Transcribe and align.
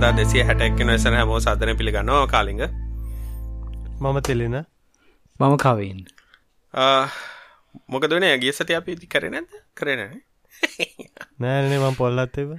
එක්කතා 0.00 0.16
දෙසිය 0.18 0.42
හැටැක්ක 0.48 0.78
නොසන 0.88 1.14
හැමෝ 1.16 1.38
සධන 1.44 1.76
පිළිගන්නවා. 1.78 2.26
කාලිග. 2.34 2.60
මම 4.02 4.18
තෙලෙන. 4.28 4.54
මම 5.40 5.54
කවන්න 5.64 5.98
මොකදන 7.94 8.24
ඇගේ 8.28 8.52
සට 8.52 8.70
අපි 8.78 8.94
ඉති 8.96 9.06
කරන 9.14 9.36
ඇද 9.40 9.50
කරනන 9.80 10.14
නෑනේ 11.44 11.80
මම 11.80 11.98
පොල්ලත්තව 11.98 12.54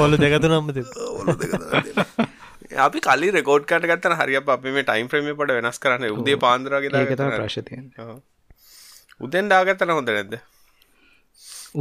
පොල්ල 0.00 0.18
දෙකතු 0.24 0.50
නම්මති 0.50 0.82
අපි 2.86 2.98
කලි 3.08 3.32
රෙකෝඩ් 3.38 3.64
කට 3.70 3.88
ගත්තන. 3.92 4.16
හරි 4.20 4.34
අපි 4.42 4.74
මේ 4.76 4.84
ටයිම් 4.90 5.08
්‍රම 5.12 5.32
පට 5.40 5.56
වෙනස් 5.60 5.80
කරන්න. 5.86 6.06
උදේ 6.18 6.36
පාන්දරගේ 6.44 7.16
ප්‍රශ්තිය 7.38 7.80
උදෙන් 9.24 9.48
ඩාගත්තන 9.48 9.96
හොඳ 9.96 10.14
නැද්ද? 10.18 10.36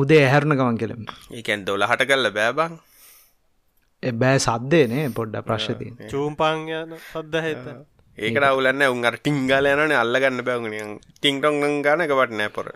උදේ 0.01 0.23
ඇහැරුණ 0.23 0.57
ගමන් 0.63 0.81
කෙලෙම 0.85 1.05
ඒකැන් 1.41 1.69
දොල 1.71 1.87
හට 1.91 2.11
කල්ල 2.13 2.33
බෑබං 2.39 2.81
එබෑ 4.03 4.37
සද්දේනේ 4.39 5.07
පොඩ්ඩ 5.11 5.47
ප්‍රශ්තිය 5.47 5.91
චූම්පාං 6.11 6.69
යන 6.73 6.95
සද්ද 6.99 7.43
හිත 7.47 7.65
ඒකට 8.17 8.45
අවුලන්න 8.45 8.83
උන්ගර 8.85 9.15
ටිංගල 9.17 9.65
යනන 9.65 9.93
අල්ලගන්න 9.93 10.45
බැවුණ 10.45 10.99
ටිංටොන් 11.17 11.57
ගන 11.81 12.05
එකවට 12.05 12.35
නෑ 12.37 12.51
පොර. 12.53 12.69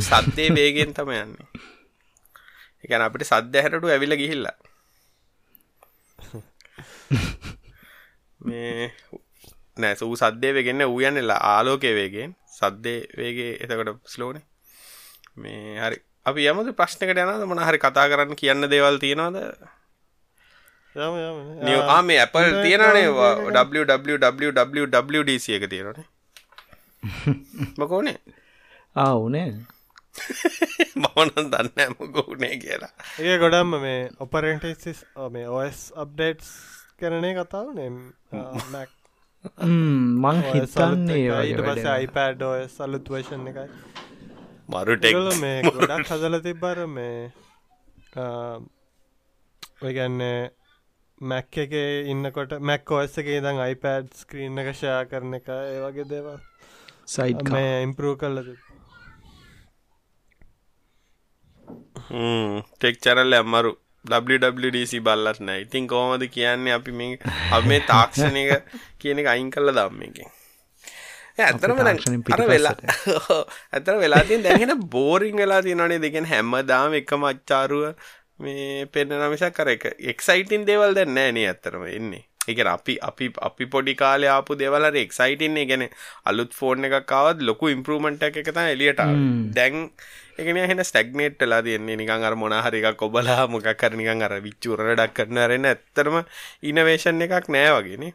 සද්දේ 0.00 0.54
වේගෙන් 0.54 0.94
තම 0.94 1.10
යන්නේ. 1.12 1.48
එකන 2.84 3.02
අපිට 3.02 3.26
සද්‍ය 3.26 3.58
හැටටු 3.58 3.90
ඇවිල 3.90 4.14
ගිහිල්ලා. 4.14 4.56
මේ 8.40 8.90
නෑ 9.76 9.94
සූ 9.96 10.14
සද්දය 10.14 10.54
වගෙන්න 10.54 10.86
ඌයන්නෙලා 10.86 11.40
ආලෝකය 11.50 11.90
වේගෙන් 11.92 12.36
සද්දේ 12.48 12.98
වේගේ 13.18 13.52
එතකට 13.58 14.06
ස්ලෝන 14.06 14.38
මේ 15.36 15.78
හරි. 15.80 15.98
අපි 16.24 16.46
යමද 16.46 16.70
ප්‍රශ්නකට 16.72 17.18
යනද 17.18 17.48
මොන 17.50 17.66
හරි 17.66 17.82
කතා 17.82 18.06
කරන්න 18.06 18.38
කියන්න 18.38 18.70
දේවල් 18.70 19.02
තියෙනවාද 19.02 19.58
මේ 20.94 22.18
ඇපල් 22.22 22.50
තියෙනනේ 22.62 23.06
www.wdc 23.74 25.46
එක 25.58 25.64
තියෙනනේ 25.72 26.06
මකෝනේ 27.82 28.18
ආවනේ 29.04 29.48
මවන 31.02 31.30
දන්න 31.52 31.90
මොකෝනේ 31.98 32.54
කියලා. 32.62 32.92
ඒ 33.18 33.36
ගොඩම්ම 33.42 33.72
මේ 33.84 34.00
ඔපරෙන්ටස් 34.24 35.00
මේ 35.36 35.46
ඔස් 35.60 35.78
අප්ඩේට්ස් 36.02 36.48
කරනේ 37.00 37.34
කතාවනේ 37.38 37.90
මැක් 38.72 38.90
මං 40.24 40.38
හිතන්නේ 40.50 41.24
ඊට 41.48 41.60
පස 41.68 41.84
අයිපඩ් 41.96 42.40
ඔස් 42.50 42.74
අලුත් 42.86 43.06
වේෂන් 43.14 43.44
එකයි. 43.52 43.68
මරුටෙක් 44.72 45.14
මේ 45.42 45.56
ගොඩක් 45.66 46.08
හදල 46.10 46.36
තිබ්බර 46.46 46.78
මේ 46.98 47.18
ඔයගැන්නේ 49.82 50.38
මැක් 51.30 51.58
එක 51.64 51.72
ඉන්නකොට 52.12 52.52
මැක් 52.70 52.90
ඔස් 52.98 53.16
එක 53.22 53.28
දං 53.44 53.60
අයිපඩ් 53.66 54.10
ස්ක්‍රීන් 54.20 54.60
එක 54.62 54.68
ෂයා 54.74 55.00
කරන 55.10 55.38
එක 55.38 55.48
ඒවගේ 55.54 56.06
දේවල්. 56.12 56.38
සයිට් 57.14 57.48
මේ 57.54 57.72
ඉම්පරූ 57.86 58.14
කල්ලද 58.20 58.52
ටෙක් 62.76 62.96
චරල්ල 63.04 63.40
ඇම්මරු 63.40 63.72
WWDC 64.04 65.00
බල්ලත් 65.00 65.40
නෑ. 65.40 65.60
ඉතින් 65.66 65.86
කෝමද 65.88 66.24
කියන්නේ 66.36 66.76
අපි 66.78 66.92
මේ 66.92 67.18
අප 67.52 67.68
මේ 67.72 67.82
තාක්ෂණක 67.90 68.72
කියන 69.00 69.22
එක 69.22 69.30
අයින් 69.34 69.52
කල්ල 69.54 69.72
දම්ම 69.78 70.02
එකෙන් 70.08 70.32
ඇතරම 71.44 71.80
අර 72.34 72.42
වෙලා 72.48 72.74
ඇතර 73.72 73.96
වෙලාතින් 74.02 74.44
දැහෙන 74.44 74.74
බෝරිං 74.90 75.36
වෙලා 75.36 75.62
තිනනේ 75.62 75.98
දෙකෙන් 76.04 76.28
හැම්ම 76.32 76.52
දාම 76.68 76.94
එක 77.00 77.14
මච්චාරුව 77.16 77.86
මේ 78.40 78.86
පෙන්න්න 78.88 79.18
නමිසක් 79.20 79.54
කර 79.54 79.68
එක 79.70 79.84
එක්සයිටින් 80.06 80.66
දේවල් 80.66 80.94
දැන් 80.94 81.14
නෑනේ 81.14 81.46
ඇත්තරම 81.48 81.84
එන්නේ. 81.88 82.24
එක 82.44 82.58
අපි 82.66 82.98
අපි 83.00 83.30
අපි 83.40 83.64
පොඩි 83.66 83.94
කාලය 83.94 84.26
ආපු 84.28 84.56
දෙවලර 84.56 84.96
එක්සයිටන්නේ 84.96 85.66
ගැන 85.66 85.86
අලුත් 86.24 86.52
ෆෝර්න් 86.52 86.84
එකක්කාවත් 86.84 87.40
ලොකු 87.40 87.70
ඉම්පරමෙන්ට් 87.70 88.22
එක 88.22 88.42
තන 88.42 88.68
එලියට 88.68 89.00
දැන් 89.54 89.88
එකන 90.36 90.60
හෙන 90.64 90.82
ස්ටක්නේට් 90.82 91.42
ලා 91.44 91.62
තියන්නේ. 91.62 91.96
නිකන් 91.96 92.10
අර 92.22 92.34
මොනහරික 92.34 92.90
කොබලා 92.96 93.46
මොකක් 93.48 93.70
කරනිකන් 93.76 94.22
අර 94.22 94.36
විච්චුරඩක් 94.42 95.14
කරන 95.14 95.42
රෙන 95.46 95.66
ඇත්තරම 95.66 96.20
ඉනවේශන් 96.64 97.26
එකක් 97.28 97.50
නෑ 97.50 97.74
වගෙන 97.78 98.08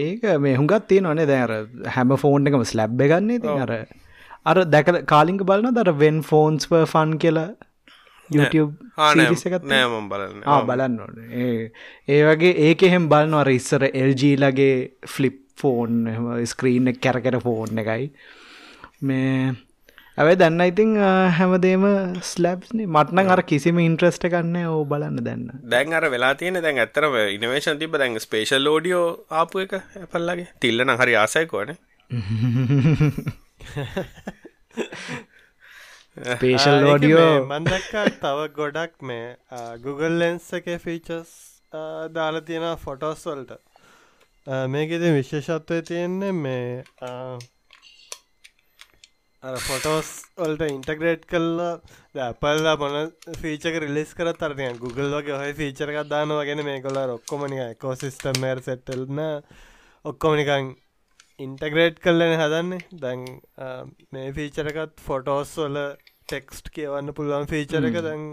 ඒක 0.00 0.28
මේ 0.40 0.56
හුඟත් 0.56 0.88
තිය 0.88 1.00
නොනේ 1.02 1.28
දැර 1.28 1.56
හැම 1.90 2.16
ෆෝන් 2.18 2.48
එකම 2.48 2.64
ස්ලැබ් 2.66 2.96
ගන්නේ 3.04 3.58
අර 3.58 3.74
අර 4.46 4.64
දැක 4.66 4.94
කාලිංග 5.06 5.42
බලන 5.44 5.74
දර 5.74 5.98
වෙන් 5.98 6.22
ෆෝන්ස් 6.24 6.72
ෆන් 6.72 7.18
කියලා 7.18 7.50
YouTube 8.30 8.72
නෑම 8.96 10.08
බලන්න. 10.10 10.42
බලන්න 10.66 11.00
ඕන. 11.00 11.14
ඒ 12.08 12.22
වගේ 12.26 12.54
ඒක 12.68 12.82
එහෙම 12.82 13.08
බලන්න 13.08 13.34
අර 13.36 13.50
ඉස්සර 13.50 13.84
එල්ජීලගේ 13.92 14.92
ෆ්ලිප් 15.06 15.38
ෆෝන් 15.60 16.06
ස්ක්‍රීන් 16.46 16.94
කැරකර 16.98 17.40
ෆෝන් 17.42 17.78
එකයි. 17.82 18.10
මේ 19.02 19.52
ඇවයි 20.18 20.36
දන්න 20.40 20.60
ඉතිං 20.64 20.96
හැමදේම 21.36 21.84
ස්ලබ්නේ 22.30 22.88
මටන 22.88 23.30
අර 23.34 23.42
කිසිම 23.44 23.78
ඉන්ට්‍රස්ට 23.80 24.24
කන්න 24.28 24.56
ඕ 24.66 24.84
බලන්න 24.84 25.24
දැන්න. 25.26 25.50
දැන් 25.70 25.92
අර 25.92 26.10
වෙලා 26.14 26.34
තියෙන 26.34 26.62
දැන් 26.62 26.78
ඇතරම 26.84 27.14
ඉනවේශන් 27.36 27.78
තිබ 27.82 27.92
දැන් 28.02 28.20
ස්පේෂල් 28.20 28.64
ලෝඩියෝ 28.64 29.06
ආපු 29.42 29.56
එක 29.64 29.72
ඇපල්ලගේ 29.78 30.48
තිල්ලන 30.60 30.96
හරි 30.96 31.16
ආසයකෝන 31.16 31.76
පේෂල් 36.40 36.76
ලෝඩියෝ 36.84 37.28
මන්දක්කා 37.46 38.04
තව 38.16 38.48
ගොඩක් 38.56 38.94
මේ 39.02 39.26
Google 39.84 40.16
ලෙන්ස් 40.22 40.48
එක 40.58 40.66
ෆීචස් 40.82 41.30
දාලා 42.14 42.46
තියෙන 42.48 42.66
ෆොටෝස් 42.78 43.22
වල්ට. 43.26 43.52
මේකෙද 44.68 45.06
විශේෂත්වය 45.12 45.78
තියෙන්නේ 45.84 46.32
මේ 46.34 46.82
ෆොටෝස් 49.60 50.10
වල්ට 50.36 50.68
ඉන්ටග්‍රේට් 50.68 51.24
කල්ලා 51.26 51.72
ඇපල්ලා 52.20 52.76
මොන 52.76 53.14
ෆීචක 53.40 53.80
රිලිස් 53.84 54.14
කර 54.14 54.34
තරය 54.34 54.70
Google 54.78 55.10
වගේ 55.14 55.38
හොයි 55.38 55.58
ෆීචරකක් 55.60 56.04
දානවා 56.10 56.44
ගෙන 56.44 56.66
මේ 56.66 56.82
කොල 56.82 57.02
ඔක්කොමනික 57.08 57.78
කෝසිිස්ටම් 57.78 58.42
මර් 58.42 58.66
සෙටල්න 58.66 59.26
ඔක්කොමනිකං 60.04 60.74
ඉන්ටග්‍රේට් 61.44 61.98
කල්ලන 62.04 62.34
හදන්නේ. 62.42 62.86
දැන් 63.02 63.20
මේ 64.12 64.32
ෆීචරකත් 64.38 64.96
ෆොටෝස් 65.08 65.52
වල 65.62 65.78
ටෙක්ස්ට් 66.28 66.66
කියවන්න 66.74 67.14
පුළුවන් 67.18 67.46
ෆීචර 67.52 67.86
එක. 67.90 67.96
දැන් 68.08 68.24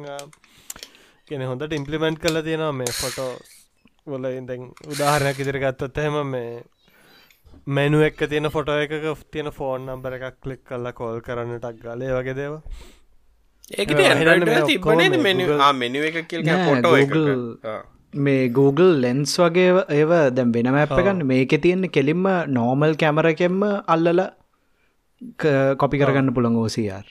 කෙන 1.30 1.42
හොඳට 1.50 1.78
ඉම්පලිමෙන්ට් 1.78 2.20
කල 2.24 2.42
තියෙනවා 2.48 2.74
මේ 2.80 2.92
ෆොටෝ 3.02 3.32
වල. 4.14 4.26
ඉදැන් 4.40 4.64
උදාහරණයක් 4.94 5.40
ඉදිරි 5.46 5.64
ගත්තොත් 5.64 5.98
එහෙම 6.04 6.18
මේ 6.34 6.52
මෙනු 7.78 7.98
එක්ක 8.08 8.20
තියෙන 8.32 8.50
ෆොටෝ 8.56 8.78
එකක 8.84 9.26
තියෙන 9.34 9.50
ෆෝන් 9.58 9.82
නම්බර 9.88 10.14
එකක් 10.18 10.38
කලික් 10.44 10.62
කල්ලා 10.70 10.96
කෝල් 11.00 11.18
කරන්නටක් 11.26 11.84
ගලේ. 11.84 12.14
වගේ 12.18 12.36
දේව 12.40 12.54
ඒක 13.78 13.90
මෙනු 15.28 15.46
මෙනු 15.82 16.00
එක 16.10 16.18
කියල් 16.32 16.42
ෆොටෝ 16.70 16.94
මේ 18.14 18.50
Google 18.50 18.94
ලෙන්ස් 19.02 19.36
වගේ 19.38 19.86
ඒව 19.90 20.12
දැම් 20.32 20.52
වෙනම 20.52 20.76
ඇප් 20.76 20.92
එකන්න 20.94 21.24
මේක 21.26 21.54
තියෙන්නේ 21.62 21.92
කෙලින්ම 21.92 22.26
නෝමල් 22.50 22.96
කැමරකෙන්ම 22.96 23.62
අල්ලල 23.88 24.24
කොපි 25.78 25.98
කරගන්න 25.98 26.34
පුළන් 26.34 26.58
ඕසියාර් 26.58 27.06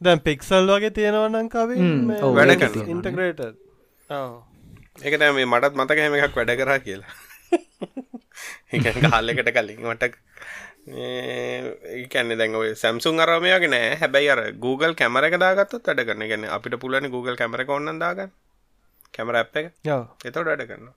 දැන් 0.00 0.20
පික්සල් 0.20 0.68
වගේ 0.68 0.90
තියෙනවනංකාවේ 0.90 1.90
වැඩ 2.36 2.86
ඉන්ටග්‍රේට 2.86 3.42
ඒක 5.00 5.18
මේ 5.18 5.46
මටත් 5.46 5.74
මතක 5.74 5.98
හැම 5.98 6.14
එකක් 6.16 6.36
වැඩ 6.36 6.56
කරා 6.58 6.78
කියලා. 6.80 7.12
කාලෙකට 9.06 9.50
කලින්. 9.50 9.80
මට 9.84 10.04
ඒකැන්න 11.94 12.36
දැන් 12.36 12.56
ඔය 12.56 12.74
සැම්සුන් 12.74 13.20
අරමයගේ 13.20 13.68
නෑ. 13.68 13.96
හැබැයි 13.96 14.30
අර 14.30 14.42
Google 14.58 14.94
කැමර 14.94 15.24
එක 15.24 15.38
දාගත්තත් 15.38 15.80
වැඩ 15.80 16.04
කරන 16.04 16.26
ගැන 16.26 16.44
අපිට 16.50 16.76
පුලන 16.78 17.10
Google 17.10 17.36
කැමර 17.36 17.64
ඔන්න 17.68 17.98
දාගන්න 17.98 18.32
කැමර 19.14 19.36
ඇ් 19.36 19.44
එක? 19.54 19.70
එතවට 20.24 20.46
වැඩ 20.46 20.64
කරන්න 20.64 20.90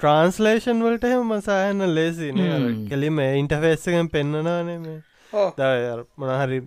ට්‍රන්ස්ලේෂන් 0.00 0.80
වලට 0.82 1.04
එහෙම 1.06 1.30
මසාහන්න 1.30 1.84
ලේසින 1.94 2.40
කෙලිම 2.88 3.20
ඉන්ටෆේස්සකෙන් 3.24 4.08
පෙන්න්නනානේ 4.10 4.78
මේ 4.78 4.98
මොනහරි 6.18 6.58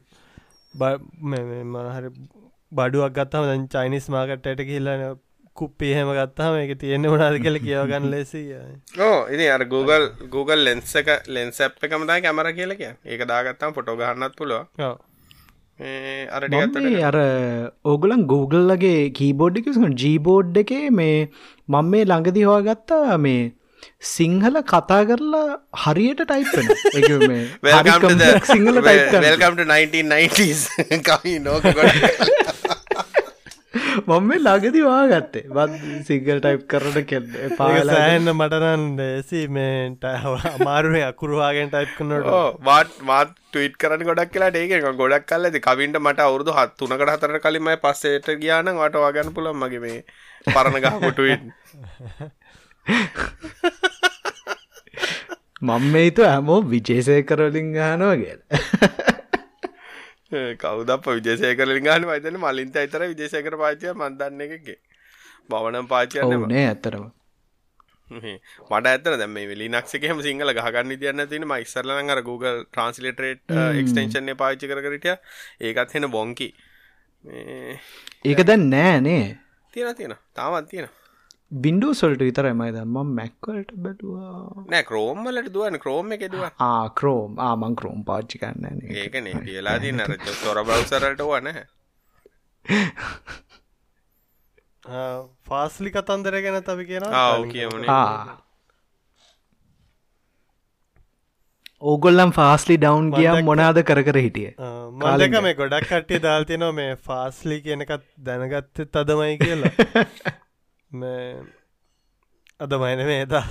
මනහරි 0.73 2.09
බඩුවක් 2.71 3.13
ගත්තම 3.13 3.45
දැන් 3.45 3.67
චයිනිස් 3.69 4.07
මාකට්ට 4.09 4.63
කියල්ලන 4.63 5.03
කුප්පි 5.57 5.91
හෙම 5.93 6.09
ගත්තාම 6.11 6.57
එක 6.57 6.73
තියෙන්නේ 6.81 7.11
මොනාද 7.11 7.37
කල 7.43 7.59
කියවගන්න 7.59 8.09
ලෙසිය 8.11 8.49
ඕ 9.01 9.19
ඉනි 9.27 9.47
අර 9.49 9.65
Google 9.65 10.05
Google 10.29 10.61
ලෙන්ස 10.63 10.95
එක 10.95 11.09
ලෙන්ස 11.29 11.59
ඇප් 11.59 11.83
එකමදා 11.83 12.19
කැමර 12.21 12.51
කියලක 12.53 12.83
ඒක 12.83 13.27
දාගත්තම් 13.27 13.75
ෆොටෝ 13.77 13.97
ගන්නත් 13.97 14.37
පුළුව 14.37 14.89
අර 15.79 16.43
අර 17.03 17.17
ඕගලන් 17.85 18.25
Googleලගේ 18.27 19.11
කීබෝඩ් 19.11 19.59
එක 19.61 19.69
ජීබෝඩ් 19.97 20.57
එකේ 20.57 20.89
මේ 20.91 21.15
මං 21.69 21.93
මේ 21.93 22.03
ළඟදි 22.03 22.43
හවාගත්තා 22.43 23.17
මේ 23.17 23.53
සිංහල 24.05 24.59
කතා 24.63 24.99
කරලා 25.05 25.59
හරියට 25.83 26.23
ටයිප්න 26.23 26.67
සිංහල 28.51 28.81
ටයිල්කම්ට 28.81 29.63
1990s 29.67 30.61
කයි 31.07 31.39
නෝක 31.39 31.63
මම 34.01 34.27
මේ 34.29 34.39
ළඟදි 34.39 34.81
වාගත්තේ. 34.85 35.43
බත් 35.49 35.73
සිංගල් 36.07 36.39
ටයිප් 36.39 36.63
කරට 36.71 36.97
කෙල්ද 37.11 37.35
පාල 37.57 37.91
සෑන්න 37.91 38.31
මටනන් 38.31 38.85
දේසි 38.97 39.43
මේට 39.49 40.07
අමාරුවේ 40.55 41.03
අකුරවාගෙන් 41.07 41.69
ටයිප් 41.69 41.91
කනට 41.97 42.33
වාත් 42.63 42.95
මාත් 43.03 43.35
ටීට් 43.51 43.77
කරන 43.77 44.05
ගොඩක් 44.09 44.33
කියලා 44.33 44.51
ඒක 44.55 44.89
ගොඩක් 44.97 45.27
කල්ල 45.27 45.45
ඇති. 45.45 45.61
කවින්ට 45.61 46.01
මට 46.01 46.19
අවුරදු 46.21 46.57
හත් 46.57 46.77
තුනකට 46.77 47.13
හතර 47.13 47.39
කලින්මයි 47.39 47.77
පස්සේට 47.83 48.27
ගියාන 48.41 48.73
වට 48.75 49.05
වාගන්න 49.05 49.33
පුළන් 49.33 49.61
මගේ 49.61 49.83
මේ 49.85 49.99
පරණ 50.47 50.83
ගහකොටුවෙන් 50.83 51.53
මං 55.61 55.91
මේතු 55.93 56.21
හැමෝ 56.23 56.59
විජේසය 56.65 57.21
කරලින් 57.23 57.73
ගානවා 57.73 58.15
කියල 58.21 58.39
කවුදක් 60.57 61.07
විජේසයකරලින් 61.07 61.83
ගාන 61.83 62.05
වයිතන 62.05 62.37
මලින්ත 62.39 62.75
අතර 62.77 63.05
විදේශකර 63.05 63.55
පාචය 63.57 63.93
මන්දන්න 63.93 64.43
එකගේ 64.47 64.77
බවනම් 65.49 65.87
පාචයන්න 65.87 66.45
නේ 66.47 66.67
ඇත්තරම 66.67 67.07
මට 68.09 68.85
ඇතර 68.85 69.17
දැම 69.17 69.39
ලිනක්ෂකම 69.55 70.21
සිංහල 70.21 70.53
ගහගන්න 70.53 70.95
තියන්න 70.97 71.25
තින 71.27 71.47
මයිස්සරලන 71.47 72.09
අර 72.09 72.21
Google 72.21 72.63
ට්‍රන්ස්ලිටරේට් 72.65 73.57
එක්ස්ටේෂන්ය 73.73 74.35
පාච්චි 74.35 74.69
කරට 74.69 75.09
ඒකත් 75.61 75.97
හෙන 75.97 76.09
බොංකි 76.11 76.49
ඒක 78.25 78.45
දැන් 78.45 78.69
නෑනේ 78.69 79.25
තියෙන 79.73 79.95
තියෙන 79.95 80.15
තාමත් 80.33 80.69
තියෙන 80.69 80.89
බින්ඩු 81.51 81.87
සොල්ට 81.93 82.21
විතරමයි 82.21 82.71
දම්ම 82.73 83.13
මැක්වලට 83.19 83.71
බැලවා. 83.75 84.63
නෑ 84.67 84.83
ක්‍රෝම්මලට 84.83 85.51
දුවන 85.53 85.77
ක්‍රෝම 85.79 86.11
එක 86.11 86.25
දුව 86.31 86.43
ආක්‍රෝම් 86.65 87.39
ආමං 87.39 87.75
ක්‍රෝම් 87.75 88.03
පාච්චි 88.03 88.39
කන්න 88.39 88.83
ඒකනේ. 88.97 89.33
කියලා 89.45 89.77
දී 89.79 89.93
නර 89.93 90.13
තොර 90.43 90.59
බවසරට 90.63 91.23
වන 91.23 91.49
ෆාස්ලි 95.49 95.91
කතන්දර 95.91 96.37
ගැන 96.43 96.61
තවි 96.63 96.85
කියෙන 96.85 97.07
කියමන. 97.47 97.89
ඕගොල්ලම් 101.81 102.31
ෆාස්ලි 102.31 102.77
ඩවන්් 102.77 103.09
ගියම් 103.15 103.41
මොනාද 103.45 103.81
කර 103.83 104.03
කර 104.03 104.19
හිටිය? 104.19 104.53
මලක 104.99 105.41
මේ 105.41 105.55
ගොඩක් 105.55 105.89
කට්ටිය 105.89 106.21
දාල්තියනවා 106.21 106.71
මේ 106.73 106.93
ෆාස්ලි 107.09 107.59
කියනකත් 107.65 108.05
දැනගත්තත් 108.23 108.85
තදමයි 108.91 109.37
කියලා 109.39 109.73
අද 112.59 112.71
මයින 112.73 113.01
මේතා 113.05 113.45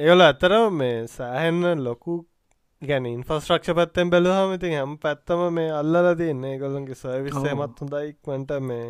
ඒවල 0.00 0.20
ඇතර 0.20 0.52
මේ 0.70 1.06
සෑහෙන්න 1.06 1.84
ලොකු 1.84 2.14
ගැන 2.82 3.06
ඉන්ෆස්ට්‍රක්ෂ 3.06 3.74
පත්තෙන් 3.74 4.10
බැලුහම 4.10 4.52
ඉතින් 4.54 4.74
හැම් 4.74 4.92
පැත්තම 4.98 5.40
මේ 5.52 5.70
අල්ලල 5.70 6.14
තියන්නේ. 6.14 6.58
ගොල්ලන්ගේ 6.58 6.94
සර්විස් 6.94 7.34
හෙමත් 7.34 7.80
හොඳයික්මට 7.80 8.52
මේ 8.60 8.86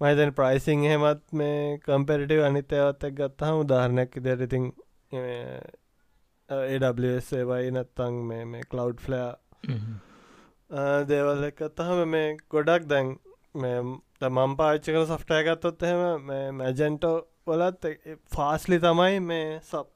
මයිතන් 0.00 0.32
ප්‍රයිසිං 0.32 0.80
හෙමත් 0.82 1.24
මේ 1.32 1.58
කම්පෙරිටව 1.78 2.40
අනිතයවත් 2.44 3.04
එක් 3.04 3.14
ගත්තහම 3.14 3.60
උදාහරණයක් 3.64 4.16
ඉදිර 4.16 4.42
ඉතින් 4.42 4.64
ඒවයි 6.48 7.70
නැත්තං 7.70 8.14
මේ 8.30 8.44
මේ 8.44 8.64
කලව් 8.70 8.96
ෆ්ලයා 8.98 9.30
දේවල් 11.04 11.44
එකත්තහම 11.44 12.00
මේ 12.06 12.28
ගොඩක් 12.48 12.82
දැන් 12.86 13.08
මම් 14.28 14.56
පාච්චි 14.56 14.92
කල 14.92 15.06
සොෆ්ටය 15.06 15.42
ගත්තොත් 15.44 15.84
එහෙම 15.84 16.32
මැජන්ටෝ 16.56 17.14
වලත් 17.46 17.92
ෆාස්ලි 18.30 18.78
තමයි 18.78 19.20
මේ 19.22 19.46
සප් 19.60 19.88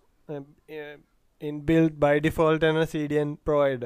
ඉන්බිල් 1.43 1.89
බයිඩි 1.99 2.31
ෆෝල්ට 2.31 2.65
එන 2.65 2.81
සඩියන් 2.87 3.35
ප්‍රෝයිඩ 3.45 3.85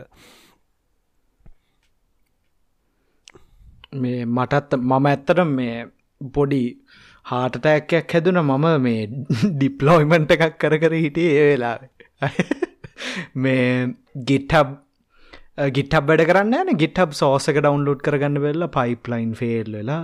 මේ 3.96 4.24
මටත් 4.26 4.78
මම 4.80 5.06
ඇත්තට 5.06 5.42
මේ 5.50 5.78
පොඩි 6.20 6.62
හාටටැක්කයක් 7.26 8.12
හැදුන 8.12 8.42
මම 8.42 8.68
මේ 8.80 9.02
ඩිප්ලෝයිමන්ට 9.54 10.36
එකක් 10.36 10.58
කර 10.58 10.78
කර 10.78 10.94
හිටිය 10.98 11.32
ඒ 11.34 11.48
වෙලා 11.50 11.76
මේ 13.36 13.66
ගිට්හබ් 14.24 14.78
ගිට්හබ් 15.70 16.06
වැඩ 16.06 16.24
කරන්න 16.26 16.56
න. 16.64 16.76
ගිට්හබ් 16.76 17.12
සෝසක 17.14 17.56
ඩවන්ලෝඩ් 17.56 18.02
කරගන්න 18.02 18.40
වෙල්ල 18.40 18.66
පයිප්ලයින් 18.70 19.32
ෆේල් 19.34 19.72
වෙලා 19.72 20.02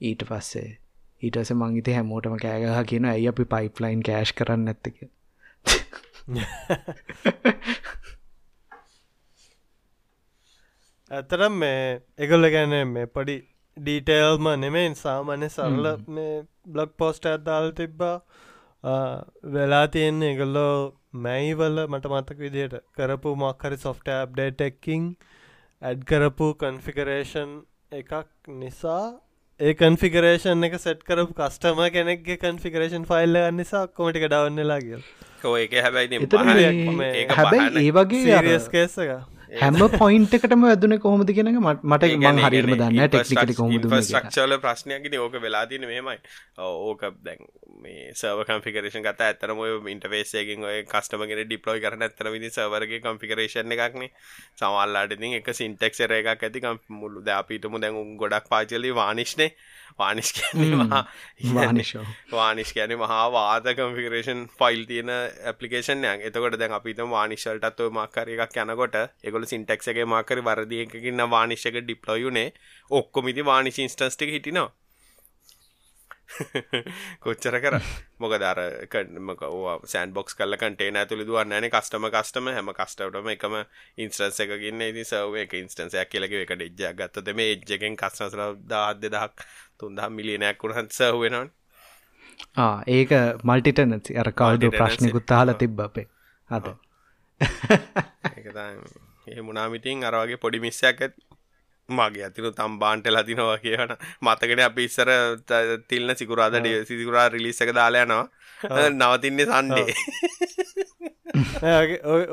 ඊට 0.00 0.22
පස්සේ 0.24 0.70
ඊටස 1.22 1.52
මංගිත 1.54 1.88
හැමෝටම 1.90 2.36
කෑගහ 2.38 2.80
කියන 2.86 3.04
ඇයි 3.06 3.28
අපි 3.28 3.44
පයිප්ලයින් 3.46 4.02
කෑශ් 4.02 4.32
කරන්න 4.34 4.72
ඇත්තක 4.72 4.96
ඇතරම් 11.10 11.54
මේ 11.58 11.80
එකොල්ල 12.18 12.50
ගැන 12.50 12.74
මේ 12.88 13.06
පඩි 13.08 13.36
ඩීටේල්ම 13.76 14.48
නෙමෙන් 14.58 14.94
සාමාන්‍ය 14.96 15.48
සරල 15.48 15.86
මේ 16.08 16.34
බ්ලොග් 16.66 16.90
පෝස්ට 16.96 17.24
ඇත්දාල් 17.26 17.68
තිබ්බා. 17.72 18.16
වෙලා 19.54 19.86
තියෙන්නේ 19.88 20.30
එගොල්ලෝ 20.32 20.74
මැයිවල 21.24 21.80
මට 21.84 22.10
මතක 22.10 22.38
විදියට 22.38 22.76
කරපු 22.94 23.32
මක්හරි 23.36 23.78
සොෆ්ට 23.78 24.08
අප්ඩේට 24.14 24.60
එක්කින් 24.60 25.08
ඇඩ් 25.82 26.04
කරපු 26.04 26.48
කන්ෆිකරේෂන් 26.54 27.52
එකක් 27.92 28.12
නිසා 28.56 29.04
ඒ 29.60 29.72
කන්ෆිකරේෂන් 29.74 30.64
එක 30.64 30.74
සෙට් 30.78 31.02
කරපු 31.04 31.34
කස්ටම 31.36 31.80
කෙනෙක්ගේ 31.90 32.36
කන්ෆිකරේෂන් 32.38 33.02
ෆයිල්ල 33.06 33.38
නිසා 33.52 33.82
කොමටික 33.90 34.22
ඩවන්නලා 34.24 34.78
කිය 34.80 35.02
ඒක 35.58 35.74
හැබැයි 35.78 36.20
හැබැයි 37.32 37.82
ඒ 37.82 37.92
වගේ 37.92 38.38
කේස 38.70 38.96
එක 38.98 39.12
හැම 39.60 39.78
පොයින්ට 39.94 40.34
එකටම 40.36 40.64
ඇදන 40.66 40.94
කොහොමද 40.98 41.30
කියෙන 41.30 41.50
මට 41.84 42.10
හරිම 42.44 42.72
දන්න 42.72 43.00
ටෙක්නිකට 43.06 43.56
කොහොමද 43.56 43.86
ක්ෂල 43.88 44.54
ප්‍රශ්නයක්ගෙන 44.60 45.16
ඕක 45.20 45.34
වෙලාතින 45.38 45.86
මෙමයි 45.86 46.18
ඕක 46.58 47.02
දැන් 47.20 47.42
මේ 47.78 48.12
සව 48.12 48.44
කම්පිකරේෂන් 48.44 49.04
කත 49.04 49.26
ඇතරම 49.26 49.62
ඉන්ටවේසයකින් 49.88 50.64
ඔය 50.64 50.78
කස්ටමගෙන 50.86 51.42
ඩිප්ලෝයි 51.42 51.82
කරන 51.82 52.06
ඇතර 52.06 52.30
විදි 52.30 52.52
සවරගේ 52.52 53.00
කම්පිකරේෂන් 53.00 53.76
එකක්නේ 53.78 54.10
සමල්ලාටති 54.54 55.34
එක 55.34 55.52
සින්ටෙක්සර 55.54 56.12
එකක් 56.12 56.30
ඇති. 56.40 56.64
මුල්ලු 56.94 57.22
ද 57.22 57.32
අපිටම 57.32 57.78
දැන් 57.78 58.16
ගොඩක් 58.16 58.48
පාචලි 58.48 58.94
වානිශ්නේ 58.94 59.50
වානිස් 59.98 60.32
වානිස් 62.32 62.72
කියන 62.72 62.94
මහා 62.96 63.22
වාද 63.30 63.70
කම්ෆිකරේෂන් 63.72 64.42
ෆයිල් 64.54 64.82
තියෙන 64.86 65.12
ඇපලිකේෂන්යක් 65.12 66.26
එතකොට 66.26 66.58
දැන් 66.58 66.72
අපිතම 66.72 67.10
වානිශල්ටත් 67.10 67.80
ඔය 67.80 67.90
මාකර 67.92 68.32
එකක් 68.36 68.60
යනකොට 68.64 69.00
එකොල 69.24 69.46
සින්ටෙක්සගේ 69.46 70.06
මාකර 70.06 70.42
වරදියකින්න 70.42 71.26
වානිශ්ක 71.28 71.80
ඩිප්ලොයුනේ 71.80 72.48
ඔක්කොමිති 72.90 73.44
වානිශ 73.44 73.80
ඉන්ස්ටස්ටික 73.80 74.36
හිටිනවා 74.36 74.68
කොච්චර 77.24 77.56
කර? 77.60 77.76
මොක 78.18 78.34
දර 78.36 78.60
කමක 78.88 79.50
සෑන් 79.86 80.12
බොක්ස් 80.12 80.36
කල්ල 80.38 80.56
කටේ 80.56 80.90
ඇතුළි 80.94 81.26
දුවන්න 81.26 81.56
න 81.58 81.68
කස්ටම 81.68 82.08
කස්ටම 82.08 82.50
හැම 82.50 82.72
කස්ටවටම 82.72 83.30
එකම 83.34 83.56
ඉන්ස්ටන්ස 83.98 84.42
එකකින්න 84.46 84.84
ඉති 84.88 85.04
සව 85.04 85.44
එක 85.44 85.56
ඉන්ස්ටන්සයක් 85.60 86.12
කියලක 86.12 86.36
එකට 86.42 86.66
එජ්ජ 86.66 86.84
ගත්තද 86.94 87.34
මේ 87.34 87.56
එජ්ජගෙන් 87.56 87.96
කස්නසර 87.96 88.44
දාත් 88.66 89.00
දෙදහක් 89.00 89.46
තුන්දහ 89.78 90.06
මිලියනයක් 90.10 90.62
වුණහත් 90.62 90.94
සහුවෙනවන් 90.94 91.50
ඒක 92.90 93.12
මල්ටිටනති 93.44 94.16
අර 94.16 94.32
කවල්ඩ 94.32 94.76
ප්‍රශ්නකුත් 94.76 95.26
තාල 95.26 95.54
තිබ්බ 95.54 95.80
අපේ. 95.80 96.08
අද. 96.50 96.66
ඒ 99.26 99.42
මුණමිටින් 99.42 100.04
අරවාගේ 100.04 100.38
පොඩි 100.38 100.60
මිස්සයක් 100.60 101.02
ඇති 101.02 101.29
මගේ 101.92 102.24
ඇතිනු 102.26 102.52
තම් 102.52 102.78
බාන්ට 102.78 103.06
ලතිනවා 103.08 103.58
කියවන 103.58 103.96
මතකට 104.22 104.62
අපි 104.62 104.84
ඉස්සර 104.84 105.10
තිල්න 105.88 106.16
සිකුරාදට 106.16 106.70
සිකුරා 106.88 107.28
රිලිස් 107.28 107.60
එක 107.60 107.74
දාලයනවා 107.74 108.88
නවතින්නේ 108.92 109.48
සන්ඩේ 109.48 109.88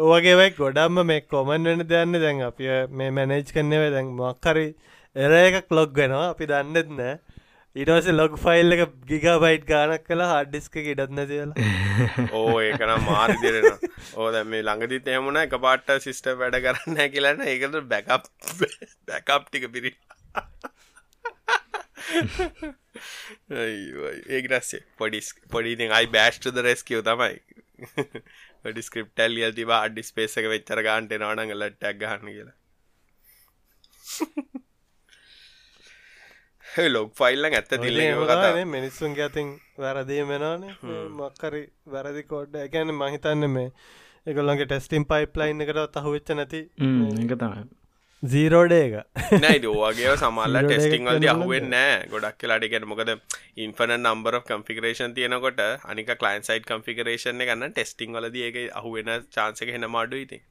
ඕගේවයි 0.07 0.49
ගොඩම්ම 0.53 0.99
මේ 1.05 1.21
කොමන් 1.23 1.63
වෙන 1.63 1.83
දෙයන්න 1.85 2.13
දැන් 2.17 2.41
අපි 2.43 2.69
මේ 2.91 3.09
මැනේජ් 3.11 3.43
කන්නේව 3.49 3.83
දැන් 3.93 4.13
මක්කරි 4.15 4.67
එර 5.15 5.31
එකක් 5.33 5.71
ලොග් 5.71 5.93
වෙනවා. 5.93 6.29
අපි 6.31 6.45
දන්නෙත් 6.45 6.89
නෑ 6.91 7.13
ඉටස 7.77 8.07
ලොග් 8.11 8.35
ෆයිල් 8.39 8.75
එක 8.75 8.81
ගිගබයිට් 9.09 9.65
ගානක් 9.69 10.05
කලා 10.05 10.27
හඩ්ඩිස්ක 10.31 10.77
ඉඩත්න 10.83 11.21
කියලා 11.31 12.27
ඕ 12.33 12.55
ඒකනම් 12.59 13.03
මාරි 13.05 13.35
දෙරෙන 13.43 13.67
ඕ 14.15 14.29
දැ 14.35 14.43
මේ 14.45 14.63
ළඟදිත් 14.63 15.09
එහමුණ 15.13 15.41
එක 15.43 15.53
පාට්ට 15.65 15.93
සිිස්ට 16.05 16.29
වැඩ 16.39 16.57
කරන්න 16.63 17.13
කියලන්න 17.13 17.45
ඒකට 17.45 17.77
බැකප් 17.91 18.27
බැකප් 19.07 19.45
ටික 19.47 19.67
පිරි. 19.75 19.93
ඒගරස්සේ 24.31 24.83
පොඩිස් 24.97 25.33
පොඩිති 25.51 25.91
අයි 25.93 26.11
බෑස්්ටද 26.17 26.61
රෙස්කියව 26.69 27.05
තමයි. 27.07 27.35
පඩි 28.63 28.81
ස්ක්‍රප්ටල් 28.83 29.41
ියල්තිව 29.41 29.73
අඩ්ඩි 29.77 30.05
ස්පේසක 30.05 30.53
වෙච්චර 30.53 30.81
ගාන්ට 30.87 31.19
නවනග 31.19 31.59
ලට්ටක් 31.59 31.99
ගන්න 32.01 32.31
කියලා. 32.31 32.57
ලොක් 36.87 37.13
ෆයිල්ලන් 37.15 37.47
ඇත්ත 37.51 37.71
දිල්ල 37.77 38.01
මිනිස්සුන් 38.67 39.15
ඇතින් 39.19 39.53
වැරදී 39.77 40.25
වෙනනේ 40.25 40.75
මක්කරි 41.13 41.63
වැරදි 41.87 42.23
කෝඩ්ඩ 42.25 42.59
එකැන 42.61 42.93
මහිතන්න 42.95 43.49
මේ 43.51 43.71
එකගොල්ලන්ගේ 44.27 44.67
ටෙස්ටිම් 44.67 45.05
පයිප්ලයින් 45.05 45.65
එකට 45.65 45.83
තහුවෙච්ච 45.95 46.31
නැති 46.33 46.61
එක 47.23 47.33
තමයි. 47.35 47.65
සීරෝඩ 48.23 48.73
එක. 48.73 48.93
නයිද 49.39 49.65
ඕගේ 49.65 50.15
සමල්ල 50.15 50.45
Zero 50.49 50.61
day 50.61 50.69
ටෙස්ටිං 50.69 51.05
වල්ද 51.05 51.29
අහුවෙන් 51.29 51.69
නෑ. 51.69 51.97
ගොඩක් 52.09 52.37
කියලාට 52.39 52.67
ගැන 52.67 52.87
මොකද 52.87 53.11
ඉන්ෆන 53.57 53.95
නම්බර 53.97 54.39
කම්ෆිකරේෂන් 54.43 55.13
තියෙනකොට 55.13 55.61
අනික 55.85 56.13
කලයින් 56.15 56.43
සයිට් 56.43 56.65
කම්ෆිකරේෂන් 56.65 57.43
ගන්න 57.43 57.71
ටෙස්ටිං 57.71 58.17
වලද 58.17 58.43
ඒක 58.43 58.57
අහුවෙන 58.73 59.13
චාන්සක 59.31 59.69
හෙන 59.69 59.89
මාඩු 59.89 60.19
ඉති 60.19 60.41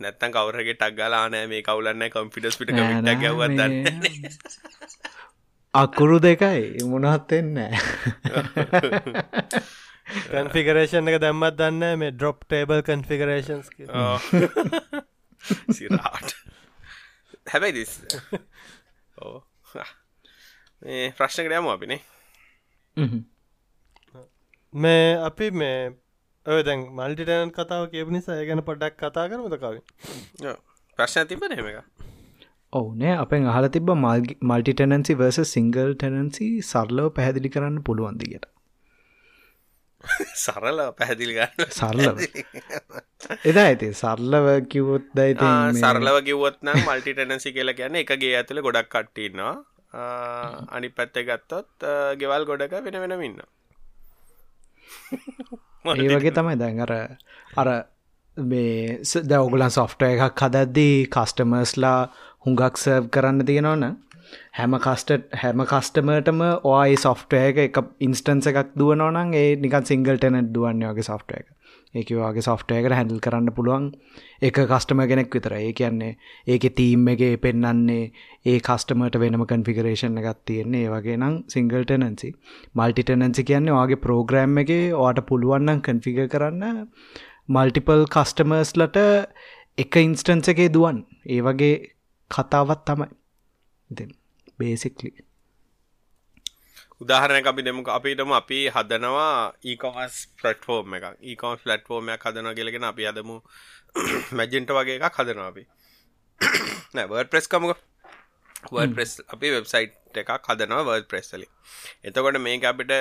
නැත්තන් 0.00 0.32
කවරගේ 0.32 0.76
ටක්ගලානෑ 0.76 1.46
මේ 1.48 1.62
කවුලන්න 1.62 2.06
කම්පිටස් 2.12 2.58
පිට 2.60 2.72
නෑ, 2.72 2.94
ට 2.94 3.04
නෑ, 3.04 3.16
ගැවත්දන්න 3.22 3.74
මේ 4.00 4.32
අකුරු 5.74 6.18
දෙකයි 6.20 6.84
මොනහත්වෙන්න 6.86 7.56
කන්ෆිකරේෂන් 10.30 11.08
එක 11.12 11.20
දැම්මත් 11.22 11.58
දන්න 11.58 12.00
මේ 12.00 12.12
ඩොප් 12.12 12.44
ටේබල් 12.46 12.82
කන්ෆිකරේෂන්ස් 12.86 13.70
සිරාට. 15.72 16.36
හැබැයි 17.52 17.74
දිස් 17.76 17.92
ඕ 19.18 19.38
මේ 20.82 21.12
ප්‍රශ්නකට 21.18 21.56
යම 21.56 21.68
අපිනේ 21.72 22.00
මේ 24.74 25.06
අපි 25.24 25.50
මේ 25.52 25.78
ඔය 26.46 26.62
දැන් 26.66 26.82
මල්ටිටනන් 26.98 27.52
කතාව 27.54 27.84
කියප 27.92 28.10
නිසා 28.16 28.40
ගැන 28.48 28.62
පොඩක් 28.66 28.98
කතා 29.02 29.24
කරමද 29.30 29.56
කවින්. 29.62 29.84
ප්‍රශ්න 30.98 31.30
තිබන 31.30 31.54
හෙම 31.58 31.70
එක 31.70 31.78
ඔවුනේ 32.72 33.14
අපෙන් 33.22 33.48
අහල 33.52 33.68
තිබ 33.76 33.90
මල්ටිටනන්සි 33.94 35.16
වර්ස 35.22 35.54
සිංගල් 35.54 35.90
ටනන්සි 35.94 36.50
සරලව 36.70 37.08
පැහැදිලි 37.16 37.52
කරන්න 37.56 37.80
පුළුවන්දිගට 37.88 38.46
සරල 40.44 40.80
පැහැදිලි 40.98 41.36
ගන්න 41.38 41.74
සරලව. 41.80 42.22
එදා 43.50 43.66
ඇති 43.68 43.92
සරලව 44.02 44.48
කිවොත් 44.74 45.06
දයිති 45.20 45.52
සරලව 45.82 46.18
කිවත්නම් 46.28 46.82
මල්ටි 46.88 47.16
ටනසි 47.18 47.56
කියලා 47.56 47.78
ගැන 47.80 48.02
එකගේ 48.04 48.34
ඇතුළ 48.40 48.64
ගොඩක් 48.68 48.92
කට්ටන්නවා 48.94 49.54
අනි 50.76 50.94
පැත්ත 50.98 51.22
ගත්තොත් 51.30 51.90
ගෙවල් 52.22 52.50
ගොඩක 52.50 52.76
වෙන 52.86 53.02
වෙනමින්න 53.04 53.40
ඒ 55.88 56.08
වගේ 56.12 56.32
තමයි 56.32 56.56
දැන් 56.56 56.80
අර 56.80 56.92
අර 57.56 57.68
මේ 58.36 58.98
දවගුලන් 59.24 59.70
සොෆ්ටය 59.70 60.10
එකක් 60.16 60.42
හදද්දී 60.42 60.96
කස්ටමර්ස්ලා 61.08 62.00
හුඟක් 62.46 62.78
සර්ව් 62.78 63.08
කරන්න 63.10 63.46
තියෙනවන. 63.46 63.84
හැම 64.52 64.78
කස්ට 64.78 65.18
හැම 65.34 65.62
කස්ටමටම 65.64 66.40
ඔයි 66.66 66.96
සොෆ්ටය 66.98 67.42
එක 67.42 67.58
එක 67.58 67.82
ඉන්ස්ටන්ස 68.00 68.48
එකක් 68.52 68.72
දුවනවනන් 68.74 69.34
ඒ 69.34 69.50
නිකන් 69.56 69.86
සිංගල් 69.90 70.16
ටනට් 70.16 70.52
දුවන්න 70.52 70.88
වගේ 70.88 71.08
සොෆ්ටය 71.08 71.38
එක 71.40 71.46
ඒක 71.96 72.10
වගේ 72.12 72.44
සොෆ්ටයකට 72.46 72.94
හැඩල් 72.94 73.20
කරන්න 73.20 73.54
පුළුවන් 73.56 73.86
එක 74.42 74.60
කස්ටම 74.62 75.02
කෙනෙක් 75.10 75.30
විතර 75.30 75.54
ඒ 75.54 75.72
කියන්නේ 75.72 76.12
ඒක 76.46 76.66
තීම් 76.76 77.08
එක 77.08 77.22
පෙන්නන්නේ 77.40 78.04
ඒ 78.44 78.56
කස්ටමට 78.60 79.18
වෙනම 79.18 79.44
කන්ෆිකරේෂන් 79.44 80.20
එකත් 80.22 80.40
තියෙන්නේ. 80.44 80.82
ඒ 80.82 80.92
වගේ 80.94 81.16
නම් 81.16 81.36
සිංගල් 81.48 81.82
ටනන්සි 81.82 82.30
මල්ටිටනන්සි 82.74 83.44
කියන්නේ 83.44 83.78
වගේ 83.78 84.02
ප්‍රෝග්‍රෑම් 84.04 84.58
එක 84.58 84.72
ඕට 84.96 85.20
පුළුවන්නම් 85.28 85.82
කන්ෆිග 85.82 86.22
කරන්න 86.28 86.82
මල්ටිපල් 87.48 88.04
කස්ටමර්ස්ලට 88.08 88.98
එක 89.78 89.96
ඉන්ස්ටන්ස 89.98 90.52
එකේ 90.52 90.70
දුවන් 90.70 90.98
ඒ 91.26 91.40
වගේ 91.42 91.74
කතාවත් 92.30 92.84
තමයි. 92.86 93.08
ඉතින් 93.90 94.10
බේසික්ලි 94.58 95.10
උදාහරණ 97.00 97.46
අපි 97.46 97.62
දෙමු 97.62 97.82
අපිටම 97.90 98.32
අපි 98.32 98.60
හදනවා 98.68 99.32
ඒකොමස් 99.64 100.20
පලට්ෆෝර්ම් 100.38 100.94
එක 100.94 101.04
ඒකොම 101.22 101.58
පලට්ෆෝර්මයක් 101.58 102.22
හදන 102.22 102.54
ගෙලගෙන 102.54 102.84
අපි 102.84 103.06
අදමු 103.06 103.36
මැජෙන්ට 104.38 104.72
වගේ 104.72 104.96
එකක් 105.00 105.20
හදනවා 105.20 105.50
අපි. 105.52 105.66
නෑ 106.94 107.24
ප්‍රෙස් 107.26 107.48
කමුක 107.48 107.78
ප්‍රෙස් 108.94 109.12
අපි 109.28 109.50
වෙබ්සයිට් 109.50 110.18
එකක් 110.22 110.48
හදනවා 110.48 110.84
වර්ඩ 110.88 111.08
ප්‍රෙස්සලි 111.08 111.46
එතකොට 112.02 112.38
මේ 112.38 112.60
අපිට 112.62 112.92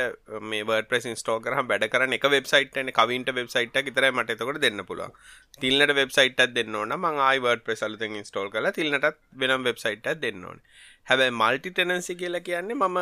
මේ 0.44 0.82
ප්‍රෙස් 0.84 1.06
ඉන්ස්ටෝ 1.06 1.38
කරහම 1.40 1.68
වැඩ 1.68 1.88
කරන 1.90 2.16
එක 2.18 2.28
වෙබ්සයිට් 2.28 2.78
එන 2.78 2.92
කවින්ට 2.92 3.32
වෙබ්සයිට් 3.32 3.76
එක 3.76 3.88
විතරයි 3.90 4.12
මට 4.12 4.36
එතකොට 4.36 4.60
දෙන්න 4.60 4.86
පුළුවන්. 4.86 5.16
තිල්නට 5.60 5.96
වෙබ්සයිට් 5.96 6.40
එකක් 6.40 6.54
දෙන්න 6.54 6.76
ඕන 6.76 6.96
මම 6.96 7.22
ආයි 7.22 7.56
ප්‍රෙස් 7.60 7.84
අලුතෙන් 7.84 8.16
ඉන්ස්ටෝල් 8.16 8.50
කරලා 8.50 8.72
තිල්නටත් 8.72 9.22
වෙනම 9.36 9.64
වෙබ්සයිට් 9.64 10.06
එකක් 10.06 10.22
දෙන්න 10.22 10.44
ඕනේ. 10.44 10.66
හැබැයි 11.08 11.34
මල්ටි 11.34 11.72
ටෙනන්සි 11.72 12.16
කියලා 12.16 12.42
කියන්නේ 12.42 12.82
මම 12.82 13.00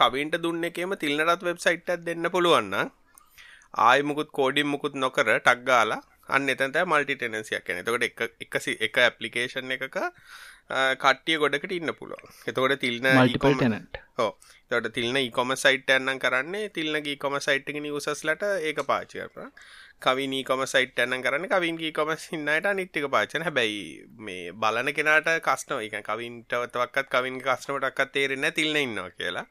කවින්ට 0.00 0.36
දුන්න 0.44 0.68
එකේම 0.70 0.96
තිල්නටත් 1.04 1.46
වෙබ්සයිට් 1.48 1.94
එකක් 1.94 2.04
දෙන්න 2.08 2.30
පුළුවන් 2.36 2.68
නම් 2.72 2.90
ආයි 3.86 4.06
මුකුත් 4.10 4.30
කෝඩින් 4.38 4.68
මුකුත් 4.74 4.94
නොකර 5.04 5.26
ටක් 5.28 5.64
ගාලා 5.70 6.02
අන්න 6.34 6.52
එතන 6.52 6.72
තමයි 6.74 6.90
මල්ටි 6.92 7.16
ටෙනන්සියක් 7.16 7.64
කියන්නේ. 7.66 7.84
එතකොට 7.84 8.04
එක 8.06 8.76
එක 8.88 9.00
ඇප්ලිකේෂන් 9.06 9.74
එකක 9.76 9.98
කට්ටිය 11.02 11.38
ගොඩකට 11.42 11.72
ඉන්න 11.78 11.94
පුළුවන්. 11.98 12.30
එතකොට 12.50 12.76
තිල්න 12.84 13.08
මල්ටිපල් 13.12 13.58
ටනට් 13.60 14.00
ඔව්. 14.24 14.32
එතකොට 14.70 14.88
තිල්න 14.96 15.18
e-commerce 15.22 15.62
site 15.66 15.86
එකක් 15.88 16.02
නම් 16.02 16.22
කරන්නේ 16.24 16.70
තිල්නගේ 16.78 17.16
e-commerce 17.16 17.50
site 17.50 17.70
එකේ 17.70 17.92
users-ලට 17.98 18.46
ඒක 18.70 18.80
පාවිච්චි 18.90 19.22
කරපුවා. 19.22 19.50
කවින් 20.02 20.32
e-commerce 20.38 20.72
site 20.76 21.02
එකක් 21.02 21.08
නම් 21.08 21.22
කරන්නේ 21.24 21.50
කවින් 21.52 21.78
e-commerce 21.88 22.34
ඉන්න 22.36 22.48
අයට 22.48 22.68
අනිත් 22.70 22.96
එක 22.96 23.08
පාවිච්චි 23.14 23.36
කරන. 23.36 23.46
හැබැයි 23.48 23.80
මේ 24.26 24.52
බලන 24.52 24.92
කෙනාට 24.98 25.30
කියන්නේ 25.90 26.06
කවින්ටවක්වත් 26.10 27.08
කවින්ගේ 27.14 27.46
කස්ටමර්ටක්වත් 27.48 28.12
තේරෙන්නේ 28.12 28.50
නැහැ 28.50 28.58
තිල්න 28.58 28.76
ඉන්නවා 28.82 29.10
කියලා. 29.16 29.46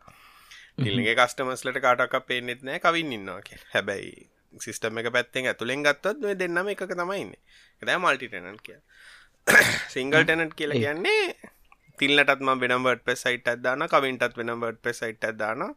තිල්නගේ 0.84 1.16
කස්ටමර්ස්ලට 1.16 1.82
කාටවත් 1.88 2.28
පේන්නෙත් 2.30 2.64
නැහැ 2.64 2.84
කවින් 2.86 3.18
ඉන්නවා 3.18 3.42
කියලා. 3.42 3.70
හැබැයි 3.74 4.14
සිස්ටම් 4.62 5.02
එක 5.02 5.12
පැත්තෙන් 5.18 5.52
ඇතුලෙන් 5.52 5.84
ගත්තොත් 5.84 6.22
මේ 6.22 6.40
දෙන්නම 6.40 6.72
එකක 6.74 6.86
තමයි 6.94 7.22
ඉන්නේ. 7.26 7.42
ඒක 7.74 7.90
තමයි 7.90 8.00
මල්ටි 8.06 8.32
ටෙනන්ට් 8.32 8.66
කියන්නේ. 8.66 9.68
සිංගල් 9.94 10.24
ටෙනන්ට් 10.24 10.58
කියලා 10.62 10.82
කියන්නේ 10.84 11.54
තිල්නටත් 12.00 12.42
මම 12.42 12.60
වෙනම 12.62 12.86
WordPress 12.88 13.26
site 13.26 13.52
එකක් 13.52 13.64
දානවා, 13.66 13.92
කවින්ටත් 13.94 14.38
වෙනම 14.38 14.62
WordPress 14.62 15.00
site 15.04 15.28
එකක් 15.30 15.40
දානවා. 15.42 15.74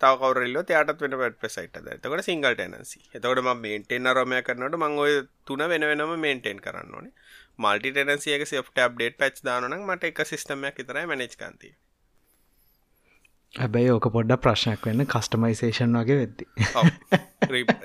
තව 0.00 0.12
කවුරු 0.20 0.46
ඉල්ලුවොත් 0.46 0.72
එයාටත් 0.72 1.04
වෙන 1.04 1.18
එකක් 1.18 1.74
දානවා. 1.74 1.98
එතකොට 1.98 2.24
සිංගල් 2.28 2.54
ටෙනන්සි. 2.54 3.00
එතකොට 3.16 3.42
මම 3.44 3.60
මේන්ටේන් 3.66 4.10
අරමයක් 4.12 4.48
කරනකොට 4.48 4.78
මම 4.78 4.98
ওই 5.04 5.12
තුන 5.46 5.66
වෙන 5.74 5.86
වෙනම 5.90 6.16
මේන්ටේන් 6.26 6.64
කරන්න 6.66 6.96
ඕනේ. 6.96 7.14
මල්ටි 7.58 7.94
software 8.54 8.88
update 8.88 9.20
patch 9.20 9.46
දානවා 9.46 9.72
නම් 9.72 9.86
මට 9.88 10.12
එක 10.12 10.26
සිස්ටම් 10.32 10.66
එකක් 10.70 10.82
විතරයි 10.82 11.06
manage 11.12 11.36
කරන්න 11.36 11.62
තියෙන්නේ. 11.62 11.80
හැබැයි 13.54 13.90
ඕක 13.90 14.06
පොඩ්ඩ 14.14 14.40
ප්‍රශ්නයක් 14.42 14.84
වෙන්න 14.86 15.04
කස්ටමයිසේෂන් 15.12 15.96
වගේ 16.00 16.18
වෙද්දි 16.20 16.46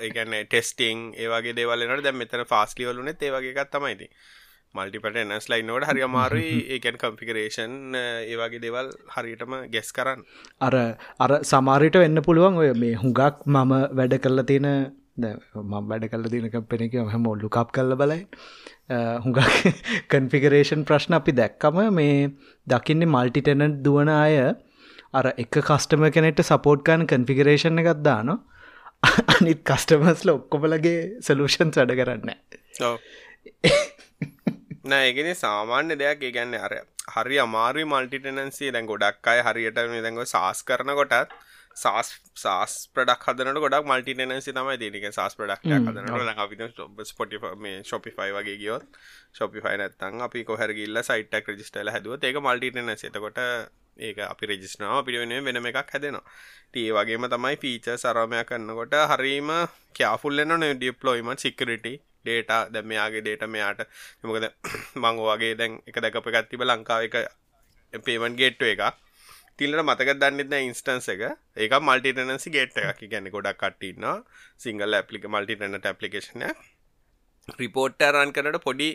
ඒගැන 0.06 0.34
ටෙස්ටිං 0.44 1.00
ඒවගේ 1.22 1.54
දේවලට 1.58 2.04
දැ 2.06 2.12
මෙතන 2.20 2.44
ෆාස්ලි 2.52 2.86
වලුනෙත් 2.88 3.24
ඒවගේ 3.28 3.54
එකත් 3.54 3.72
තමයිති 3.72 4.06
මල්ටිපට 4.76 5.18
එනස් 5.22 5.48
ලයින්නෝට 5.48 5.88
හරි 5.90 6.04
අමාරුයි. 6.08 6.52
ඒකැන් 6.74 7.00
කම්පිකරේෂන් 7.02 7.74
ඒවගේ 8.02 8.62
දේවල් 8.62 8.92
හරියටම 9.14 9.56
ගෙස් 9.72 9.90
කරන්න. 9.92 10.22
අර 10.60 10.74
අර 11.20 11.32
සමාරිට 11.44 11.98
වෙන්න 11.98 12.22
පුළුවන් 12.22 12.62
ඔය 12.62 12.70
මේ 12.76 12.94
හුඟක් 12.96 13.42
මම 13.46 13.74
වැඩ 13.92 14.16
කරලා 14.20 14.48
තියෙන 14.52 14.70
මම 15.18 15.88
වැඩ 15.88 16.08
කල 16.08 16.28
තින 16.28 16.48
කම්පෙනක 16.50 16.96
හැම 17.06 17.26
ඔල්ලුකප් 17.26 17.72
කල්ල 17.72 17.96
බලයි. 17.96 18.20
හුඟක් 19.20 19.40
කන්ෆිකරේෂන් 20.12 20.84
ප්‍රශ්න 20.84 21.18
අපි 21.18 21.32
දැක්කම 21.32 21.78
මේ 21.92 22.30
දකින්නේ 22.66 23.08
මල්ටිටනට් 23.08 23.80
දුවන 23.82 24.10
අය 24.10 24.36
අර 25.12 25.26
එක 25.36 25.62
කස්ටම 25.62 26.06
කෙනෙට 26.10 26.44
සපෝට් 26.44 26.84
ගන්න 26.84 27.06
කන්ෆිගරේෂන් 27.06 27.82
එකත් 27.82 28.02
දාන 28.02 28.38
අනිත් 29.32 29.60
කස්ටමස්ල 29.64 30.32
ඔක්කොමලගේ 30.32 30.98
සලූෂන් 31.20 31.72
වැඩ 31.72 31.94
කරන්න 31.94 32.34
නෑගෙන 34.86 35.32
සාමාන්‍ය 35.36 35.96
දෙයක්. 35.96 36.22
ඒගැන්න 36.22 36.54
අර 36.58 36.72
හරි 37.14 37.36
අමාරු 37.38 37.84
මල්ටිටනන්සේ 37.86 38.72
දැන් 38.72 38.86
ගොඩක් 38.86 39.28
අය 39.28 39.42
හරියට 39.42 39.76
දැඟ 39.76 40.24
සාස් 40.26 40.62
කරන 40.62 40.92
කොටත් 40.92 41.36
සාස් 41.76 42.08
සාස් 42.36 42.74
ප්‍රඩක් 42.90 43.24
හදනට 43.26 43.60
ගොඩක් 43.60 43.86
මල්ටිනන්සි 43.86 44.52
තමයි 44.52 44.76
දේනික 44.76 45.06
සාස් 45.12 45.34
ප්‍රඩක් 45.34 45.66
හදනට 45.68 47.06
ස්පොටි 47.06 47.40
මේ 47.58 47.82
ශොපිෆයි 47.84 48.30
වගේ 48.32 48.56
ගියොත් 48.56 49.00
ශොපිෆයි 49.32 49.76
නැත්තන් 49.76 50.22
අපි 50.22 50.44
කොහර 50.44 50.70
ගිල්ල 50.72 51.02
සයිටක් 51.04 51.50
රජිස්ටල 51.50 51.90
හැදුව 51.90 52.24
ඒක 52.24 52.40
මල්ටිනස 52.40 53.04
එතකොට 53.04 53.42
ඒක 53.98 54.18
අපි 54.24 54.44
රෙජිස්නාව 54.46 54.98
අපිට 54.98 55.20
වෙන 55.20 55.34
වෙනම 55.46 55.66
එකක් 55.66 55.92
හැදෙනවා. 55.92 56.24
ඒ 56.76 56.90
වගේම 56.92 57.28
තමයි 57.28 57.56
ෆීච 57.56 57.86
සරමයක් 57.96 58.50
කන්නකොට 58.50 58.96
හරීම 59.12 59.52
කයාෆුල්ලන්න 59.94 60.56
න 60.58 60.64
ඩිප්ලොයිමට 60.74 61.40
සිකරිටි 61.40 61.94
ඩේට 62.26 62.52
දැ 62.72 62.84
මෙයාගේ 62.84 63.22
ඩේට 63.22 63.48
මෙයාට 63.48 63.82
මොකද 64.24 64.50
මංගෝවාගේ 65.02 65.54
දැන් 65.54 65.80
එක 65.86 66.00
දැකප 66.00 66.30
එකත්තිබ 66.32 66.64
ලංකාව 66.64 67.08
එක 67.08 67.18
පේමන් 68.04 68.36
ගේට්ව 68.36 68.70
එක 68.70 68.86
තිල්ට 69.58 69.80
මතක 69.80 70.14
දන්නෙත්න 70.20 70.54
ඉන්ස්ටන්ස 70.60 71.06
එක. 71.08 71.22
ඒක 71.56 71.74
මල්ටිටනසි 71.80 72.50
ගේට් 72.52 72.80
එකක්. 72.80 73.04
ගැන 73.08 73.28
ගොඩක් 73.32 73.60
කට්ටන්න 73.60 74.24
සිංගල් 74.60 74.96
ඇපලික 74.98 75.24
මල්ටිටනට 75.28 75.86
ඇපලිකේෂන 75.86 76.44
රිපෝට්ට 77.54 78.04
රන් 78.04 78.34
කරට 78.36 78.60
පොඩි 78.60 78.90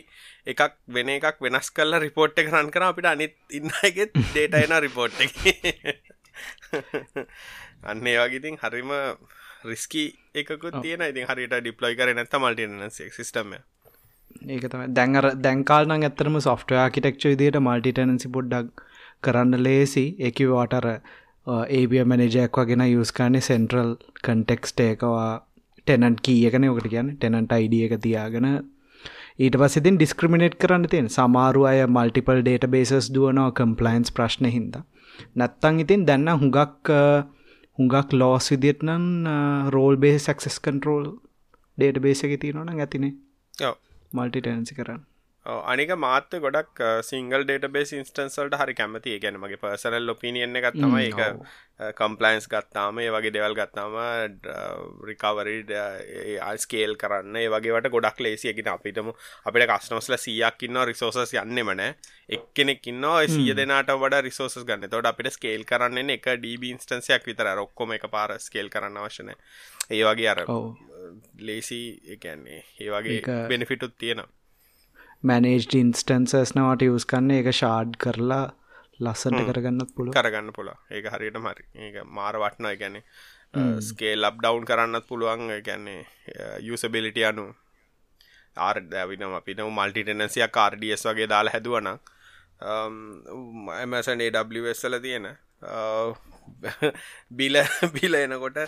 එකක් 0.46 0.62
වෙන 0.88 1.10
එකක් 1.10 1.40
වෙනස් 1.40 1.70
කල්ල 1.70 1.98
රිපෝට් 1.98 2.38
එක 2.38 2.52
රන් 2.52 2.70
කර 2.70 2.86
අපිට 2.88 3.06
අනිත් 3.06 3.34
ඉන්නගෙත් 3.50 4.14
ඩේට 4.14 4.58
එන 4.60 4.76
රිපෝට් 4.78 5.18
එක. 5.20 5.34
අන්න 7.82 8.06
ඒවාගේතින් 8.06 8.60
හරිම 8.62 8.92
රිස්කි 9.64 10.04
එකකුත් 10.34 10.80
තියෙන 10.80 11.04
ඉතින් 11.04 11.28
හරිට 11.28 11.54
ඩිප්ලොයි 11.56 11.98
කර 11.98 12.14
නැත 12.14 12.34
මල්ටිනස 12.38 13.02
සිස්ටම 13.12 13.52
ඒක 14.48 14.64
තම 14.68 14.82
දැන්ර 14.92 15.28
දැන්කාල්න 15.44 15.94
ඇත්තරම 15.98 16.38
සොෆ්ට 16.40 16.74
ආකිටෙක්ච 16.78 17.28
විදිට 17.30 17.58
මල්ටිටනසි 17.60 18.32
පොඩ්ඩක් 18.36 18.84
කරන්න 19.24 19.62
ලේසි. 19.62 20.04
එකි 20.20 20.46
වාටර 20.46 20.86
ඒබිය 21.78 22.04
මැනජයක් 22.04 22.58
වගෙන 22.58 22.84
යස්කානේ 22.86 23.46
සෙන්ට්‍රල් 23.48 23.90
කන්ටෙක්ස්ට 24.26 24.84
එකවා 24.86 25.30
ටෙනන්ට 25.86 26.22
කියකන 26.26 26.68
ඔකට 26.70 26.88
කියන්න. 26.94 27.12
ටෙනන්ට 27.16 27.56
අයිඩිය 27.58 27.84
එක 27.88 27.94
තියාගෙන. 28.06 28.48
ඊට 29.38 29.58
පස්සෙතින් 29.60 29.98
ඩිස්ක්‍රමිනේට් 29.98 30.58
කරන්න 30.62 30.88
තියෙන. 30.88 31.12
සමාරු 31.18 31.68
අය 31.70 31.84
මල්ටිපල් 31.88 32.42
ඩේට 32.42 32.66
බේසස් 32.74 33.12
දුවනවා 33.14 33.52
කම්පලයින්ස් 33.60 34.16
ප්‍රශ්න 34.18 34.50
හින්ද 34.56 34.82
නැත්තං 35.36 35.80
ඉතින් 35.84 36.08
දැන්න 36.08 36.34
හුඟක් 36.34 36.92
හුඟක් 37.78 38.12
ලෝස් 38.14 38.50
විදිටනන් 38.52 39.06
රෝල් 39.68 39.96
බේ 39.96 40.16
සක්සෙස් 40.18 40.58
කන්ටරෝල් 40.60 41.06
ඩේට 41.78 41.98
බේස 41.98 42.24
එක 42.24 42.34
තියෙනවන 42.40 42.74
ඇතිනේ. 42.76 43.14
මල්ටි 44.12 44.40
ටැන්සි 44.40 44.74
කරන්න 44.74 45.02
අනික 45.44 45.90
මාත්‍ය 45.96 46.38
ගොඩක් 46.38 46.80
සිංගල් 47.02 47.42
ඩේට 47.42 47.66
බේස් 47.68 47.92
ඉන්ස්ටන්සල්ට 47.92 48.54
හරි 48.54 48.74
කැමති. 48.74 49.18
ගැන 49.18 49.36
මගේ 49.36 49.58
පර්සනල් 49.58 50.06
ලොපිනියන්න 50.06 50.54
ගත්තම 50.56 50.94
එක 50.98 51.96
කම්පලයින්ස් 51.96 52.46
ගත්තාම 52.46 52.98
ඒ 52.98 53.10
වගේ 53.10 53.32
දෙවල් 53.32 53.54
ගත්තාම 53.54 53.96
රිකවරි 55.02 55.56
ස්කේල් 56.56 56.94
කරන්න. 56.96 57.36
ඒ 57.36 57.48
වගේට 57.48 57.90
ගොඩක් 57.90 58.20
ලේසියකිට 58.20 58.68
අපිටම 58.68 59.10
අපිට 59.44 59.66
කස්නෝස්ල 59.68 60.16
සියක් 60.16 60.62
ඉන්න 60.62 60.78
රිසෝසස් 60.84 61.34
යන්නෙමන 61.34 61.82
එක්කෙනෙක් 62.28 62.86
ඉන්න 62.86 63.08
සිය 63.28 63.50
දෙනාට 63.52 63.90
වඩ 63.94 64.22
රිසෝස් 64.22 64.58
ගන්න. 64.60 64.86
තොට 64.88 65.10
අපිට 65.10 65.32
ස්කේල් 65.32 65.64
කරන්න 65.64 66.10
එක 66.10 66.28
ඩීබ 66.36 66.68
ඉන්ස්ටන්සයක් 66.70 67.26
විතර 67.26 67.50
රොක්කොම 67.56 67.96
එක 67.98 68.06
පාර 68.08 68.36
ස්කේල් 68.38 68.70
කරන්න 68.70 68.96
අවශන 68.96 69.34
ඒ 69.90 70.04
වගේ 70.04 70.30
අර 70.30 70.44
ලේසි 71.40 71.80
එකන්නේ 72.08 72.62
ඒ 72.78 72.90
වගේ 72.90 73.42
බෙනිෆිටුත් 73.48 73.98
තියෙනවා 73.98 74.30
මැනේජ් 75.22 75.68
ඉන්ස්ටන්සස් 75.78 76.54
නවට 76.56 76.88
යස් 76.88 77.06
කන්න 77.06 77.36
එක 77.36 77.52
ෂාඩ් 77.52 77.98
කරලා 77.98 78.46
ලස්සට 79.00 79.38
කරගන්නත් 79.48 79.94
පුළුව 79.96 80.16
කරගන්න 80.16 80.50
පුළ 80.52 80.72
ඒක 80.90 81.06
හරියට 81.12 81.38
මරි 81.38 81.68
ඒක 81.78 82.02
මාර 82.18 82.38
වටනයි 82.38 82.76
ගැන 82.80 82.98
ස්කේ 83.80 84.14
ලබ් 84.16 84.40
ඩවන්් 84.40 84.64
කරන්නත් 84.64 85.06
පුළුවන්. 85.06 85.62
ගැන්නේ 85.62 86.06
යුසබිලිට 86.60 87.18
අනු 87.24 87.44
ආර් 88.56 88.80
දැවිනම් 88.84 89.34
අපිට 89.34 89.60
මල්ටිටනසිය 89.60 90.48
කාර්ඩියස් 90.48 91.04
වගේ 91.04 91.28
දාලා 91.28 91.52
හැදුවන 91.52 91.88
එමසන් 93.78 94.20
ඒවස්සල 94.20 94.98
තියෙන 95.00 95.28
බිල 97.32 97.58
බිල 97.94 98.14
එනකොට 98.14 98.58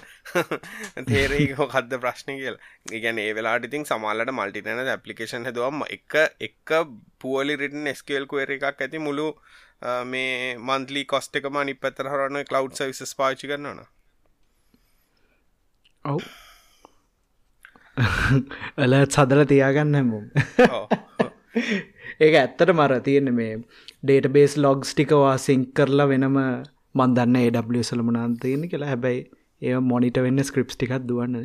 තේරේක 1.07 1.57
කද 1.75 2.01
ප්‍රශ්න 2.01 2.39
කියල. 2.41 2.59
ගැන 2.97 3.19
ඒ 3.19 3.33
වෙලාට 3.33 3.69
ඉතින් 3.71 3.87
සමාලට 3.87 4.33
මල්ටිනන 4.33 4.85
ඇපලිකේෂන් 4.87 5.51
හැදවම 5.51 5.85
එක 5.89 6.19
එක් 6.41 6.77
පුවලි 7.19 7.57
රිටන් 7.57 7.93
ස්කේල් 7.95 8.27
කුවර 8.27 8.55
එකක් 8.57 8.71
ඇති 8.71 9.03
මුළු 9.09 9.29
මේ 10.07 10.55
මන්ලි 10.61 11.05
කොස්ට 11.07 11.37
එක 11.37 11.51
මනි 11.51 11.75
පැතර 11.77 12.11
හරන්න 12.11 12.49
කලව් 12.49 12.73
සවිසස් 12.75 13.15
පාචි 13.15 13.51
කරන්නන 13.51 13.85
ඔව්. 16.05 16.21
එලත් 18.85 19.17
සදල 19.17 19.45
තියාගන්න 19.49 19.97
හැමුම්. 19.97 20.25
ඒක 22.23 22.35
ඇත්තට 22.41 22.73
මර 22.75 22.95
තියෙන 23.07 23.31
මේ 23.35 23.57
ඩේට 24.03 24.29
බේස් 24.35 24.57
ලොග්ස් 24.59 24.93
ටිකවා 24.93 25.37
සිංක් 25.39 25.71
කරලා 25.77 26.09
වෙනම 26.11 26.39
මන් 26.95 27.15
දන්න 27.17 27.37
ඒ 27.37 27.51
සලමනාන් 27.85 28.39
තියෙන 28.39 28.69
කියලා. 28.69 28.89
හැබැයි 28.89 29.23
ඒ 29.63 29.79
මොනිට 29.83 30.19
වෙන්න 30.23 30.45
ස්ක්‍රිප්ස් 30.45 30.77
ටිකක් 30.77 31.07
දුවන්න 31.09 31.37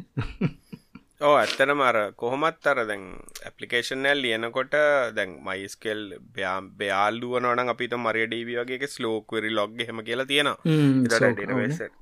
ඕ 1.21 1.31
ඇත්තන 1.39 1.71
මර 1.73 1.97
කොහොමත් 2.15 2.67
අර 2.71 2.79
දැන් 2.89 3.01
ඇපලිකේෂනල් 3.47 4.21
ලියනකොට 4.23 4.75
දැන් 5.17 5.31
මයිස්කෙල් 5.47 6.01
බයාම් 6.35 6.69
බයාල්ලුවනන 6.79 7.71
අපිට 7.73 7.95
මරිය 7.97 8.27
ඩීවි 8.27 8.55
වගේ 8.59 8.89
ස්ලෝක්වරි 8.93 9.51
ලොග් 9.51 9.73
හෙම 9.81 9.99
කියලා 10.01 10.27
තියෙනවා. 10.31 10.57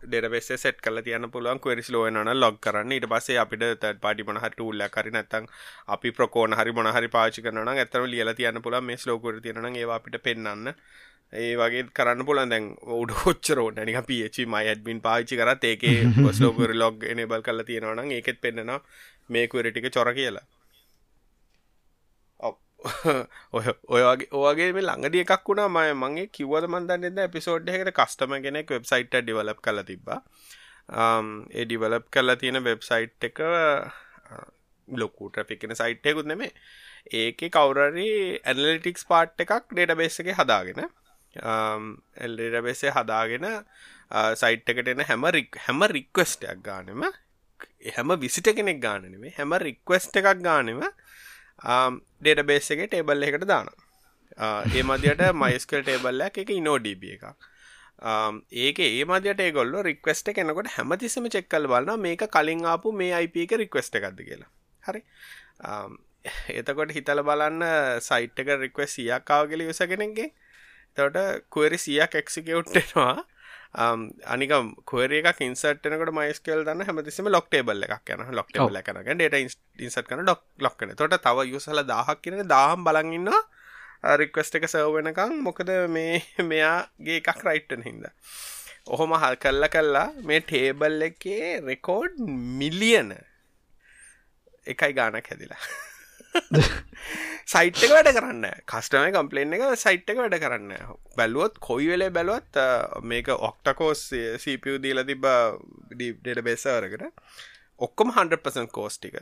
ඩෙරවෙස 0.03 0.51
සෙට් 0.57 0.83
කල 0.85 1.01
තියන 1.07 1.29
පුළුවන් 1.33 1.63
කවරි 1.63 1.87
ලෝනන 1.89 2.33
ලොග් 2.35 2.61
කරන්න. 2.61 2.95
ඉට 2.99 3.09
පසේ 3.09 3.39
අපිට 3.45 3.65
තත් 3.65 3.95
පාටි 4.05 4.27
මනහට 4.27 4.61
උල්ල 4.61 4.87
කරි 4.89 5.15
නැත්තං 5.17 5.49
අපි 5.87 6.11
ප්‍රකෝන 6.11 6.53
හරි 6.53 6.77
මොනහරි 6.79 7.09
පාචි 7.09 7.41
කරන 7.41 7.75
ඇතර 7.75 8.07
ලියල 8.07 8.33
තියන්න 8.33 8.61
පුළ 8.61 8.81
මේ 8.83 8.97
ස්ලෝකර 8.97 9.41
තියෙන 9.41 9.73
ඒවා 9.73 9.99
අපිට 10.01 10.23
පෙන්න්න 10.23 10.73
ඒ 11.33 11.55
වගේ 11.55 11.83
කරන්න 11.91 12.25
පුලන් 12.25 12.49
දැන් 12.49 12.67
උඩ 12.95 13.11
හොච්චරෝ 13.21 13.69
නික 13.79 13.99
පිචි 14.05 14.45
මයි 14.45 14.67
ඇඩ්මින් 14.67 15.01
පාච්චි 15.01 15.35
කරත් 15.35 15.63
ඒක 15.65 15.83
පස්ලෝකර 16.17 16.73
ලොග් 16.75 17.03
එනබල් 17.05 17.41
කල 17.41 17.63
තියෙනවනම් 17.63 18.11
ඒකෙත් 18.11 18.39
පෙන්න්නවා 18.41 18.79
මේකුවරටික 19.29 19.89
චොර 19.91 20.11
කියලා. 20.13 20.45
ඔය 23.51 23.65
ඔයගේ 23.89 24.27
ඕගේ 24.33 24.69
මේ 24.71 24.83
ළඟඩිය 24.83 25.23
එකක් 25.23 25.47
වුණා. 25.47 25.67
මය 25.69 25.89
මගේ 25.95 26.27
කිව්වද 26.29 26.69
මන්දන්න 26.69 27.19
පිසෝඩ් 27.29 27.69
එකට 27.69 27.91
කස්ටම 27.93 28.35
කෙනෙක් 28.39 28.69
වෙබ්සයිට් 28.69 29.15
ඩිවලප් 29.15 29.59
කල 29.61 29.81
තිබා 29.83 30.19
ඒ 30.89 31.65
ඩිවලප් 31.65 32.05
කල්ලා 32.09 32.35
තියෙන 32.35 32.63
වෙබ්සයිට් 32.63 33.27
එක 33.29 33.41
ලොකු 34.87 35.29
ට්‍රෆික්න 35.29 35.75
සයිට්යකුත් 35.75 36.25
නෙමේ 36.25 36.51
ඒක 37.13 37.43
කවුරරි 37.51 38.07
ඇනලිටික්ස් 38.43 39.03
පාට් 39.05 39.45
එකක් 39.45 39.67
ඩේට 39.67 39.97
බේස 39.97 40.19
එක 40.19 40.31
හදාගෙන 40.33 40.87
Um, 41.43 41.97
එල්ඩබෙසේ 42.17 42.91
හදාගෙන 42.91 43.45
uh, 43.45 43.61
සයිට් 44.35 44.69
එකට 44.69 44.87
එන 44.87 45.05
හැම 45.05 45.25
රික් 45.29 45.57
හැම 45.65 45.83
රික්වස්ටයක් 45.87 46.61
ගානම 46.63 47.03
හැම 47.93 48.15
විසිට 48.19 48.53
කෙනෙක් 48.55 48.79
ගානනේ 48.81 49.33
හැම 49.37 49.53
රික්වස්ට 49.59 50.21
එකක් 50.21 50.41
ගානම 50.41 50.81
ඩේට 52.21 52.45
බේස් 52.45 52.71
එක 52.71 52.87
ටේබල් 52.87 53.29
එකට 53.29 53.45
දාන 53.45 53.69
ඒ 54.39 54.83
මදියට 54.83 55.21
මයිස්කල් 55.33 55.81
ටේබල්ලක් 55.81 56.37
එක 56.37 56.49
ඉනෝඩබ 56.51 57.03
එකක්. 57.05 57.25
ඒක 58.55 58.79
ඒ 58.79 59.05
මදයට 59.05 59.41
ගොල්ල 59.53 59.73
රික්වස්ට 59.83 60.33
කෙනකොට 60.33 60.69
හැමතිසම 60.69 61.25
චෙක්කල් 61.27 61.65
බලන්න 61.67 61.99
මේක 61.99 62.25
කලින් 62.29 62.65
ආපු 62.65 62.91
මේ 62.93 63.13
අයිප 63.13 63.37
එක 63.37 63.57
රික්වස්ට 63.57 63.95
එකක්ද 63.95 64.21
කියලා. 64.21 64.49
හරි? 64.83 65.01
Um, 65.59 65.97
එතකොට 66.49 66.93
හිතල 66.93 67.23
බලන්න 67.23 67.63
සයිට් 67.99 68.37
එක 68.37 68.53
රික්වස් 68.61 68.93
සියක්කාවගල 68.93 69.65
යුස 69.65 69.81
කෙනෙක්ගේ. 69.83 70.29
තවට 70.97 71.49
කුවරි 71.49 71.79
සියක් 71.79 72.21
එක්සිකවට්ටෙනවා 72.21 73.15
අනික 74.27 74.51
කොර 74.85 75.11
එක 75.11 75.41
ඉන්සටනකට 75.41 76.13
මයිස්කල් 76.13 76.63
දන්න 76.63 76.85
හැමතිසම 76.85 77.27
ලොක් 77.29 77.49
ටේබල් 77.49 77.83
එකක් 77.87 78.13
යන 78.15 78.25
ලොක් 78.33 78.49
ටේබල 78.49 78.81
කනක 78.81 79.13
ඩට 79.13 79.43
ඉන්සට 79.79 80.07
කන 80.07 80.23
ඩොක් 80.23 80.43
ලොක්කන 80.59 80.95
තොට 80.95 81.17
තව 81.19 81.47
යුසල 81.51 81.83
දහක් 81.83 82.17
කියන 82.21 82.47
දාහම් 82.47 82.83
බලඟන්න 82.83 83.29
රික්වස්ට 84.15 84.55
එක 84.55 84.67
සවවෙනකං 84.67 85.41
මොකද 85.41 85.69
මේ 85.89 86.21
මෙයාගේ 86.43 87.17
එකක් 87.21 87.43
රයිට්ටන 87.43 87.83
හින්ද. 87.83 88.05
ඔහොම 88.87 89.13
හල් 89.13 89.35
කල්ල 89.37 89.67
කල්ලා 89.67 90.07
මේ 90.23 90.41
ටේබල් 90.41 91.01
එකේ 91.09 91.59
රෙකෝඩ් 91.61 92.21
මිලියන 92.59 93.13
එකයි 94.65 94.93
ගානක් 94.93 95.27
හැදිලා 95.27 95.61
සයිට් 97.51 97.83
එක 97.83 97.93
වැඩ 97.93 98.11
කරන්න 98.11 98.47
කස්ටම 98.67 99.07
කම්පලේන් 99.15 99.55
එක 99.57 99.63
සයිට් 99.79 100.09
එක 100.11 100.19
වැඩ 100.21 100.37
කරන්න 100.41 100.73
බැලුවොත් 101.17 101.61
කොයි 101.63 101.87
වෙලේ 101.93 102.11
බැලුවත් 102.11 102.59
මේක 103.03 103.31
ඔක්ටකෝස් 103.33 104.03
සප 104.37 104.77
දීල 104.83 105.03
තිබ 105.07 105.27
ඩට 105.93 106.43
බෙසාරකට 106.43 107.07
ඔක්කොම 107.79 108.13
100% 108.15 108.73
කෝස්ටික 108.73 109.17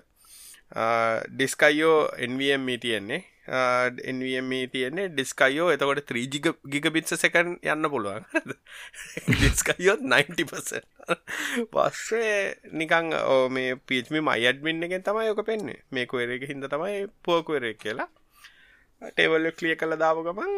ඩිස්කයියෝ 1.31 1.97
එන්වම් 2.17 2.69
තියෙන්නේ 2.81 3.23
එන්වම් 3.47 4.51
තියන්නේ 4.73 5.07
ඩිස්කයියෝ 5.09 5.69
එතකොට 5.71 6.01
ත්‍රීජික 6.09 6.47
ගිගබිත්ස 6.65 7.13
සැකන් 7.15 7.57
යන්න 7.63 7.89
පුළුවන්. 7.89 8.25
ඩිස්කයියෝත් 9.29 10.01
90% 10.13 11.67
පස්සේ 11.71 12.55
නිකං 12.73 13.13
ඕ 13.13 13.49
මේ 13.49 13.75
පිච්මි 13.87 14.21
මයිඩ්මින්න 14.21 14.87
එකෙන් 14.89 15.03
තමයි 15.03 15.27
යොක 15.27 15.45
පෙන්නේ. 15.45 15.83
මේ 15.91 16.05
කොර 16.05 16.25
එක 16.27 16.47
හිද 16.49 16.65
තමයි 16.65 17.05
පෝකුවර 17.23 17.69
කියලා. 17.75 18.09
ටේවල්ල 19.01 19.51
කලිය 19.51 19.75
කළ 19.75 19.97
දාව 19.97 20.23
ගමන් 20.25 20.53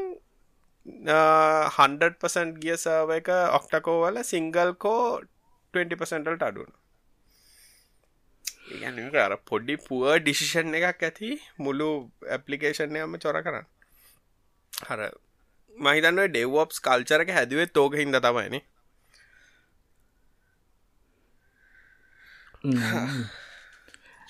100% 0.88 2.60
ගිය 2.64 2.78
සර්ව 2.78 3.12
එක 3.20 3.30
ඔක්ටකෝවල 3.60 4.24
සිංගල්කෝ 4.24 5.02
20%ට 5.74 6.42
අඩුවන 6.42 6.72
අර 9.18 9.38
පොඩ්ඩි 9.46 9.76
පුව 9.78 10.04
ඩිසිෂන් 10.20 10.76
එකක් 10.76 11.04
ඇති 11.04 11.30
මුළු 11.58 11.90
ඇපලිකේෂන්යම 12.30 13.18
චොර 13.20 13.38
කරන්න. 13.42 13.66
හර 14.74 15.02
මහිතන්න 15.76 16.20
ඩෙව්වොප්ස් 16.28 16.82
කල්චරක 16.82 17.30
හැදුවේ 17.30 17.68
තෝක 17.70 17.96
හිද 17.96 18.18
තමයින 18.18 18.56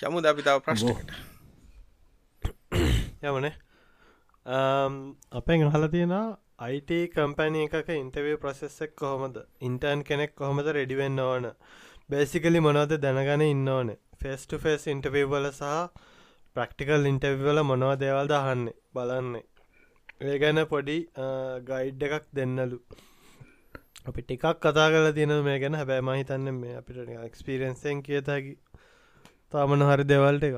යමු 0.03 0.21
දපිතාව 0.21 0.61
ප්‍රශ්නකට? 0.61 1.09
යමනේ. 3.23 3.53
අපෙන් 5.33 5.69
හල 5.69 5.87
තියෙන 5.89 6.15
අයිට 6.59 6.91
කම්පැනි 7.13 7.67
එකක 7.67 7.89
ඉන්ටවේ 7.95 8.37
ප්‍රසෙස්සක් 8.37 8.91
කොහොමද? 8.95 9.37
ඉන්ටර්න් 9.61 10.03
කෙනෙක් 10.03 10.35
කොහොමද 10.35 10.67
රෙඩිවෙන්න 10.71 11.19
ඕන? 11.21 11.53
බේසිකලි 12.09 12.59
මොනවද 12.59 13.01
දැනගන 13.03 13.41
ඉන්න 13.45 13.69
ඕනේ 13.69 13.97
ෆෙස්ට 14.21 14.51
ෆෙස් 14.63 14.87
ඉන්ටවවල 14.93 15.47
සහ 15.51 15.73
ප්‍රක්ටිකල් 16.55 17.09
ඉන්ටවවල 17.11 17.59
මොනව 17.69 17.91
දේවල් 18.03 18.27
දහන්නේ 18.31 18.75
බලන්නේ. 18.95 19.43
ඒ 20.21 20.37
ගැන 20.43 20.59
පොඩි 20.71 20.97
ගයිඩ් 21.69 22.05
එකක් 22.07 22.25
දෙන්නලු. 22.37 22.79
අපි 24.07 24.21
ටිකක් 24.23 24.45
කතා 24.63 24.87
කල 24.93 25.11
තියෙන 25.17 25.33
මේ 25.47 25.59
ගැන? 25.59 25.75
හැබැයි 25.81 26.07
මහිතන්න 26.07 26.47
මේ 26.61 26.77
අපිට 26.79 27.11
එක්ස්පිරෙන්න්සෙන් 27.27 28.01
කියතකි 28.07 28.53
තාමන 29.51 29.85
හරි 29.89 30.05
දෙවල්ට 30.11 30.47
එක 30.49 30.55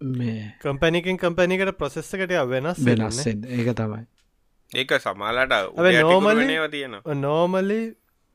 මේ 0.00 0.42
කම්පැනිකින් 0.62 1.16
කම්පැනිකට 1.18 1.72
ප්‍රසෙස්සකට 1.80 2.34
වෙනස් 2.52 2.84
වෙනස් 2.86 3.26
ඒක 3.26 3.70
තමයි. 3.80 4.04
ඒක 4.72 4.92
සමාලට 5.00 5.52
නෝමලි 6.02 6.58
තියෙන 6.70 6.94
නෝමලි 7.16 7.80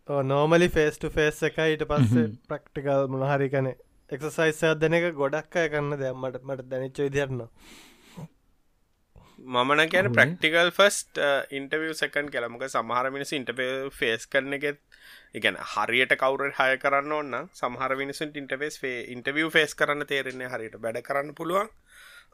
නෝමලි 0.07 0.69
ෆේස් 0.69 0.99
එක 1.43 1.57
ඊට 1.59 1.85
පස්සේ 1.85 2.27
ප්‍රක්ටිකල් 2.47 3.07
මොනහරි 3.09 3.49
කන 3.49 3.71
එක්සසයිසයක් 4.09 4.77
දෙන 4.77 4.93
එක 4.93 5.09
ගොඩක් 5.15 5.55
අය 5.55 5.69
කරන්න 5.69 5.97
දෙයම්මට 5.97 6.43
මට 6.43 6.67
දැනිච්ච 6.67 6.99
විදිරන්න 6.99 7.43
මමන 9.53 9.83
කියන 9.87 10.09
ප්‍රක්ටිකල් 10.11 10.71
ෆස්ට 10.71 11.21
ඉන්ටවිය 11.51 11.93
සකන් 11.93 12.29
කළමක 12.29 12.67
සමහර 12.69 13.11
මිනිස 13.11 13.31
ඉන්ටපේ 13.33 13.71
ෆේස් 13.91 14.27
කරන 14.27 14.53
එකෙත් 14.53 14.81
ඉගැන 15.33 15.57
හරියට 15.67 16.15
කවුර 16.17 16.43
හය 16.51 16.73
කරන්න 16.77 17.13
ඔන්න 17.13 17.37
සමහර 17.53 17.95
මිනිසුන් 17.95 18.35
ඉන්ටවේස් 18.35 18.77
ේ 18.83 18.97
ඉන්ටවිය 19.09 19.49
ෆේස් 19.49 19.73
කරන්න 19.75 20.05
තේරෙන්නේ 20.05 20.49
හරියට. 20.49 20.75
බැඩ 20.77 20.99
කරන්න 21.01 21.33
පුළුවන්. 21.33 21.69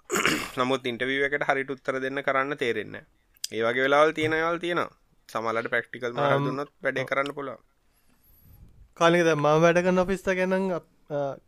නමුත් 0.58 0.86
ඉන්ටවිය 0.86 1.22
එකට 1.24 1.46
හරිට 1.46 1.70
උත්තර 1.70 2.00
දෙන්න 2.00 2.24
කරන්න 2.24 2.58
තේරෙන්න 2.58 2.98
ඒවගේ 2.98 3.86
වෙලාවල් 3.86 4.14
තියෙනවල් 4.14 4.60
තියෙන 4.60 4.84
සමලට 5.32 5.72
ප්‍රක්ටිකල් 5.74 6.14
මරදුන්නොත් 6.16 6.72
වැඩේ 6.84 7.10
කරන්න 7.12 7.36
පුළුවන්. 7.38 7.62
කාලිද 9.00 9.30
ම 9.36 9.46
වැඩගන්න 9.64 10.04
ඔෆිස්ත 10.04 10.28
ගැන 10.40 10.56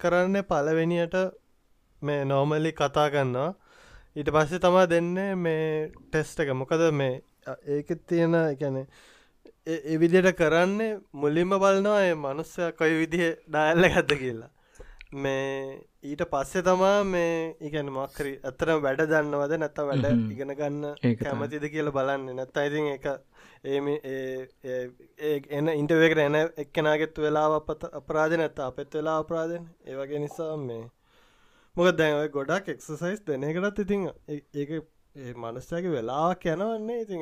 කරන්න 0.01 0.37
පලවෙනියට 0.51 1.17
මේ 2.01 2.21
නෝමලි 2.25 2.71
කතා 2.79 3.09
ගන්නවා 3.15 3.49
ඊට 4.15 4.29
පස්සේ 4.35 4.63
තමා 4.63 4.87
දෙන්නේ 4.93 5.35
මේ 5.35 5.65
ටෙස්ට 5.89 6.39
එක. 6.41 6.53
මොකද 6.61 6.83
මේ 6.99 7.13
ඒකෙත් 7.67 8.01
තියෙන 8.07 8.35
එකැනෙ 8.37 8.81
ඒ 9.67 9.97
විදියට 10.01 10.31
කරන්නේ 10.39 10.99
මුලින්ම 11.13 11.53
බලනවා 11.63 12.01
ඒ 12.07 12.15
මනුස්සය 12.15 12.71
කොයි 12.79 12.97
විදිහ 13.01 13.29
ඩාල්ල 13.47 13.87
ගත්ත 13.93 14.17
කියලා. 14.21 14.49
මේ 15.13 15.77
ඊට 16.03 16.23
පස්සේ 16.31 16.63
තමා 16.63 17.03
මේ 17.03 17.55
ඉගැන 17.67 17.89
මක්කරි 17.95 18.33
ඇතරම් 18.49 18.79
වැඩ 18.85 19.01
දන්නවද 19.11 19.59
නැත්ත 19.61 19.79
වැඩ 19.89 20.05
ඉගෙන 20.33 20.55
ගන්න 20.59 20.85
කැමතිද 21.21 21.65
කියලා 21.73 21.95
බලන්න. 21.97 22.35
නැත්ත 22.37 22.57
ඉතින් 22.67 22.87
එක 22.95 23.05
ඒ 23.63 25.37
එන්න 25.51 25.67
ඉන්ටවේකට 25.71 26.19
එන 26.19 26.37
එක්කෙනගෙත් 26.57 27.19
වෙලා 27.19 27.49
අප 27.55 27.69
අපරාධ 27.91 28.35
නැත්ත 28.35 28.61
අපත් 28.61 28.93
වෙලා 28.93 29.17
අපරාධන 29.19 29.67
ඒවගේ 29.85 30.21
නිසා 30.21 30.55
මේ 30.59 30.81
මොක 31.75 31.91
දැන් 31.95 32.17
ගොඩක් 32.31 32.69
එක්සසයිස් 32.69 33.21
දෙනකටත් 33.23 33.81
ඉතින් 33.81 34.07
ඒක 34.29 34.71
ඒ 35.15 35.33
මනස්සගේ 35.35 35.89
වෙලාක් 35.89 36.45
යනවන්නේ 36.47 37.01
ඉතින් 37.01 37.21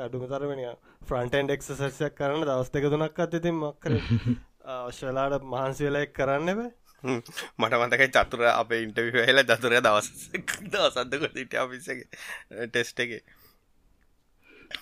අඩුම 0.00 0.24
තරමෙන 0.26 0.62
ෆ්‍රන්ටන්් 1.02 1.50
එක්සසයක් 1.50 2.16
කරන්න 2.16 2.44
දවස් 2.44 2.70
දෙක 2.70 2.88
තුනක්ත් 2.88 3.34
ඉතින් 3.34 3.56
මක්කර 3.56 3.96
අවශ්‍යලාට 4.74 5.46
මහන්සි 5.46 5.84
වෙලා 5.84 6.02
එක් 6.02 6.14
කරන්න 6.14 6.54
බෑ. 6.54 6.70
මට 7.58 7.80
මතකයි 7.82 8.10
චතුර 8.10 8.44
අප 8.48 8.74
ඉන්ටවි 8.74 9.26
හලා 9.26 9.46
චතුරය 9.50 9.80
දවස් 9.80 10.10
දවසන්දක 10.66 11.30
සිට 11.30 11.56
අපිසගේ 11.56 12.66
ටෙස්ට 12.66 13.00
එක 13.00 13.12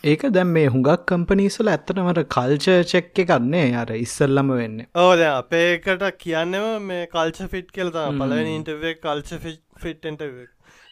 ඒක 0.05 0.23
දැම් 0.35 0.53
මේ 0.57 0.69
හුඟක් 0.69 1.03
කම්පනීසල 1.09 1.71
ඇත්තනමට 1.73 2.23
කල්ච 2.35 2.69
චෙක්ක 2.93 3.21
කන්නේ 3.31 3.67
අර 3.81 3.91
ඉස්සල්ලම 3.97 4.53
වෙන්න. 4.53 4.79
ඕද 4.99 5.25
අපේකට 5.25 6.07
කියන්නම 6.19 6.87
මේ 6.87 7.09
කල්ච 7.09 7.43
ෆිට් 7.55 7.73
කෙලතා 7.73 8.07
පලවෙනි 8.15 8.55
ඉන්ටවේ 8.61 8.95
කල්ච 9.01 9.35
ෆිට් 9.83 10.09
එන්ටව 10.13 10.41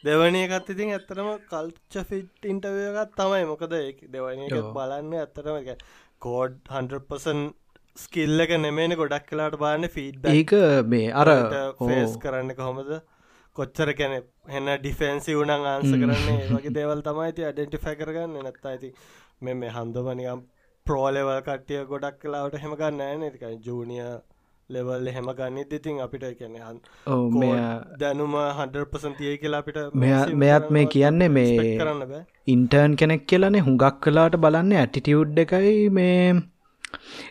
දෙවනය 0.04 0.42
එකත් 0.48 0.74
ඉතින් 0.74 0.92
ඇත්තරම 0.96 1.30
කල්ච 1.46 2.02
ෆිට් 2.10 2.50
ඉන්ටවයකත් 2.52 3.16
තමයි. 3.16 3.46
මොකද 3.46 3.78
දෙවනි 4.10 4.50
බලන්න 4.74 5.16
ඇත්තරම 5.20 5.72
කෝඩ් 6.20 6.60
100පසන් 6.72 7.48
ස්කිල්ල 7.98 8.42
එක 8.42 8.52
නෙමේන 8.62 8.94
ගොඩක් 8.98 9.30
කලාට 9.30 9.56
බාන්න 9.60 9.88
ෆීඩ් 9.94 10.26
ඒක 10.32 10.52
මේ 10.92 11.14
අර 11.22 11.30
ෆේස් 11.80 12.18
කරන්න 12.24 12.54
කොහොමද 12.58 12.92
කොච්චර 13.58 13.90
කැන 13.94 14.14
හෙන්න 14.48 14.72
ඩිෆෙන්සි 14.76 15.34
වුනන් 15.34 15.54
ආන්ස 15.54 15.90
කරන්නේ 15.94 16.38
වගේ 16.50 16.74
දේවල් 16.74 17.02
තමයිති 17.02 17.48
අඩෙන්ටිෆයි 17.48 17.96
කරගන්න. 17.96 18.38
නැත්තා 18.40 18.72
ඇති 18.72 18.94
මෙ 19.42 19.54
මේ 19.54 19.74
හන්දමනිකම් 19.74 20.42
ප්‍රෝලෙවල් 20.86 21.38
කට්ටිය 21.42 21.84
ගොඩක් 21.86 22.18
කලාවට 22.20 22.60
හෙමගන්න 22.60 23.00
නතික 23.20 23.46
ජූනිය 23.64 24.04
ලෙවල් 24.70 25.06
හෙම 25.08 25.28
ගන්න 25.32 25.58
ඉතින් 25.76 26.00
අපිට 26.04 26.24
කියැන 26.32 26.80
දැනුම 28.00 28.34
හන්ඩපසන් 28.58 29.14
තිය 29.18 29.34
කියලා 29.38 29.60
අපිට 29.62 29.78
මෙයත් 30.36 30.70
මේ 30.70 30.86
කියන්නේ 30.88 31.30
මේ 31.30 31.52
කරන්න 31.74 32.14
ඉන්ටර්න් 32.48 32.96
කෙනෙක් 32.96 33.26
කියලනේ 33.26 33.62
හුඟක් 33.62 34.00
කලාට 34.02 34.38
බලන්න 34.38 34.74
ඇටිටියුඩ් 34.76 35.42
එකයි 35.44 35.74
මේ 35.90 36.18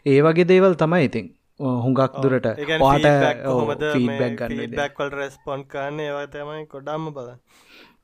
ඒ 0.08 0.20
වගේ 0.22 0.48
දේවල් 0.48 0.78
තමයි 0.82 1.04
ඉතින් 1.04 1.28
හුඟක් 1.60 2.20
දුරට 2.24 2.48
පාට 2.80 3.08
ෆීඩබැක් 3.94 4.36
ගන්න 4.42 4.76
බැක්වල් 4.76 5.10
රෙස්පොන්් 5.14 5.66
කරන්න 5.68 6.00
ඒවා 6.02 6.28
තමයි 6.30 6.66
කොඩම්ම 6.68 7.10
බල 7.14 7.32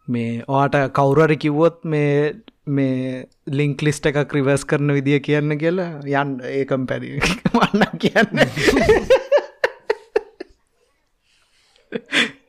මේ 0.08 0.44
ඕට 0.50 0.76
කවුරරි 0.92 1.38
කිව්වොත් 1.38 1.78
මේ 1.86 2.34
මේ 2.68 3.28
ලිංක් 3.50 3.82
ලිස්ට 3.82 4.06
එක 4.06 4.18
ක්‍රිවර්ස් 4.28 4.66
කරන 4.66 4.94
විදිිය 4.98 5.20
කියන්න 5.22 5.58
කියලා 5.60 6.02
යන් 6.22 6.36
ඒකම් 6.52 6.88
පැරි 6.88 7.20
වන්න 7.54 7.98
කියන්න. 8.00 8.30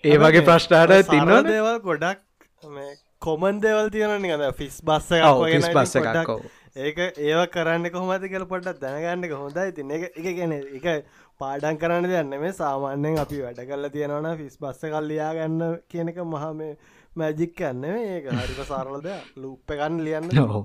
ඒ 0.04 0.18
වගේ 0.18 0.42
ප්‍රශ්නාට 0.42 1.10
තින්න 1.10 1.32
දේවල් 1.48 1.80
ගොඩක් 1.82 2.20
කොමන් 3.20 3.60
දේවල් 3.60 3.90
තියන 3.90 4.24
ගද 4.24 4.52
ෆිස් 4.56 4.80
බස්ස 4.82 5.08
ෆිස් 5.44 5.68
බස්ස 5.74 5.96
එකක් 6.00 6.36
ඒක 6.82 6.98
ඒව 6.98 7.40
කරන්න 7.48 7.90
කොහමති 7.90 8.28
කියල 8.28 8.44
පොට්ට 8.46 8.80
දැනගන්නක 8.80 9.34
හොඳයි. 9.34 9.72
තින 9.72 9.90
එක 9.90 10.04
එක 10.12 10.26
ගැන 10.38 10.52
එක 10.52 10.87
පාඩන් 11.40 11.78
කරන්න 11.78 12.08
දෙන්න 12.10 12.34
මේ 12.37 12.52
සාමාන්‍යයෙන් 12.54 13.18
අපි 13.18 13.42
වැඩ 13.42 13.60
කල්ල 13.64 13.90
තියෙනවන 13.90 14.30
ෆිස් 14.37 14.58
බස්ස 14.58 14.90
කල්ලයා 14.90 15.32
ගන්න 15.34 15.78
කියනක 15.88 16.18
මහා 16.26 16.52
මේ 16.54 16.76
මැජික් 17.16 17.54
කන්න 17.54 17.84
ඒක. 17.90 18.30
හරික 18.40 18.60
සාරලද 18.66 19.08
ලුප්ප 19.37 19.68
ගන්න 19.72 20.00
ලියන්න. 20.04 20.30
හෝ 20.48 20.64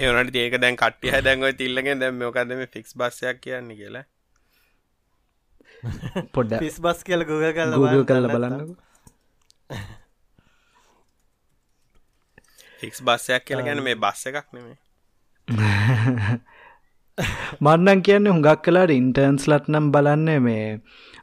ඒවනට 0.00 0.36
ඒක 0.36 0.58
දැන් 0.58 0.76
කට්ටිය 0.76 1.22
දැන්ගව 1.22 1.52
තිල්ලගෙන් 1.58 2.00
දැම් 2.00 2.18
මොකදම 2.18 2.64
ෆික්ස් 2.72 2.96
බස්සයක් 2.96 3.42
කියන්න 3.42 3.70
කියලා. 3.74 4.06
පොඩ්ඩ 6.32 6.58
ෆිස් 6.60 6.80
බස් 6.80 7.04
කියල 7.04 7.28
ගුග 7.28 7.46
කල්ල 7.52 8.04
කල්ල 8.06 8.32
බලන්න 8.32 8.74
ෆික්ස් 12.78 13.02
බස්සයක් 13.02 13.42
කියල 13.44 13.62
ගැන 13.62 13.82
මේ 13.82 13.96
බස්ස 13.96 14.30
එකක් 14.32 14.48
නෙමේ 14.52 14.78
මන්නන් 17.60 18.00
කියන්න 18.02 18.28
හුඟක් 18.28 18.64
කලාට 18.64 18.92
ඉන්ටර්න්ස් 18.92 19.44
ලට්නම් 19.48 19.92
බලන්න 19.92 20.32
මේ 20.42 20.64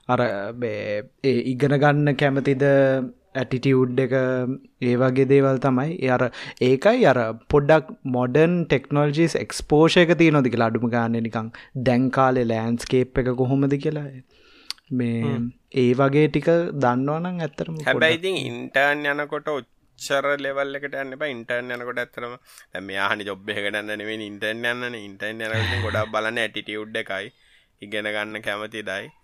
අර 0.08 0.22
ඒ 0.22 1.36
ඉගෙන 1.52 1.76
ගන්න 1.80 2.16
කැමතිද 2.16 2.64
ඇටිටියුඩ් 3.36 4.00
එක 4.00 4.14
ඒ 4.16 4.96
වගේ 4.96 5.28
දේවල් 5.32 5.60
තමයි. 5.60 5.98
අර 6.10 6.24
ඒකයි 6.62 7.06
අර 7.06 7.20
පොඩ්ඩක් 7.50 7.92
මොඩන් 8.16 8.56
ටෙක්නෝජිස් 8.66 9.36
එක්ස්පෝෂ 9.36 9.98
එක 9.98 10.14
තිය 10.22 10.32
නොදි 10.32 10.54
කියලා 10.54 10.70
අඩුම 10.72 10.88
ගන්න 10.88 11.28
නිකං 11.28 11.52
දැන්කාලෙ 11.88 12.44
ලෑන්ස්කේප් 12.46 13.22
එක 13.24 13.32
කොහොමද 13.42 13.78
කියලා. 13.78 14.08
මේ 14.92 15.36
ඒ 15.76 15.92
වගේ 16.00 16.28
ටික 16.28 16.50
දන්නවනම් 16.80 17.40
ඇත්තරම 17.40 17.80
හැබැයිති 17.86 18.34
ඉන්ටර්න් 18.44 19.08
යනකොට 19.14 19.50
චර 20.00 20.28
ලෙවල් 20.46 20.76
එකට 20.78 21.00
යන්න 21.02 21.16
එපා. 21.18 21.32
ඉන්ටර්න් 21.36 21.74
යනකොට 21.76 22.04
ඇත්තටම 22.04 22.36
දැන් 22.72 22.86
මෙයා 22.90 23.08
අහන්නේ 23.10 23.30
ජොබ් 23.30 23.50
එක 23.50 23.64
ගන්න 23.66 23.92
නෙවෙයි 24.02 24.30
ඉන්ටර්න් 24.32 24.70
යන්නනේ 24.72 25.04
ඉන්ටර්න් 25.10 25.44
යනකොට 25.48 25.84
ගොඩක් 25.86 26.14
බලන්නේ 26.16 26.48
ඇටිටියුඩ් 26.48 27.02
එකයි. 27.04 27.34
ඉගෙන 27.82 28.08
ගන්න 28.16 28.42
කැමතිදයි 28.42 28.84
ටච් 28.86 29.23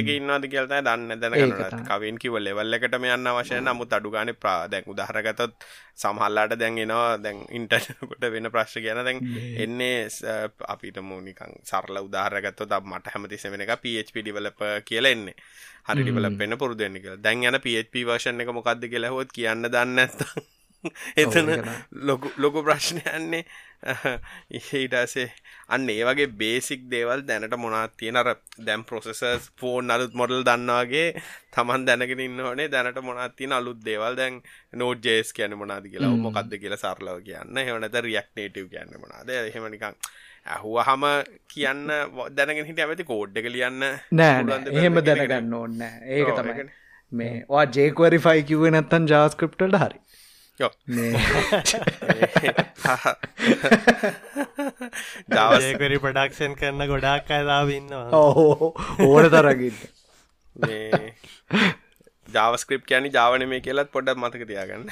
එක 0.00 0.08
ඉන්නවද 0.14 0.48
කියලා 0.48 0.68
තමයි 0.70 0.82
දන්නේ. 0.86 1.16
දැනගන්න 1.22 1.84
කවින් 1.88 2.18
කිව්ව 2.18 2.40
ලෙවල් 2.40 2.78
එකටම 2.78 3.06
යන්න 3.08 3.30
අවශ්‍ය 3.32 3.60
නමුත් 3.60 3.92
අඩු 3.92 4.12
ගානේ 4.14 4.36
දැන් 4.72 4.90
උදාහරණගතොත් 4.94 5.54
සමහරලාට 5.94 6.56
දැන් 6.58 6.78
එනවා. 6.84 7.16
දැන් 7.18 7.44
ඉන්ටර්න් 7.50 7.98
කොට 8.10 8.28
වෙන 8.34 8.50
ප්‍රශ්න 8.50 8.84
කියන. 8.84 9.02
දැන් 9.04 9.22
එන්නේ 9.64 10.08
අපිට 10.68 11.00
මූනිකන් 11.02 11.58
සරල 11.62 12.02
උදාහරණගතොත් 12.02 12.76
මට 12.84 13.14
හැමතිස්සෙම 13.14 13.52
වෙන 13.52 13.66
එක 13.66 13.74
හරි 15.88 16.04
ඩිවලොප් 16.04 16.38
වෙන්න 16.38 16.60
පුරුදු 16.60 16.84
වෙන්න 16.84 17.00
කියලා. 17.00 17.24
දැන් 17.24 17.44
යන 17.44 17.60
PHP 17.64 18.06
version 18.06 18.40
එක 18.40 18.54
මොකක්ද 18.54 18.88
කියලා 18.88 19.12
හොත් 19.12 19.34
කියන්න 19.34 19.68
දන්නේ 19.68 19.98
නැත්නම් 19.98 20.46
එතන 21.22 21.48
ලොකු 22.08 22.30
ලොකු 22.38 22.62
ප්‍රශ්නයන්නේ 22.62 23.44
ඊටසේ 23.80 25.26
අන්න 25.68 25.88
ඒ 25.88 26.04
වගේ 26.04 26.28
බේසික් 26.40 26.86
දේවල් 26.90 27.22
දැනට 27.22 27.54
මොනාත් 27.56 27.92
තියෙන? 27.96 28.16
අර 28.16 28.28
දැම් 28.66 28.84
ප්‍රොසෙසර්ස් 28.84 29.50
ෆෝන් 29.56 29.90
අලුත් 29.90 30.14
මොඩල් 30.14 30.42
දන්නවාගේ 30.42 31.06
තමන් 31.54 31.86
දැනගෙන 31.86 32.20
ඉන්න 32.20 32.40
ඕනේ 32.42 32.68
දැනට 32.68 32.98
මොනාත් 33.02 33.36
තියෙන 33.36 33.52
අලුත් 33.52 33.82
දේවල්? 33.84 34.16
දැන් 34.16 34.40
නෝඩ් 34.74 35.04
ජේස් 35.04 35.32
කියන 35.32 35.54
මොනාද 35.56 35.86
කියලා 35.86 36.14
මොකක්ද 36.18 36.58
කියලා 36.62 36.82
සරලව 36.84 37.22
කියන්න. 37.22 37.58
එවනත 37.58 38.00
රියක් 38.08 38.32
නේටව් 38.36 38.66
කියන්න 38.72 38.98
මොනාද 38.98 39.30
එහෙම 39.36 39.70
නිකං 39.70 39.94
ඇහුවහම 40.46 41.06
කියන්න 41.48 41.86
දැනගෙන 42.34 42.68
හිට 42.68 42.84
ඇමති 42.84 43.06
කෝඩ් 43.06 43.38
එක 43.40 43.48
ලියන්න 43.54 43.86
නෑ 44.12 44.60
එහෙම 44.74 45.00
දැනගන්න 45.06 45.56
ඕන්න 45.60 45.82
ඒක 45.86 46.34
තමයි. 46.36 46.68
මේ 47.12 47.34
වා 47.48 47.64
ජේකවරිෆයි 47.76 48.46
කිව 48.50 48.64
නැත්තන් 48.74 49.08
ජාස්කෘප්ටට 49.12 49.78
හරි 49.82 50.00
යෝ. 50.60 50.70
මේ 50.88 51.12
දවස් 55.28 55.64
ඒකරි 55.64 55.98
ප්‍රඩක්ෂන් 56.04 56.54
කරන්න 56.58 56.88
ගොඩක් 56.92 57.30
අයදාව 57.32 57.68
ඉන්නවා 57.70 58.08
ඕ 58.14 58.72
ඕන 59.06 59.28
තරගන්න 59.30 59.76
ජාවස්ක්‍රප් 62.28 62.82
කියන 62.86 63.10
ජාවන 63.12 63.46
මේ 63.48 63.60
කියලත් 63.60 63.92
පොඩක් 63.92 64.18
මතක 64.18 64.42
තියාගන්න 64.46 64.86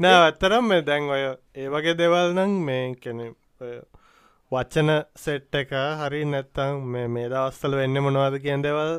නෑ 0.00 0.16
ඇත්තරම් 0.16 0.64
මේ 0.70 0.82
දැන් 0.86 1.08
ඔය 1.10 1.22
ඒ 1.56 1.68
වගේ 1.74 1.96
දෙවල් 1.98 2.34
නං 2.36 2.52
මේ 2.66 2.84
කෙන 3.02 3.22
වච්චන 4.52 4.90
සෙට් 5.18 5.56
එක 5.60 5.72
හරි 6.00 6.20
නැත්තං 6.26 6.76
මේ 6.92 7.08
මේ 7.10 7.28
දවස්සල 7.32 7.74
වෙන්න 7.80 8.02
මොනවද 8.04 8.38
කියෙන් 8.44 8.62
දෙවල් 8.62 8.92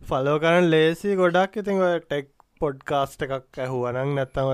ෆලෝ 0.00 0.38
කරන 0.38 0.70
ලේසි 0.70 1.16
ගොඩක්. 1.16 1.56
ඉතින් 1.56 1.80
ඔය 1.80 1.98
ටෙක් 2.00 2.30
පොඩ්කාස්ට 2.60 3.22
එකක් 3.22 3.58
ඇහුවනං 3.58 4.14
නැත්තම. 4.14 4.48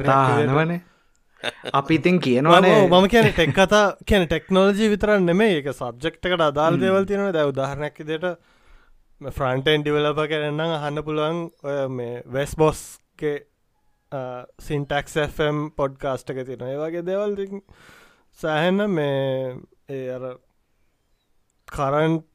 කතාහනවනේ 0.00 0.80
අපි 1.72 1.94
ඉතින් 1.94 2.20
කියනවානේ. 2.20 2.74
මම 2.88 3.08
කියන 3.08 3.30
ටෙක් 3.30 3.52
කතා 3.52 3.84
කියන 4.06 4.26
ටෙක්නෝජී 4.26 4.90
විතරන්න 4.90 5.26
නෙමේ 5.26 5.56
එක 5.58 5.70
සබ්ජෙක්්කට 5.72 6.28
අදාල් 6.42 6.80
දේවල් 6.80 7.04
තියෙන 7.06 7.32
දැ 7.32 7.46
උදාහරණැක් 7.46 7.98
දෙට 8.04 8.28
ෆ්‍රන්ටෙන් 9.20 9.82
ඩිවලප 9.82 10.20
කරන්න 10.26 10.60
අහන්න 10.68 11.02
පුළුවන් 11.04 11.42
ඔය 11.64 11.76
මේ 11.90 12.22
වෙස් 12.28 12.54
බොස්ගේ 12.56 13.36
සින්ටක්ම් 14.60 15.60
පොඩ්කාස්ට 15.76 16.30
එක 16.30 16.44
තියෙන 16.46 16.66
ඒ 16.68 16.78
වගේ 16.78 17.04
දෙවල් 17.04 17.36
සෑහෙන්න 18.38 18.86
මේ 18.90 19.56
ඒ 19.88 20.04
අර 20.10 20.24
කරන්ට් 21.68 22.33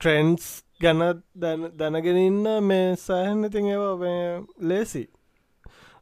ට්‍රෙන්න්ස් 0.00 0.64
ගැන 0.80 1.22
දැනගෙන 1.76 2.18
ඉන්න 2.18 2.64
මේ 2.64 2.96
සෑහන්න 2.98 3.46
ඉතින් 3.46 3.70
ඒවා 3.70 3.96
මේ 4.02 4.42
ලේසි 4.68 5.08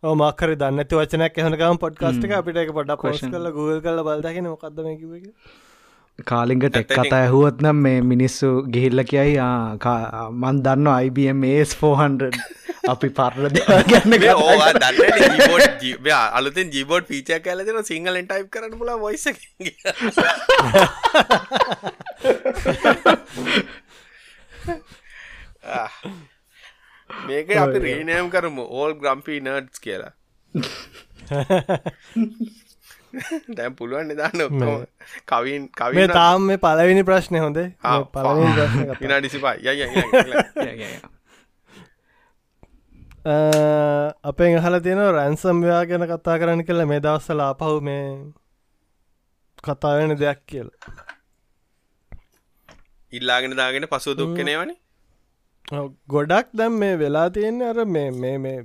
මක්කර 0.03 0.55
දන්නති 0.55 0.97
වචනයක් 0.97 1.39
එහනකම 1.41 1.79
පොඩ්කාස්ට 1.81 2.27
එක 2.27 2.33
අපිට 2.33 2.59
එක 2.59 2.73
පොඩක් 2.73 2.99
පොස් 2.99 3.13
Question. 3.13 3.33
කල 3.33 3.51
ගුල් 3.53 3.81
කල 3.81 4.03
බලදගෙන 4.03 4.47
මොකක්දම 4.47 4.97
කිව 4.97 6.25
කාලිංග 6.27 6.67
ටෙක් 6.67 6.89
කතා 6.91 7.21
ඇහුවත් 7.21 7.61
නම් 7.61 7.77
මේ 7.79 8.03
මිනිස්සු 8.03 8.67
ගිහිල්ල 8.69 9.05
කියයි 9.05 9.39
මන් 10.35 10.63
දන්න 10.63 10.87
IBM 11.07 11.45
S400 11.55 12.31
අපි 12.89 13.09
පරණ 13.13 13.53
දෙවල් 13.53 13.83
ගැන්න 13.91 14.13
අලුතෙන් 16.35 16.71
ජීබෝඩ් 16.71 17.07
පීච 17.09 17.43
කලතින 17.43 17.85
සිංහලෙන් 17.85 18.27
ටයිප් 18.27 18.51
කරන්න 18.51 18.79
පුලා 18.79 18.99
වොයිස 18.99 19.27
මේක 27.27 27.51
අපි 27.57 27.79
රේනයම් 27.81 28.31
කරමු. 28.31 28.63
ඕල් 28.73 28.95
ග්‍රම්පී 28.95 29.41
නර්ඩ්ස් 29.41 29.79
කියලා. 29.81 30.13
දැම් 33.57 33.75
පුළුවන් 33.75 34.09
නිදාන්න 34.09 34.41
ඔක්කොම. 34.47 34.85
කවින් 35.27 35.63
මේ 35.63 35.69
කවි 35.73 36.07
තාම් 36.13 36.43
මේ 36.47 36.57
පලවිනි 36.59 37.05
ප්‍රශ්නය 37.05 37.39
හොඳේ. 37.39 37.73
පලවිනි 38.13 38.53
ප්‍රශ්න 38.55 38.81
කතා. 38.81 38.97
විනා 39.03 39.21
ඩිසිපා 39.21 39.55
ය 39.57 39.59
ය, 39.73 39.75
ය, 39.75 39.79
ය. 40.83 40.85
අ, 43.27 43.29
අපෙන් 44.25 44.57
අහල 44.59 44.79
තියෙන 44.81 44.99
රැන්සම්වයා 45.13 45.85
ගැන 45.87 46.07
කතා 46.09 46.39
කරන්න 46.39 46.65
කළ 46.65 46.85
මේ 46.87 47.01
දවස්සල 47.01 47.41
අපහු 47.43 47.81
මේ 47.81 48.33
කතාවෙන 49.65 50.19
දෙයක් 50.19 50.39
කියල 50.47 50.69
ඉල්ලාගෙන 53.13 53.57
දාගෙන 53.57 53.89
පසු 53.89 54.15
දුක්කනේවනේ 54.15 54.79
ගොඩක් 56.09 56.49
දැම් 56.55 56.79
මේ 56.79 56.97
වෙලා 56.97 57.29
තියෙන්නේ 57.31 57.69
අර 57.69 57.85
මේ 57.87 58.11
මේ 58.17 58.39
මේ 58.39 58.59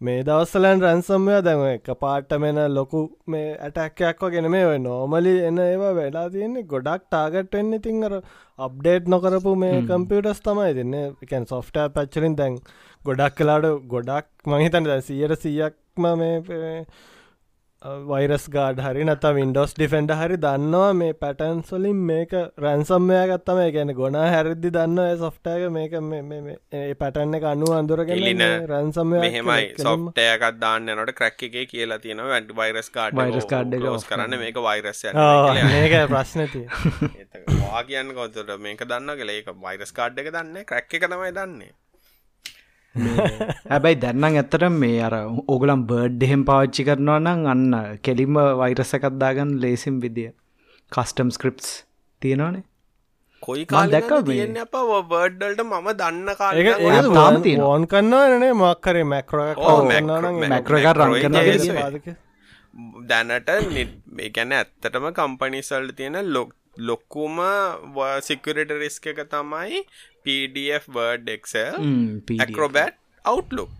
මේ 0.00 0.20
දවස්සලන් 0.22 0.82
රැන්සම්ය 0.82 1.32
දැම 1.42 1.62
එක 1.64 1.88
පාට්ටමෙන 2.00 2.58
ලොකු 2.74 3.00
මේ 3.26 3.48
ඇටැක්කයක් 3.58 4.22
වගෙන 4.24 4.48
මේ 4.50 4.62
ඔය 4.64 4.78
නෝමලි 4.78 5.34
එන 5.48 5.58
ඒවා 5.60 5.90
වෙලා 5.94 6.28
තියෙන්නේ. 6.30 6.64
ගොඩක් 6.64 7.02
ටාගට් 7.04 7.52
වෙන්න 7.52 7.76
ඉතින් 7.78 8.06
අර 8.08 8.14
අප්ඩේට් 8.58 9.10
නොකරපු 9.14 9.52
මේ 9.56 9.82
කම්පියටස් 9.90 10.40
තමයි 10.46 10.72
තින්න 10.74 10.96
එකන් 10.98 11.46
සොෆ්ටෑ 11.50 11.92
පැච්චලින් 11.96 12.36
දැන් 12.36 12.56
ගොඩක් 13.04 13.36
කලාට 13.36 13.68
ගොඩක් 13.86 14.30
මහිතන 14.46 14.88
දැ 14.88 15.00
සියට 15.02 15.36
සියක්ම 15.42 16.08
මේ 16.16 16.34
වයිරස් 17.82 18.44
ගාඩ 18.50 18.80
හරි 18.80 19.04
නත 19.04 19.24
වින්ඩෝස් 19.34 19.70
ඩිෆෙන්ඩ 19.72 20.10
හරි 20.12 20.36
දන්නවා 20.36 20.88
මේ 20.94 21.14
පැටන් 21.14 21.62
සොලින් 21.62 22.00
මේක 22.04 22.32
රැන්සම්මය 22.58 23.20
ගත්තම 23.30 23.60
ගැන 23.72 23.92
ගොනා 23.94 24.26
හැරදදි 24.28 24.70
දන්න 24.70 25.16
සොෆ්ටෑක 25.18 25.64
මේක 25.70 25.94
මේ- 26.02 26.22
මේ- 26.22 26.42
මේ- 26.42 26.58
ඒ 26.72 26.94
පැටන්න 26.94 27.34
එක 27.34 27.44
අනුව 27.44 27.72
අඳුරගෙන 27.72 28.16
එලින 28.18 28.44
රැන්සම්ය 28.66 29.18
මෙහෙමයි. 29.18 29.72
සොෆ්ටයකත් 29.78 30.60
දාන්න 30.60 30.92
නොට 30.92 31.14
ක්‍රැක් 31.14 31.42
එකේ 31.42 31.64
කියලා 31.66 31.98
තියෙන 31.98 32.20
වැට 32.26 32.52
වයිරස් 32.54 32.90
කාඩ් 32.90 33.16
card 33.48 33.74
එක 33.74 33.84
ෝස් 33.86 34.04
කරන්න 34.04 34.38
මේක 34.38 34.60
වයිරස් 34.60 35.04
මේක 35.72 35.94
ප්‍රශ්නතිය 36.12 36.66
වා 37.62 37.82
කියන්න 37.84 38.12
කොතට 38.14 38.56
මේක 38.60 38.84
දන්න 38.84 39.28
ඒක 39.30 39.48
වයිරස් 39.58 39.92
කාඩ් 39.92 40.18
එක 40.18 40.28
දන්න 40.30 40.64
ක්‍රැක් 40.66 40.94
එක 40.94 41.08
තමයි 41.08 41.32
දන්නේ 41.32 41.72
හැබැයි 42.94 43.94
දැන්නම් 43.94 44.24
ඇත්තට 44.24 44.64
මේ 44.72 45.02
අර 45.02 45.14
ඕගලම් 45.48 45.82
බර්ඩ් 45.86 46.22
එහෙම 46.22 46.42
පාච්චි 46.44 46.84
කරනවා 46.84 47.18
නම් 47.18 47.46
අන්න 47.46 47.98
කෙලිම 48.02 48.34
වෛරසකත්දාගන්න 48.58 49.52
ලේසිම් 49.58 50.00
විදිිය. 50.00 50.32
කස්ටම් 50.92 51.28
ස්ක්‍රිප්ස් 51.28 51.68
තියෙනවානේ. 52.22 52.64
කොයි 53.42 53.64
මේ- 54.26 54.46
තියන්න 54.46 54.58
අප 54.58 54.74
වර්ඩ්ඩල්ට 55.10 55.60
මම 55.62 55.88
දන්න 55.92 56.34
කාල 56.34 56.56
තාම 57.14 57.42
තියෙනවා. 57.42 57.68
ඕන් 57.68 57.86
කන්නවනේ 57.86 58.52
මක්කරේ 58.54 59.04
මැක්‍රෝ 59.04 59.54
කරනවා 61.22 61.42
ඒ 61.42 61.58
කියන්නේ. 61.58 62.16
දැනට 63.06 63.48
ගැන 64.34 64.52
ඇත්තටම 64.52 65.06
කම්පනිසල්ට 65.12 65.96
තියෙන 65.96 66.18
ලොක් 66.32 66.50
ලොක්කුම 66.88 67.42
සිකරට 68.28 68.72
රිස්ක 68.82 69.10
එක 69.12 69.20
තමයි 69.34 69.84
පඩF 70.24 70.88
වර්ඩ් 70.96 71.36
එක්සල් 71.36 71.78
ඇක්‍රෝබැට් 72.38 72.98
අවට්ලුක් 73.24 73.70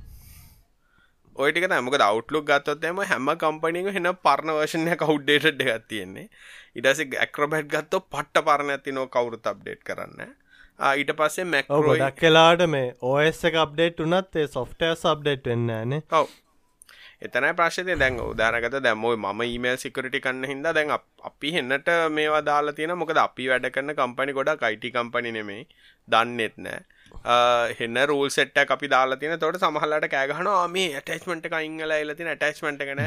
ඔයටික 1.37 1.67
තමක 1.69 2.01
අවට්ලුක් 2.03 2.45
ගත්තොත්තම 2.47 3.01
හැම 3.11 3.31
කම්පනික 3.43 3.89
හෙන 3.97 4.09
පරණ 4.25 4.57
වර්ෂණය 4.57 4.97
කවු්ඩේට 4.97 5.47
එකත් 5.47 5.87
තියෙන්නේ. 5.89 6.29
ඉඩස 6.77 7.01
ඇක්‍රබැට් 7.01 7.69
ගත්තෝ 7.69 8.01
පට්ට 8.07 8.45
පරණ 8.49 8.75
ඇති 8.75 8.93
නෝ 8.93 9.07
කවුරුත් 9.09 9.47
අප්ඩේට් 9.47 9.83
කරන්න. 9.85 10.35
ඊට 10.91 11.13
පස්සේ 11.19 11.47
මැක්රෝ 11.55 11.83
ගොඩක් 11.89 12.21
කලාට 12.21 12.67
මේ 12.75 12.93
ඕස් 13.03 13.41
එක 13.45 13.59
අප්ඩේට් 13.65 14.05
වනත් 14.05 14.43
ඒ 14.43 14.53
සොෆ්ටය 14.57 14.93
සබ්ඩේට් 14.95 15.51
වෙන්න 15.53 15.73
නේ. 15.93 16.03
ඔව 16.13 16.29
එතනයි 17.23 17.53
ප්‍රශ්නය 17.55 17.95
දැන් 17.97 18.21
උදාරගත 18.23 18.77
දැම්මෝයි 18.81 19.19
ම 19.19 19.43
ඊමේල් 19.45 19.77
සිකරටි 19.77 20.21
කන්න 20.21 20.45
හිද 20.45 20.69
දැන් 20.71 20.91
අප- 20.91 21.25
අපි 21.25 21.53
හෙන්නට 21.53 21.89
මේවා 22.11 22.41
දාලා 22.43 22.73
තියෙන 22.73 22.95
මොකද 22.97 23.19
අපි 23.19 23.49
වැඩ 23.49 23.67
කරන්න 23.71 23.97
කම්පනි 23.97 24.33
ගොඩක් 24.33 24.63
අයිට 24.63 24.87
කම්පනි 24.95 25.33
නෙමේ 25.33 25.67
දන්නෙත් 26.09 26.55
නෑ. 26.59 26.81
හෙන්න 27.79 27.99
රූල් 28.07 28.31
සෙට්ට 28.31 28.71
අපි 28.71 28.89
දාලා 28.89 29.19
තින 29.19 29.35
තොට 29.39 29.59
සමහලට 29.59 30.07
කෑගහන 30.09 30.49
මේ 30.71 30.95
ඇටස්මට 31.01 31.49
එක 31.49 31.57
ඉංගල 31.61 31.93
එලතින 31.97 32.31
ඇටස්මට 32.33 32.85
කන 32.89 33.03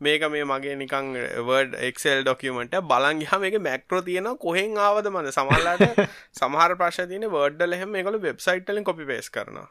මේක 0.00 0.24
මේ 0.30 0.44
මගේ 0.44 0.74
නිකං 0.76 1.12
වර්ඩ 1.48 1.76
එක්සල් 1.82 2.24
ඩොකියමට 2.24 2.74
බලංගහ 2.90 3.36
මේක 3.40 3.58
මැක්ට්‍රෝ 3.60 4.02
තියෙන 4.02 4.28
කොහෙන් 4.38 4.74
ආවද 4.78 5.10
මද 5.12 5.34
සමල්ලාට 5.36 5.86
සමහර 6.32 6.74
ප්‍රශ් 6.82 7.00
තියන 7.06 7.28
වර්ඩ්ඩල 7.30 7.78
එහෙම 7.78 7.94
එකකු 7.94 8.18
වෙබ්සයිට්ලින් 8.26 8.84
කොපි 8.84 9.06
පේස් 9.06 9.30
කරනවා. 9.30 9.68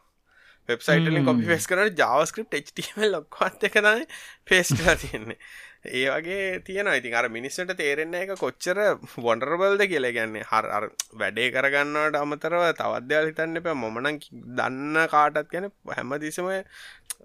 වෙබ්සයිටලින් 0.70 1.26
කොපි 1.26 1.46
පේස් 1.46 1.68
කරන 1.68 1.92
ජාවස්ක්‍රප් 1.96 2.56
HTML 2.60 3.12
ලොක්වත් 3.12 3.68
එකනයි 3.70 4.08
පේස්ටලා 4.46 4.96
තියෙන්නේ. 4.96 5.38
ඒ 5.84 6.06
වගේ 6.08 6.62
තියෙන 6.62 6.88
ඉතින් 6.90 7.16
අර 7.16 7.28
මිනිස්සට 7.30 7.72
තේරෙන්න 7.78 8.14
එක 8.14 8.34
කොච්චර 8.38 8.80
වොන්ඩරබල්ද 9.18 9.84
කියල. 9.92 10.08
ගැන්නේ 10.18 10.48
හර 10.52 10.88
වැඩේ 11.14 11.48
කරගන්නට 11.56 12.20
අමතරව 12.20 12.66
තවද්‍යල් 12.82 13.30
හිතන්න 13.30 13.62
එප. 13.62 13.70
මොමනං 13.76 14.20
දන්න 14.58 15.00
කාටත් 15.14 15.50
ගැන 15.54 15.70
හැම 15.92 16.14
දිසම 16.26 16.52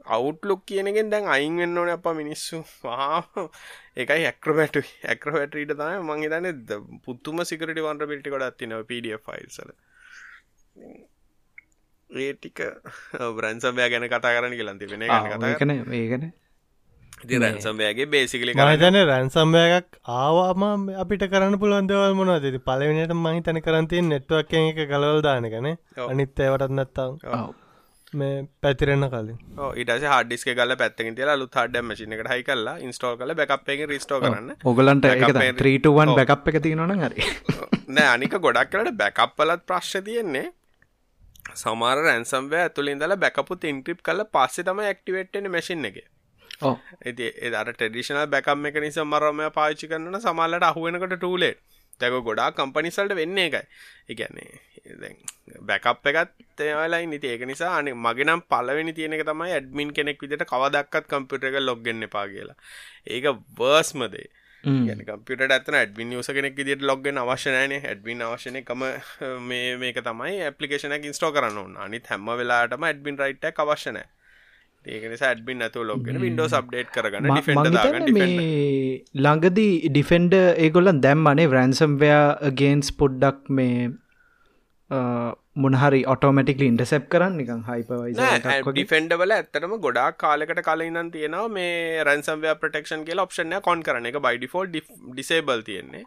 අවුට්ලුක් 0.08 0.62
කියනගෙන් 0.66 1.10
දැන් 1.10 1.28
අයින් 1.28 1.58
වෙන්න 1.58 1.78
ඕන 1.78 1.90
අප 1.90 2.08
මිනිස්සු. 2.14 2.62
වා 2.82 3.22
එකයි 3.96 4.22
හැක්‍රබැට 4.24 4.80
හැක්‍රවැටීට 5.02 5.74
තම 5.74 6.08
මං 6.08 6.24
හිතන්න 6.24 7.02
පුත්තුම 7.04 7.44
සිකට 7.44 7.76
වන්ට 7.78 8.10
පිටි 8.12 8.34
කොඩත් 8.34 8.58
තිනව 8.58 8.88
පඩ 12.10 12.16
ෆයිල්සල 12.16 12.24
ඒටික 12.24 12.58
බ්‍රන්සම්බය 13.36 13.88
ගැන 13.90 14.08
කතා 14.08 14.34
කරන්න 14.34 14.58
කියලන්ති 14.58 14.90
වෙන 14.90 15.06
ගැන 15.06 15.30
කතා 15.30 15.50
ඒකන 15.50 15.70
ඒකන 15.72 16.32
ඉති 17.24 17.38
රැන්සම්බයගේ 17.38 18.06
බේසිකලි 18.06 18.54
මහිතන 18.54 18.98
රැන්සම්බයයක් 19.10 20.00
ආවාම 20.14 20.88
අපිට 20.96 21.22
කරන්න 21.26 21.58
පුළුවන්දවල් 21.58 22.14
මොන 22.14 22.32
දෙති 22.40 22.58
පලවිනට 22.60 23.14
මහිතන 23.16 23.60
කරන්තිය 23.60 24.02
නෙට්වක් 24.04 24.52
එක 24.54 24.82
ගලවල් 24.88 25.22
දානකන. 25.22 25.70
අනිත් 26.08 26.40
ඒවටත් 26.40 26.74
නැත්තම් 26.78 27.16
මේ 28.12 28.34
පැතිරෙන්න 28.60 29.08
කලින්. 29.08 29.38
ඉට 29.76 29.90
හඩිස්ක 30.06 30.52
ගල 30.52 30.76
පැත්තකින් 30.76 31.16
තිලා 31.16 31.38
ලු 31.38 31.48
හඩ 31.48 31.82
මසින 31.82 32.12
එකට 32.12 32.30
හයි 32.34 32.44
කල්ලා 32.44 32.76
ඉන්ස්ටෝල් 32.80 33.16
කල 33.16 33.34
එක 33.34 33.88
රිස්ටෝ 33.88 34.20
කරන්න. 34.20 34.52
ඔගලන්ට 34.64 35.08
ත්‍රීටුවන් 35.58 36.14
බැකප් 36.14 36.52
එක 36.52 36.62
තියෙනවන 36.62 36.94
හරි. 37.00 37.26
නෑ 37.88 38.08
අනික 38.14 38.38
ගොඩක් 38.38 38.70
කලට 38.70 38.94
බැකප්පලත් 38.94 39.66
ප්‍රශ්්‍ය 39.66 40.02
තියෙන්නේ 40.02 40.46
සමාර 41.54 41.96
රැන්සම්වය 41.98 42.58
ඇතුළින්දල 42.58 43.16
බැකපුත් 43.16 43.64
ඉන්ක්‍රිප් 43.64 44.02
කල 44.02 44.24
පස්සේ 44.32 44.64
තම 44.64 44.82
ඇක්ටිවේට්න 44.82 45.50
මැසින් 45.50 45.84
එක. 45.84 45.98
ඇති 46.62 47.30
එදර 47.42 47.72
ටෙඩිෂනල් 47.72 48.26
බැකම් 48.26 48.66
එක 48.66 48.78
නිසා 48.80 49.04
මරමය 49.04 49.50
පාච්චි 49.50 49.88
කරන්න 49.88 50.20
සමල්ලට 50.20 50.68
අහුවෙනකට 50.70 51.16
ටූලේට 51.16 51.60
තැක 52.00 52.16
ගොඩා 52.22 52.50
කම්පනිසල්ට 52.52 53.14
වෙන්න 53.14 53.38
එකයි 53.38 53.62
එකන්නේ 54.08 54.50
බැකප් 55.62 56.08
එකත් 56.12 56.60
ඒවලයි 56.60 57.06
නිති 57.06 57.28
ඒක 57.28 57.44
නිසා 57.46 57.72
අන 57.78 57.90
මගෙනම් 57.96 58.42
පලවෙනි 58.44 58.92
තියෙනක 58.92 59.24
තමයි 59.24 59.52
ඇඩමින් 59.52 59.92
කෙනෙක් 59.92 60.20
විදිට 60.22 60.44
කවදක්කත් 60.44 61.06
කම්පියුටර 61.12 61.48
එක 61.50 61.60
ලොග්ගෙන්න්න 61.60 62.08
එපා 62.08 62.26
කියලා. 62.28 62.58
ඒක 63.06 63.24
වර්ස්මදේ 63.58 64.28
කම්පියට 64.66 65.46
ඇතන 65.48 65.78
ඇඩමින් 65.80 66.12
යස 66.14 66.30
කෙනෙක් 66.30 66.58
දිට 66.60 66.82
ලොග්ගෙන් 66.82 67.18
අවශ්‍යනයන 67.18 67.76
ඇඩමින් 67.78 68.22
අවශ්‍යනකම 68.22 68.84
මේ 69.44 69.76
මේක 69.76 70.02
තමයි 70.02 70.42
ඇපලිකේෂන 70.42 70.98
ඉන්ස්ටෝ 71.00 71.32
කරන්න 71.32 71.78
අනිත් 71.78 72.06
හැම 72.06 72.30
වෙලාටම 72.34 72.86
ඇඩමින් 72.90 73.18
රයිට් 73.18 73.50
අවශ්‍යනෑ 73.56 74.06
ඒකනි 74.86 75.18
ඇඩ්බින් 75.20 75.62
ඇතු 75.62 75.84
ලොගෙන 75.84 76.18
විඩෝ 76.20 76.48
සබ්ඩේට් 76.48 76.90
කරගන්න 76.90 77.30
ළඟදී 79.18 79.72
ඩිෆෙන්ඩ 79.88 80.36
ඒගොල්ලන් 80.36 81.00
දැම්මනේ 81.00 81.48
රැන්සම්වයා 81.48 82.52
ගේන්ස් 82.54 82.92
පොඩ්ඩක් 82.92 83.50
මේ 83.50 83.90
මොනහරි 85.56 86.00
ඔටෝමටික් 86.12 86.62
ඉන්ටසැප් 86.64 87.04
කරන්න 87.12 87.36
නිකං 87.40 87.62
හයිපවයි 87.68 88.12
ඩිෆෙන්ඩ 88.68 89.14
වල 89.20 89.34
ඇත්තටම 89.36 89.74
ගොඩා 89.86 90.08
කාලකට 90.22 90.60
කලින්න්න 90.66 91.10
තියෙනවා 91.14 91.48
මේ 91.50 92.04
රැන්සම්වය 92.08 92.52
ප්‍රටක්ෂන් 92.62 93.06
කියල 93.08 93.22
ඔප්ෂන්ය 93.24 93.60
කොන් 93.62 93.84
කරන 93.86 94.10
එක 94.10 94.20
බයිඩිෆෝල් 94.26 94.68
ඩිසේබල් 94.68 95.64
තියෙන්නේ. 95.70 96.04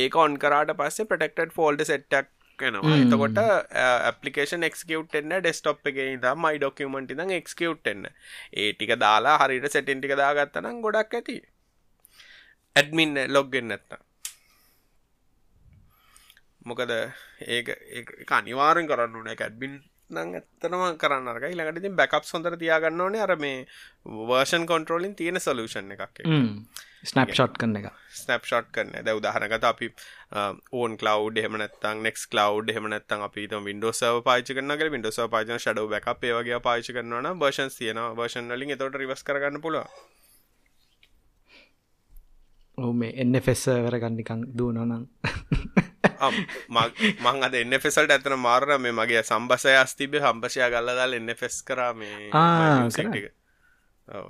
ඒක 0.00 0.20
ඔන් 0.24 0.38
කරාට 0.38 0.76
පස්සේ 0.78 1.08
ප්‍රටෙක්ටඩ 1.10 1.56
ෆෝල්ඩ 1.58 1.84
සෙට්ටක් 1.84 2.30
වෙනවා 2.58 2.98
එතකොට 2.98 3.40
ඇපලිකේෂන් 3.40 4.68
එක්කවට්න්න 4.68 5.34
ඩෙස්ටොප් 5.38 5.90
එක 5.92 5.98
ද 6.20 6.36
මයි 6.42 6.60
ඩොකමට 6.60 7.16
ද 7.16 7.28
එක්කවට්න්න 7.32 8.06
ඒ 8.54 8.70
ටික 8.72 8.94
දාලා 9.00 9.40
හරිට 9.40 9.72
සැටින් 9.72 10.00
ටික 10.00 10.16
දාගත්තනම් 10.18 10.80
ගොඩක් 10.86 11.20
ඇති. 11.20 11.40
ඇඩමින්න 12.76 13.26
ලොග්ගෙන් 13.28 13.70
නැත්ත 13.70 14.00
මොකද 16.64 16.92
ඒ 16.92 17.62
අනිවාරෙන් 18.30 18.90
කරන්න 18.90 19.16
ඕන. 19.16 19.32
ඇඩබින් 19.32 19.80
නං 20.10 20.38
ඇත්තනම 20.38 20.84
කරන්න 21.00 21.28
ඊළඟට 21.48 21.82
ඉතින් 21.82 21.98
බැකප් 21.98 22.28
හොඳට 22.28 22.58
තියාගන්න 22.62 23.00
ඕනේ. 23.00 23.24
අර 23.26 23.36
මේ 23.36 23.66
වර්ෂන් 24.30 24.66
කොන්ට්‍රෝලින් 24.66 25.14
තියෙන 25.16 25.40
සොලූෂන් 25.40 25.92
එකක් 25.96 26.22
ස්නප්ෂොට් 27.04 27.56
කරන 27.58 27.76
එක. 27.78 27.88
ස්නප්ෂොට් 28.14 28.68
කරන. 28.70 28.92
ද 29.04 29.14
උදාහරනගත 29.18 29.64
අපි 29.64 29.88
ඕන් 30.72 30.96
කලව් 30.96 31.42
එහමනත්තන් 31.42 32.02
නෙක් 32.06 32.22
කලව් 32.30 32.70
එහමනත්තන් 32.70 33.26
අපි 33.28 33.48
විඩෝ 33.66 33.92
පාච 34.22 34.52
කන 34.52 34.78
විඩෝ 34.96 35.28
පාචන 35.28 35.58
ෂඩව 35.58 35.90
බැක් 35.90 36.08
ඒවගේ 36.24 36.60
පාච 36.60 36.86
කරනවන 36.88 37.30
වර්ෂන් 37.42 37.76
තියන 37.76 38.02
වර්ෂන් 38.16 38.56
වලින් 38.56 38.74
එතොට 38.76 39.00
රිවස් 39.02 39.24
කරගන්න 39.24 39.60
පුළුව 39.60 39.86
ඕ 42.78 42.92
මේ 42.94 43.12
එන්න 43.16 43.40
ෆෙස්ස 43.40 43.66
වැරගන්නිකං 43.86 44.46
දූනනං 44.58 45.08
මං 46.22 47.44
අද 47.44 47.54
එන්න 47.56 47.78
ෆෙසල්ට 47.80 48.10
ඇතන 48.10 48.38
මාරණ 48.38 48.80
මේ 48.80 48.94
මගේ 48.94 49.22
සම්බසය 49.24 49.76
අස්තිබේ 49.76 50.22
හම්බශය 50.22 50.66
ගල්ලදාල් 50.68 51.14
එන්න 51.14 51.34
ෆෙස් 51.36 51.62
කරාමේ 51.62 52.30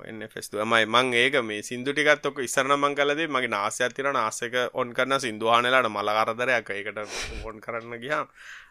එන්න 0.05 0.21
ෆෙස්තුවමයි 0.29 0.85
මං 0.87 1.13
ඒක 1.15 1.35
මේ 1.43 1.61
සිින්දු 1.63 1.93
ටිකත් 1.93 2.25
ඔක 2.25 2.39
ඉස්සරන 2.39 2.73
මං 2.75 2.95
කලදේ 2.95 3.27
මගේ 3.27 3.49
නාසයක් 3.49 3.93
තිරන 3.93 4.17
ආසක 4.17 4.55
ඔන් 4.73 4.93
කරන්න 4.93 5.19
සිින්දුවානලාට 5.19 5.89
මලකරදරයක් 5.89 6.69
එකට 6.71 6.99
ඔොන් 7.43 7.57
කරන්න 7.59 7.99
ගියා 7.99 8.25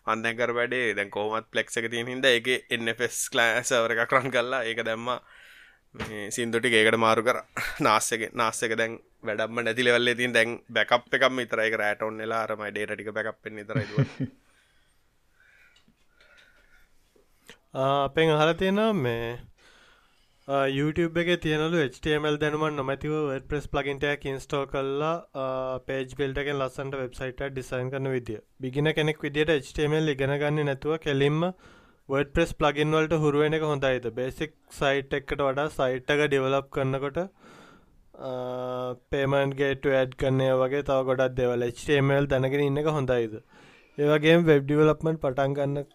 අන්දැකර 0.06 0.50
වැඩේ. 0.52 0.94
දැන් 0.94 1.10
කෝමත් 1.10 1.46
පලෙක්ක 1.48 1.70
තියන 1.86 2.06
හිද 2.08 2.26
එක 2.26 2.48
එන්න 2.70 2.94
ෆෙස් 2.94 3.28
කලෑසවර 3.28 3.96
එකක් 3.96 4.12
රන් 4.12 4.30
කල්ලා 4.30 4.62
ඒක 4.64 4.82
දැම්ම 4.82 5.10
සිින්දුටි 6.30 6.68
ඒකට 6.72 6.98
මාරු 6.98 7.22
කර. 7.22 7.38
නාස්සක 7.80 8.22
නාස්සක 8.34 8.72
දැන් 8.76 8.92
වැඩම්ම 9.22 9.64
නැතිලවල්ල 9.64 10.14
තින් 10.16 10.32
දැන් 10.32 10.50
බැකප් 10.70 11.14
එකම 11.14 11.36
විතරයි 11.36 11.76
රෑට 11.76 12.02
ඔන්නෙලා 12.02 12.42
අරම 12.44 12.62
ඩේටික 12.68 13.12
බැකප්ෙන් 13.12 13.60
විතරයි 13.60 13.86
අපෙන් 17.74 18.30
අහල 18.30 18.52
තියෙනවා 18.54 18.92
මේ 18.94 19.26
YouTube 20.70 21.20
එක 21.22 21.28
තියනලු 21.40 21.82
HTML 21.82 22.36
දැනුමන් 22.38 22.74
නොමැතිව 22.76 23.12
ප්‍රස් 23.48 23.68
ප්ලගින්ටයක් 23.68 24.24
ඉන්ස්ටෝ 24.26 24.62
කල්ලා 24.66 25.78
පේජ් 25.86 26.16
බිල්ටකෙන් 26.18 26.58
ලස්සන්ට 26.58 26.98
වෙබ්සයිට 27.00 27.40
ඩිසයින් 27.44 27.90
කරන 27.90 28.10
විදිිය. 28.10 28.40
බිගින 28.60 28.92
කෙනෙක් 28.94 29.22
විදිට 29.22 29.54
HTML 29.58 30.12
ඉගෙනගන්න 30.14 30.64
නැතුව 30.64 30.98
කෙලින්ම 30.98 31.38
වඩ 32.12 32.32
ප්‍රස් 32.36 32.50
ප්ලගින් 32.54 32.94
වලට 32.94 33.18
හුරුවෙන 33.20 33.58
එක 33.58 33.62
හොඳයිද 33.64 34.06
බේසික් 34.14 34.54
සයිට් 34.78 35.14
එකට 35.18 35.40
වඩා 35.40 35.68
සයිට් 35.72 36.10
එක 36.14 36.22
ඩෙවලප් 36.24 36.66
කරන්නකොට 36.70 37.20
පේමන්් 39.10 39.54
ගේට 39.60 39.88
ඇඩ් 39.92 40.16
කරන්නේ 40.20 40.56
වගේ 40.60 40.82
තව 40.88 41.06
ගොඩක් 41.08 41.36
දෙවල 41.38 41.66
HTML 41.68 42.28
දැනගෙන 42.28 42.64
ඉන්න 42.66 42.80
එක 42.82 42.90
හොඳයිද 42.96 43.38
ඒවගේ 43.98 44.36
වෙබ් 44.44 44.66
ඩිවලප්මන්් 44.66 45.18
පටන් 45.22 45.54
ගන්න 45.56 45.88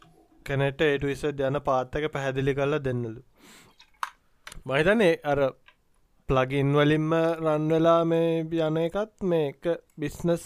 කැනට 0.45 0.82
ඒට 0.82 1.06
විස 1.08 1.23
යන 1.27 1.60
පාත්තක 1.63 2.10
පැහැදිලි 2.13 2.53
කරලා 2.58 2.84
දෙන්නලු. 2.84 3.21
මහිතනේ 4.65 5.13
අර 5.32 5.39
ප්ලගින් 6.30 6.71
වලින්ම 6.75 7.13
රන්වෙලා 7.45 8.01
මේ 8.06 8.30
යන 8.62 8.77
එකත් 8.84 9.27
මේක 9.32 9.69
බිස්නස් 9.97 10.45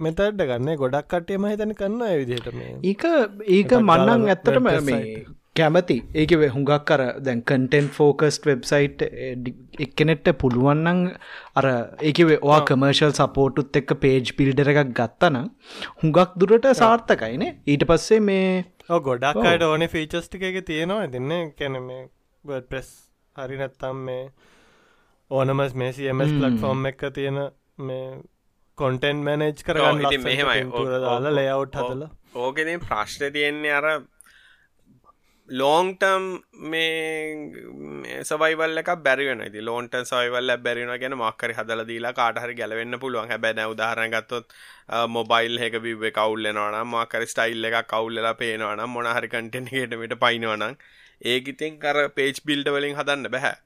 මෙතට 0.00 0.22
ගන්න 0.40 0.70
ගොඩක් 0.76 1.10
කටේ 1.10 1.38
මහිතන 1.38 1.74
කරන්න 1.74 2.02
විදිහට 2.14 2.48
මේ. 2.54 2.72
ඒක 2.84 3.04
ඒක 3.50 3.76
මන්නන් 3.78 4.26
ඇත්තටම 4.28 4.70
මේ 4.84 5.04
කැමති. 5.56 5.96
ඒක 6.14 6.34
හුඟක් 6.48 6.84
කර 6.84 7.02
දැන් 7.20 7.42
කන්ටෙන්් 7.44 7.88
ෆෝකස්ට 7.90 8.46
වෙබ්සයිට් 8.46 9.04
එක්කනෙට්ට 9.78 10.32
පුළුවන්නන් 10.40 11.00
අර 11.54 11.68
ඒකවේ 12.02 12.38
වා 12.42 12.60
කමර්ශල් 12.64 13.14
සපෝටුත් 13.14 13.80
එක්ක 13.82 13.96
පේජ් 14.00 14.34
පිල්ඩර 14.36 14.72
එකක් 14.74 14.94
ගත්තන 14.94 15.40
හුඟක් 15.98 16.36
දුරට 16.36 16.70
සාර්ථකයිනේ 16.76 17.52
ඊට 17.66 17.86
පස්සේ 17.86 18.20
මේ 18.22 18.48
ගොඩක් 19.00 19.44
අයට 19.44 19.62
ඕන 19.64 19.86
ෆීචස්ටික 19.88 20.42
එක 20.44 20.64
තියෙනවා. 20.64 21.06
දෙන්න 21.08 21.52
කැන 21.54 21.80
මේ 21.82 22.60
ප්‍රෙස් 22.64 22.90
හරි 23.36 23.56
නැත්තම් 23.56 24.04
මේ 24.06 24.22
ඕනමස් 25.30 25.74
මේ 25.74 25.92
සියමස් 25.92 26.32
පලට්ෆෝර්ම් 26.32 26.86
එක 26.86 27.02
තියෙන 27.14 27.40
මේ 27.80 28.04
කොන්ටෙන්් 28.80 29.26
මැනේජ් 29.26 29.66
කරගන්න 29.66 30.24
මෙහෙමයි. 30.28 30.62
දාලා 31.04 31.36
ලේවුට් 31.40 31.76
හදල. 31.80 32.08
ඕකෙන 32.36 32.72
ප්‍රශ්න 32.86 33.32
තියෙන්නේ 33.36 33.76
අර 33.80 33.86
ලෝන්ටම් 35.48 36.24
මේ 36.72 38.18
සවයිවල්ල 38.28 38.80
බැරිවෙන 39.06 39.40
ලෝන්ට 39.68 39.94
සයිවල්ල 40.10 40.52
බැරින 40.66 40.92
ගැන 41.02 41.16
මක්කර 41.16 41.54
හදල 41.58 41.82
දීලා 41.88 42.12
කාටහරි 42.18 42.54
ගැලවෙන්න 42.60 43.00
පුළුවන්. 43.04 43.30
හැබැන 43.32 43.62
උදාහරන 43.72 44.14
ගත්තොත් 44.14 44.46
මොබයිල් 45.16 45.58
එක 45.68 45.76
බිව 45.86 46.04
කවුල්ලනවන 46.18 46.78
මාකර 46.92 47.26
ස්ටයිල් 47.32 47.68
එක 47.70 47.76
කවුල්ලලා 47.94 48.34
පේනවනම් 48.42 48.94
මොනහරි 48.96 49.32
කටෙන්ගේටමට 49.34 50.14
පයිනවනම් 50.24 50.78
ඒකිතින් 51.32 51.74
කර 51.82 51.98
පේච් 52.18 52.38
බිල්ඩ 52.50 52.70
වලින් 52.76 52.96
හදන්න 53.00 53.32
බැහැ 53.34 53.56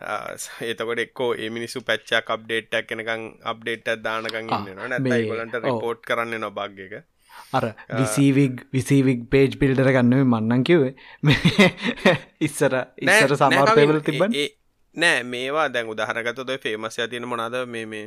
ඒතකොට 0.00 0.98
එක්කෝ 0.98 1.30
ඒ 1.36 1.50
මිනිසු 1.50 1.82
පැච්චක් 1.82 2.30
අප්ඩේට්ක් 2.30 2.86
කෙනකං 2.88 3.24
අප්ඩේට් 3.44 3.90
දානකං 4.02 4.48
ඉන්න 4.50 4.80
නැයි 4.84 5.28
ගොලන්ට 5.28 5.58
රිපෝට් 5.58 6.02
කරන්න 6.02 6.40
නොබක් 6.40 6.80
එක. 6.86 6.94
අර 7.52 7.64
විසීවික් 7.92 8.66
විසීවික් 8.72 9.20
පේජ් 9.30 9.56
පිල්ඩර 9.58 9.90
ගන්නව 9.90 10.26
මන්නන් 10.26 10.64
කිවේ 10.64 10.92
ඉස්සර 12.40 12.74
ඉස්සර 12.98 13.36
සමාර්පයවල 13.36 14.00
තිබන් 14.02 14.34
නෑ 14.94 15.22
මේවා 15.24 15.68
දැන් 15.68 15.88
උදාහරගත 15.88 16.42
දොයි 16.42 16.58
ෆේමස් 16.58 16.98
තියන 17.04 17.28
මොනාද 17.28 17.56
මේ 17.66 17.86
මේ 17.86 18.06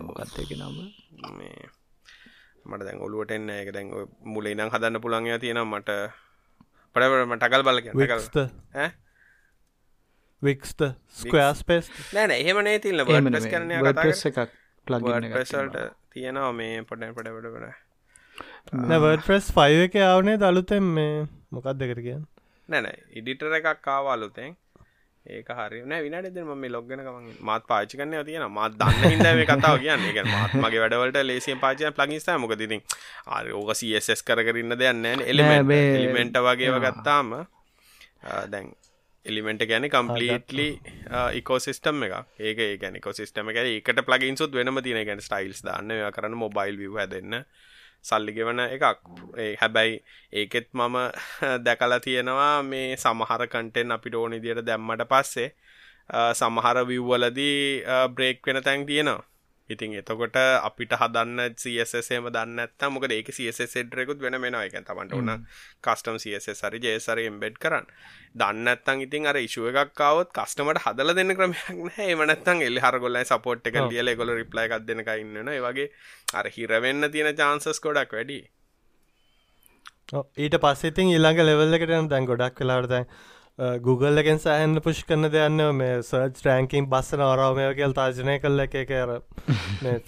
මොකක්දක 0.00 0.52
නම. 0.52 0.76
මේ 1.32 1.68
මට 2.64 2.84
දැන් 2.84 3.00
ඔලුවට 3.00 3.32
එන්න 3.32 3.50
එක 3.50 3.72
දැන් 3.72 3.90
මුලේ 4.26 4.54
නම් 4.54 4.70
හදන්න 4.70 5.00
පුළන්ය 5.00 5.38
තියෙන 5.38 5.64
මට 5.64 5.96
පඩවටම 6.96 7.34
ටකල් 7.36 7.62
බල 7.62 7.78
වික්ස්ත 10.48 10.80
වික්ස්ත 10.84 10.84
ස්කයාස් 11.22 11.60
පෙස් 11.70 11.90
නෑන 12.16 12.34
එහෙමනේ 12.36 12.78
තිල්ල 12.84 13.04
වඩස් 13.08 13.46
කරන 13.52 13.70
එකක් 13.74 14.40
පලට 14.86 15.76
තියෙනවා. 16.12 16.52
මේ 16.58 16.82
පොඩ 16.88 17.04
පඩ 17.16 17.28
පඩ 17.36 17.66
නවඩ 18.90 19.22
ප්‍රෙස් 19.28 19.46
ෆයි 19.56 19.86
එක 19.86 19.94
ආවනේ 20.08 20.36
දළුතෙන් 20.42 20.84
මේ? 20.98 21.24
මොකක් 21.52 21.72
දෙකට 21.80 22.00
කියන්න? 22.06 22.26
නැන 22.68 22.86
ඉඩිටර 23.18 23.56
එකක් 23.58 23.80
කාවාලුතෙන් 23.86 24.52
ඒක 25.26 25.48
හරින 25.58 25.92
විනට 26.04 26.38
ම 26.40 26.50
මේ 26.62 26.72
ලොග්ගෙන 26.74 27.00
කම 27.04 27.28
මාත් 27.48 27.62
පාචි 27.70 27.96
කන්න 27.98 28.26
තියෙන 28.28 28.44
මත් 28.48 28.72
දන්න 28.80 29.04
හිද 29.12 29.26
මේ 29.38 29.46
කතාව 29.50 29.76
කියන්න. 29.84 30.06
එක 30.10 30.18
මාත් 30.28 30.52
මගේ 30.62 30.80
වැඩවලට 30.84 31.18
ලේසිය 31.30 31.56
පාචය 31.64 31.90
ප්ලගිස්ත 31.98 32.28
මොක 32.42 32.54
තිතින් 32.62 32.82
ආර 33.26 33.46
ඕක 33.58 33.70
සස් 33.74 34.20
කරන්න 34.28 34.76
දෙයන්න 34.80 35.04
එලිමෙන්ට 35.30 36.36
වගේව 36.46 36.76
ගත්තාම 36.86 37.32
දැන් 38.52 38.66
එලිමෙන්ට 39.24 39.64
ගැන 39.66 39.88
කම්පලීටලි 39.88 40.66
ඉකෝසිස්ටම් 41.34 42.02
එක 42.04 42.14
ඒක 42.40 42.80
ගැන 42.80 43.00
කොසිස්ටම 43.00 43.48
එක. 43.50 43.56
එකට 43.56 44.02
පලගින් 44.02 44.36
සුත් 44.36 44.52
වෙනම 44.52 44.80
තින 44.82 45.00
ගැන 45.02 45.20
ස්ටයිල්ස් 45.20 45.64
දන්න 45.64 46.12
කරන්න 46.12 46.36
මොබයිල් 46.36 46.76
විව 46.76 46.98
හැදන්න 46.98 47.44
සල්ලිගෙවන 48.02 48.60
එකක්. 48.66 48.84
හැබැයි 49.60 50.00
ඒකෙත් 50.32 50.68
මම 50.72 50.96
දැකලා 51.66 52.00
තියෙනවා 52.00 52.62
මේ 52.64 52.96
සමහර 52.96 53.46
කටෙන් 53.48 53.92
අපිට 53.92 54.14
ඕනි 54.14 54.42
දියට 54.42 54.62
දැම්මට 54.62 55.06
පස්සේ 55.06 55.48
සමහර 56.34 56.84
විව්වලදී 56.84 57.84
බ්‍රේක් 58.10 58.46
වෙන 58.46 58.62
තැන් 58.62 58.86
තියෙනවා 58.86 59.33
ඉතින් 59.70 59.94
එතකොට 59.96 60.36
අපිට 60.36 60.92
හදන්න 60.92 61.54
සසේම 61.56 62.26
දන්න 62.28 62.90
මොක 62.90 63.06
ඒක 63.08 63.30
සෙඩ්රෙකුත් 63.66 64.20
වෙන 64.20 64.36
මෙෙන 64.38 64.56
එක 64.56 64.76
තමට 64.80 65.14
ඔන්න 65.14 65.46
කස්ටම් 65.80 66.18
සස 66.18 66.60
හරි 66.62 66.80
ජේසර 66.80 67.20
එම්බෙඩ් 67.20 67.56
කරන්න. 67.58 67.86
දන්නත්තන් 68.34 69.04
ඉතින් 69.04 69.26
අර 69.26 69.38
ඉශුව 69.38 69.70
එකක්කාවත් 69.72 70.32
කස්ටමට 70.32 70.82
හදල 70.84 71.14
දෙන්න 71.14 71.36
ක්‍රමයක් 71.36 72.00
ඒමනත්තන් 72.00 72.60
එල්ලි 72.62 72.80
හරගොල්ල 72.80 73.20
සපෝට් 73.24 73.66
එක 73.66 73.80
ලියල 73.84 74.14
ගොල 74.16 74.34
රිප්ලයි 74.34 74.66
එකක් 74.68 74.84
දෙනක 74.84 75.08
ඉන්නන 75.16 75.54
වගේ 75.60 75.88
අර 76.34 76.50
හිරවෙන්න 76.50 77.10
තියෙන 77.10 77.32
චාන්සස් 77.34 77.80
කොඩක් 77.80 78.12
වැඩි 78.12 78.40
ඊට 80.38 80.58
පස්සෙතින් 80.60 81.10
ඊළඟ 81.10 81.40
ලෙවල් 81.42 81.78
එකට 81.78 81.94
දැන් 82.10 82.26
ගොඩක් 82.26 82.60
වෙලාවටතැන් 82.60 83.08
Google 83.58 84.18
එකෙන් 84.18 84.40
සෑහන්න 84.42 84.80
පුෂ් 84.82 85.04
කරන 85.06 85.28
දෙයන්න 85.30 85.62
මේ 85.76 85.98
සර්ච් 86.00 86.40
රෑංකින් 86.46 86.88
බස්සන 86.90 87.20
අරාමය 87.22 87.66
කියල් 87.78 87.92
තාජනය 87.94 88.38
කල්ල 88.42 88.64
එක 88.64 88.74
කර 88.88 89.12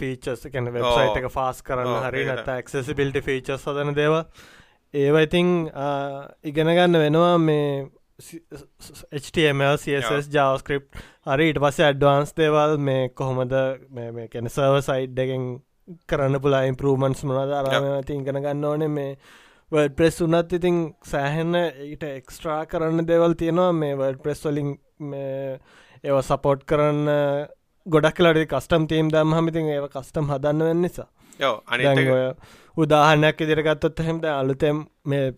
ෆීචස් 0.01 0.49
කැන 0.49 0.72
වෙබ්සයිට් 0.74 1.20
එක 1.20 1.28
ෆාස් 1.30 1.62
කරන්න 1.66 2.09
හරි 2.09 2.24
නත 2.26 2.57
ඇක්සසිබිල්ටි 2.57 3.22
ෆීචස් 3.22 3.53
සදන 3.59 3.94
දේව 3.94 4.16
ඒව 4.94 5.20
ඉතිං 5.20 5.53
ඉගෙන 6.44 6.72
ගන්න 6.72 6.99
වෙනවා 6.99 7.38
මේ 7.38 7.86
HTML 9.12 9.78
CSS 9.78 10.28
JavaScript 10.32 10.99
හරි. 11.26 11.49
ඊට 11.51 11.61
පස්සේ 11.61 11.86
ඇඩ්වාන්ස් 11.86 12.34
දේවල් 12.34 12.76
මේ 12.80 13.09
කොහොමද 13.11 13.53
මේ 13.92 14.28
කැන 14.28 14.49
සර්ව 14.49 14.82
සයිඩ් 14.82 15.18
එකෙන් 15.20 15.49
කරන්න 16.09 16.40
පුලා 16.42 16.64
ඉම්පරූමන්ස් 16.66 17.22
මොනද 17.24 17.53
අරාම 17.55 17.90
ඉතින් 17.94 18.22
ඉගෙන 18.22 18.42
ගන්න 18.42 18.64
ඕනේ. 18.66 18.88
මේ 18.90 19.18
වඩ 19.73 19.97
ප්‍රෙස් 19.99 20.21
වනත් 20.23 20.59
ඉතින් 20.61 20.77
සෑහෙන්න 21.05 21.57
ඊට 21.59 22.05
එක්ස්ට්‍රා 22.07 22.61
කරන්න 22.67 23.07
දෙවල් 23.09 23.35
තියෙනවා. 23.35 23.73
මේ 23.75 23.97
වඩ 23.97 24.23
ප්‍රෙස් 24.23 24.45
වලින් 24.45 24.73
ඒව 26.05 26.21
සපෝට් 26.23 26.62
කරන්න 26.64 27.11
ගොඩක් 27.87 28.17
කලට 28.19 28.47
කස්ටම් 28.53 28.87
තීම් 28.87 29.11
දම් 29.11 29.35
හමිතින් 29.35 29.73
ඒ 29.75 29.83
කස්ටම් 29.89 30.31
හදන්න 30.31 30.67
වෙන්න 30.69 30.83
නිසා. 30.83 31.09
අනිය 31.67 32.12
උදාහනයක් 32.77 33.41
ඉදිරගත්තොත් 33.41 34.01
හෙමට 34.07 34.27
අලුතෙම් 34.31 34.83
මේ 35.05 35.33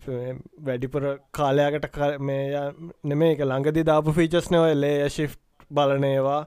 වැඩිපුර 0.61 1.05
කාලයාකට 1.31 1.99
මේ 2.21 2.63
නෙමේ 3.03 3.35
එක 3.35 3.45
ළඟදි 3.45 3.85
දාපු 3.85 4.13
ෆීචස් 4.13 4.51
නව 4.51 4.73
ලේ 4.75 5.07
ශි් 5.09 5.27
බලනේවා 5.71 6.41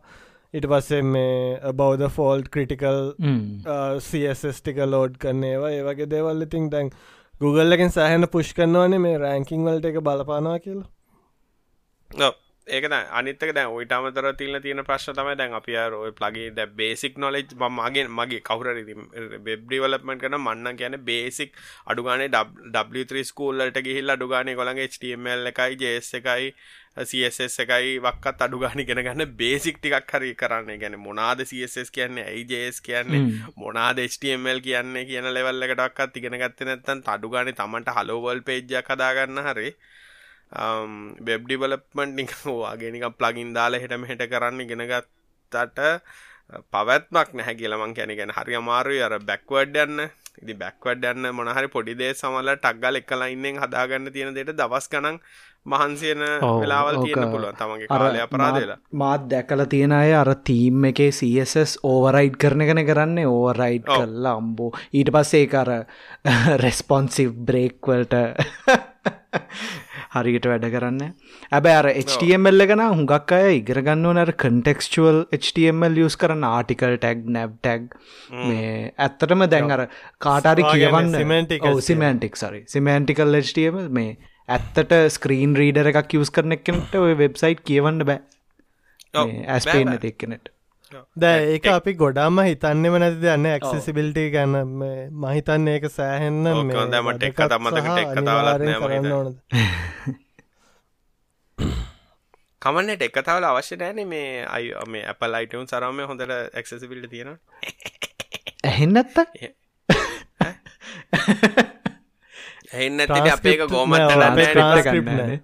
ඉට 0.54 0.68
පස්සේ 0.68 1.02
මේ 1.06 1.72
බෞද්ධ 1.74 2.08
ෆෝල්ඩ් 2.16 2.52
ක්‍රටිකල් 2.54 3.00
සස්ටික 4.00 4.82
ලෝඩ් 4.86 5.18
කරන්නේවා 5.18 5.72
ඒවගේ 5.72 6.10
දේවල් 6.10 6.46
ඉතින් 6.46 6.70
දැන් 6.70 6.92
Google 7.42 7.74
එකෙන් 7.76 7.90
සෑහන 7.90 8.28
පුෂ් 8.28 8.54
කරනවානේ 8.56 9.02
මේ 9.04 9.18
රෑංකිං 9.18 9.66
වලට 9.66 9.90
එක 9.90 10.00
බලපානවා 10.06 10.58
කියලා. 10.64 12.32
ඒක 12.66 12.84
අනිතක 12.88 13.50
දැ 13.54 13.64
ඔයිට 13.66 13.92
අමතර 13.92 14.26
තිල්ල 14.34 14.58
තියෙන 14.62 14.82
ප්‍රශ්න 14.84 15.16
තමයි 15.16 15.34
දැන් 15.36 15.54
අපි 15.54 15.74
ඔය 16.00 16.12
ප්ලගේ 16.12 16.50
ද 16.50 16.66
බේසික් 16.76 17.18
නොලෙජ් 17.18 17.54
මගේ 17.78 18.04
මගේ 18.18 18.40
කවුර 18.40 18.68
බෙබ්ඩිවලපමට 19.46 20.22
කන 20.22 20.38
මන්න 20.38 20.78
කියන 20.78 20.96
බේසික් 21.04 21.58
අඩුගානේ 21.86 22.28
W3 22.30 23.24
ස්කූල්ලට 23.24 23.82
ගිහිල් 23.86 24.14
අඩුගානේ 24.14 24.54
කොළගේ 24.54 24.86
HTML 24.86 25.50
එකයි 25.52 25.80
ජේස් 25.82 26.14
එකයි 26.14 26.54
CSS 26.96 27.54
එකයි 27.64 28.00
වක්කත් 28.04 28.44
අඩුගානි 28.44 28.84
ගෙන 28.84 29.00
ගන්න 29.00 29.30
බේසික් 29.36 29.78
ටිකක් 29.80 30.12
හරි 30.12 30.34
කරන්න. 30.36 30.76
ගැන 30.76 30.96
මොනාද 31.00 31.40
CSS 31.40 31.88
කියන්නේ 31.90 32.26
ඇයිජස් 32.28 32.80
කියන්නේ 32.84 33.22
මොනාද 33.56 33.96
HTML 34.04 34.60
කියන්නේ 34.60 35.06
කියන 35.08 35.28
ලෙවල් 35.32 35.64
එකටක්ත් 35.64 36.20
ඉගෙන 36.20 36.36
ගත්ත 36.36 36.68
නැත්තන් 36.68 37.00
අඩුගානි 37.14 37.56
තමන්ට 37.56 37.96
හලෝවල් 37.96 38.44
පේජ්ජ 38.44 38.84
කදාගන්න 38.84 39.40
හරි. 39.48 39.72
වෙබ් 41.26 41.48
ඩිවලප්මන්ට් 41.48 42.14
නික 42.20 42.32
වාගෙනක 42.44 43.08
ප්ලගින් 43.16 43.56
දාලා 43.56 43.80
හෙටම 43.80 44.04
හෙට 44.10 44.28
කරන්න 44.32 44.60
ඉගෙනගත්තට 44.60 45.80
පවත්මක් 46.72 47.30
නැහැ 47.38 47.54
කියලමං 47.60 47.94
කැන 47.96 48.12
ගැන 48.18 48.34
හරි 48.36 48.58
අමාරුයි 48.60 49.00
අර 49.06 49.16
බැක්වඩ් 49.30 49.80
යන්න. 49.84 50.10
ඉදි 50.42 50.54
බැක්වඩ් 50.60 51.08
යන්න 51.08 51.32
මොනහරි 51.38 51.72
පොඩිදේ 51.72 52.12
සමල 52.12 52.52
ටක්ගල් 52.52 53.00
එක්කලා 53.00 53.32
ඉන්නෙන් 53.32 53.60
හදාගන්න 53.64 54.12
තියෙන 54.12 54.36
දෙට 54.36 54.52
දවස් 54.60 54.92
ගනන් 54.92 55.18
මහන්සියන 55.64 56.22
වෙලාවල් 56.60 56.96
තියෙන 57.04 57.30
පුළුවන්. 57.30 57.56
තමගේ 57.58 57.86
කාලය 57.88 58.20
අපරාදලා 58.20 58.78
මාත් 59.02 59.28
දැකල 59.30 59.64
තියෙන 59.74 59.92
අය 59.92 60.14
අර 60.20 60.30
තීම් 60.44 60.88
එකේ 60.90 61.10
සස් 61.12 61.76
ඕවරයිඩ් 61.84 62.38
කරන 62.44 62.66
කන 62.68 62.82
කරන්නේ 62.88 63.28
ඕවරයිඩ් 63.28 63.86
කරලා 63.86 64.34
අම්බෝ. 64.40 64.72
ඊට 64.92 65.12
පස්සේ 65.14 65.46
කර 65.52 65.70
රෙස්පොන්සිව් 66.64 67.30
බ්‍රේක්වල්ට 67.50 68.18
හරියට 70.14 70.46
වැඩ 70.50 70.66
කරන්න. 70.74 71.14
ඇබැ 71.52 71.76
අර 71.76 71.88
HTML 71.92 72.66
එකන 72.66 72.82
හුඟක් 72.82 73.32
අය 73.38 73.60
ඉගරගන්න 73.60 74.10
නර 74.16 74.34
කන්ටෙක්ස්ුවල් 74.42 75.22
HTML 75.38 76.02
යස් 76.06 76.18
කරන්න 76.20 76.48
ආටිකල් 76.50 76.98
ටැග් 76.98 77.24
නැබ් 77.38 77.54
ටැග් 77.60 77.86
මේ 78.50 78.92
ඇත්තටම 78.98 79.46
දැන් 79.54 79.72
අර 79.78 79.86
කාටරි 80.26 80.66
කියවන්න 80.66 81.16
සිමන්ටික් 81.88 82.42
සරි 82.42 82.62
සිමන්ටිකල් 82.76 83.40
HTML 83.40 83.88
මේ 84.00 84.12
ඇත්තට 84.48 84.96
ස්ක්‍රීන් 85.10 85.54
රීඩර 85.54 85.92
එකක් 85.92 86.16
යස් 86.18 86.30
කරන 86.30 86.56
එකනට 86.58 86.96
ඔය 86.96 87.14
වෙබ්සයිට් 87.16 87.62
කියවන්න 87.62 88.04
බෑ. 88.04 88.20
ඇස්පේන 89.48 89.94
එක්කනට 89.94 90.50
දැ 91.16 91.36
ඒක 91.52 91.66
අපි 91.68 91.94
ගොඩාම 91.94 92.40
හිතන්නෙම 92.40 92.98
නැති 92.98 93.20
දන්න 93.20 93.46
ඇක්සිසිබිලිටි 93.48 94.26
ගැන. 94.30 94.58
මහිතන්න 95.20 95.68
ඒක 95.68 95.88
සෑහෙන්න 95.90 96.50
මට 97.02 97.22
එක් 97.22 97.40
ඕනද? 99.08 99.38
කමන්නට 102.62 103.02
එක 103.02 103.16
තවල 103.18 103.44
අවශ්‍ය 103.44 103.76
නෑන 103.76 104.00
මේ 104.08 104.44
අයි 104.46 104.70
මේ 104.86 105.04
අපල් 105.08 105.34
අයිටවුන් 105.34 105.66
සරම 105.66 106.02
හොඳට 106.04 106.34
ඇක්සිසිබිල්ට 106.54 107.10
තියෙන 107.10 107.30
ඇහෙන්නත්ත 108.64 109.16
ඇහෙන්න 112.72 113.00
ඇතිට 113.00 113.32
අපේ 113.34 113.56
ගෝමත් 113.66 113.96
දන්න 114.10 115.38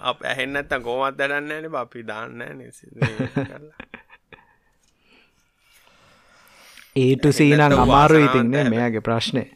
අප 0.00 0.24
ඇහෙන්නත්ත 0.24 0.74
ගෝමත් 0.80 1.18
දඩන්න 1.18 1.52
ඇන 1.52 1.76
අපි 1.76 2.06
දාන්න 2.06 2.42
ඒටු 6.96 7.32
සීනං 7.32 7.62
අමාරු 7.62 8.24
ඉතින්න 8.26 8.58
මෙයාගේ 8.74 9.06
ප්‍රශ්නය 9.08 9.46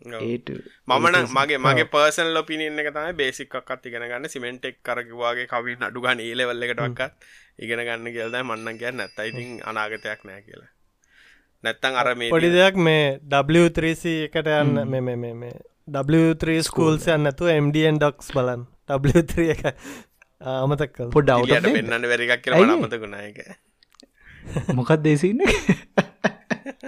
මමන 0.00 1.16
මගේ 1.28 1.58
මගේ 1.58 1.84
පර්සන් 1.86 2.32
ලොපිනින්න 2.34 2.76
තමයි 2.76 3.12
බේසික්කත් 3.14 3.86
ඉගෙන 3.86 4.02
ගන්න. 4.02 4.28
සිමෙන්ටෙක් 4.28 4.76
කරකිවාගේ 4.82 5.46
කවින් 5.46 5.82
අඩුගන් 5.82 6.20
ඒලෙවල්ලකටක්කත් 6.20 7.12
ඉගෙන 7.58 7.84
ගන්න 7.84 8.12
කියල්ද 8.12 8.36
මන්නන් 8.42 8.78
කියන්න. 8.78 8.96
නැත්ත 8.96 9.18
ඉතින් 9.26 9.60
අනාගතයක් 9.64 10.24
නෑ 10.24 10.42
කියලා. 10.42 10.70
නැත්තං 11.64 11.96
අර 11.96 12.14
මේ 12.14 12.30
පොඩි 12.30 12.52
දෙයක් 12.52 12.76
මේ 12.78 13.20
W3C 13.28 14.14
එකට 14.28 14.48
යන්න 14.48 14.88
මෙ 14.88 15.00
මේ 15.02 15.52
W3 15.90 16.60
ස්කූල්ස් 16.66 17.08
යන්නතු 17.10 17.50
MDN 17.52 17.98
ඩොක්ස් 17.98 18.30
බලන් 18.34 18.66
W3 18.90 19.48
එක. 19.54 19.62
අමතක් 20.40 21.02
පොඩ්ඩවට 21.14 21.66
පෙන්න්න 21.68 22.08
වැරිකක් 22.12 22.44
කියල 22.44 22.54
අමතකුණ 22.76 23.16
එක? 23.20 23.40
මොකක් 24.74 24.92
දේසින්න 25.04 25.42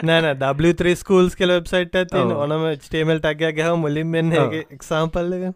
නෑන 0.02 0.28
W3 0.42 0.94
ස්කූල්ස් 0.98 1.34
කෙල 1.38 1.52
වෙබ්සයිට් 1.56 1.98
ඇති 2.00 2.22
ඕනම 2.36 2.68
ටේමල් 2.84 3.20
ටක්ගයක් 3.20 3.58
ගහ 3.58 3.74
මුලින් 3.78 4.08
මෙන්න 4.10 4.32
එක්සාම්පල්ලක 4.32 5.50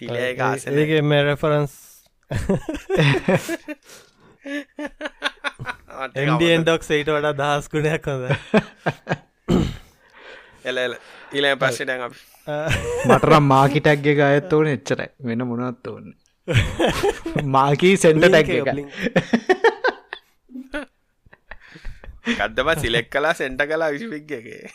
ඒගේ 0.00 1.02
මේ 1.02 1.22
රෙෆරන්ස් 1.28 1.76
MDN 6.26 6.66
ඩොක් 6.66 6.82
සයිට 6.84 7.08
වඩා 7.08 7.36
දහස් 7.38 7.70
ගුණයක් 7.72 8.10
හොඳ 8.10 8.24
එල 10.66 10.76
එල. 10.84 10.94
ඊලා 11.32 11.56
පස්සට 11.56 11.90
අප. 11.96 12.14
මටරම් 13.08 13.44
මාකිටැක්ගේ 13.54 14.14
ගයත් 14.20 14.52
ඕන 14.52 14.72
එච්චරයි. 14.74 15.10
වෙන 15.26 15.46
මොනත් 15.48 15.86
ඕන්න 15.86 16.14
මාකී 17.54 17.96
සෙන්ට 17.98 18.24
ටැක් 18.24 18.50
ගදම 22.38 22.68
සිලෙක් 22.82 23.08
කලා 23.10 23.34
සෙන්ට 23.34 23.62
කලා 23.70 23.90
විසිපික්ගේ 23.94 24.70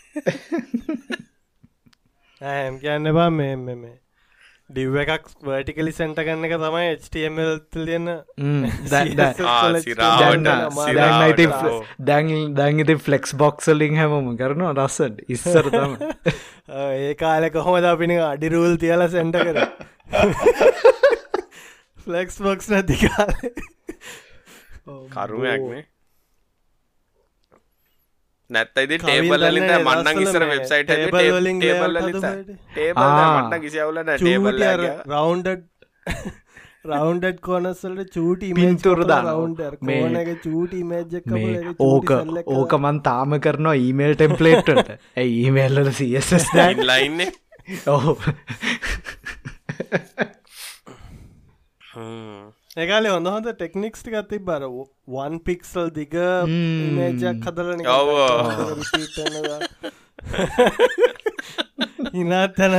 ඇම් 2.42 2.80
කියන්න 2.82 3.14
බා 3.14 3.30
මේ 3.32 3.56
මේ 3.56 3.96
ඩිව් 4.72 4.96
එකක් 5.04 5.26
වර්ටිකලි 5.44 5.92
සෙන්ට 5.92 6.20
ගන්න 6.20 6.48
එක 6.48 6.54
තමයි 6.56 6.84
HTML 6.96 7.58
තියන්න 7.68 8.08
දැන් 12.10 12.32
දැන්ගති 12.56 12.98
ෆලෙක්ස් 13.06 13.36
බොක්සලින් 13.36 14.00
හැමම 14.00 14.32
කරනවා 14.40 14.74
රස්සට 14.76 15.22
ඉස්සර 15.28 15.72
තම 15.74 15.98
ඒ 16.82 17.14
කාල 17.16 17.50
කොහොමද 17.52 17.86
අපිනි 17.86 18.20
අඩිරූල් 18.24 18.78
තියල 18.82 19.06
සෙන්ට 19.12 19.36
කර? 19.38 19.58
ෆලෙක්ස් 22.06 22.42
බොක්ස් 22.42 22.72
නැති 22.72 23.00
කාලේ. 23.06 23.56
කරුමයක්නේ 25.12 25.84
නැත්තයිද 28.52 28.94
ටේබල් 28.98 29.46
ලිට 29.50 29.74
මන්නන් 29.78 30.22
ඉස්සර 30.24 30.46
වෙබ්සයිට 30.48 30.94
මන්න 32.96 33.58
කිසිවුලට 33.62 34.14
ටේබල් 34.16 34.64
රවන්ඩ 34.68 35.50
රවන්ඩ 36.84 37.42
කොනස්සලට 37.42 38.14
චූටි 38.14 38.48
පින්තුරද 38.58 39.12
රවන්ඩ 39.12 40.32
චූටි 40.44 40.80
මජ්ජ 40.86 41.22
ඕක 41.82 42.16
ඕකමන් 42.56 43.02
තාම 43.04 43.38
කරනවා 43.40 43.76
ඊමේල් 43.82 44.16
ටෙම්පලේට්ට 44.16 44.96
ඇයි 45.18 45.36
ඊමේල්ල 45.42 45.92
සස් 45.92 46.50
ලයින්න 46.84 47.22
ඔහු 47.88 48.18
ඒකාල 52.72 53.06
හොඳ 53.06 53.28
හොඳ 53.28 53.48
ටෙක්නික්ස් 53.52 54.04
ටිකත්ති 54.04 54.38
බර 54.42 54.66
වන් 55.14 55.34
පික්සල් 55.48 55.88
දිග 55.92 56.14
මේජක් 56.98 57.48
හදලන 57.48 57.82
හිනාත් 62.14 62.54
තැන 62.56 62.76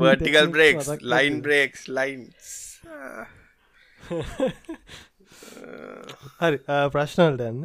vertical 0.00 0.48
breaks 0.56 0.88
line 1.12 1.36
breaks 1.44 1.84
lines 1.90 2.48
හරි 6.40 6.58
ප්‍රශ්නල්ට 6.90 7.44
යන්න. 7.46 7.60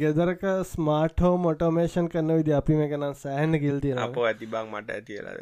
ගෙදරක 0.00 0.46
ස්මාර්ට 0.70 1.20
හෝ 1.20 1.34
මොටෝමේෂන් 1.44 2.08
කන්න 2.08 2.40
විදි 2.40 2.56
අපි 2.60 2.80
මේ 2.80 2.88
කනම් 2.88 3.20
සෑහන 3.20 3.60
ගිල්තින 3.66 4.00
අප 4.06 4.16
ඇති 4.22 4.48
බං 4.48 4.72
මට 4.72 4.96
ඇතිලා 4.96 5.36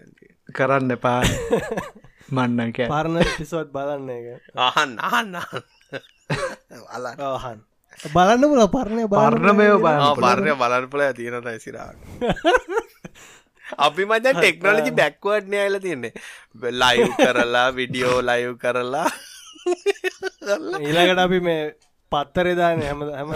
කරන්න 0.55 0.99
පා 0.99 1.21
මන්නක 2.31 2.87
පරණ 2.87 3.25
පිසෝට් 3.37 3.71
බලන්න 3.71 4.11
එක 4.11 4.43
අහන් 4.57 4.99
අහන්න 5.01 5.37
ආහන් 5.37 7.61
බලන්න 8.15 8.45
පුල 8.45 8.69
පරණය 8.71 9.09
පරණමය 9.09 9.67
පර්ණය 10.19 10.53
බලන්පුල 10.57 11.13
තියෙනට 11.13 11.61
සිරාට 11.61 11.97
අපි 13.79 14.05
මචන් 14.05 14.37
ටෙක්නෝලජි 14.37 14.93
බැක්වර්ඩ්නය 14.93 15.57
ඇල 15.57 15.81
තියන්නේ. 15.81 16.13
ලයිව් 16.73 17.17
කරලා 17.17 17.73
විඩියෝ 17.73 18.23
ලයිව් 18.23 18.59
කරලා. 18.59 19.09
ඊළඟට 20.81 21.19
අපි 21.19 21.41
මේ 21.41 21.77
පත්තරෙදාන 22.13 22.83
හැම 22.83 23.01
හැම 23.09 23.31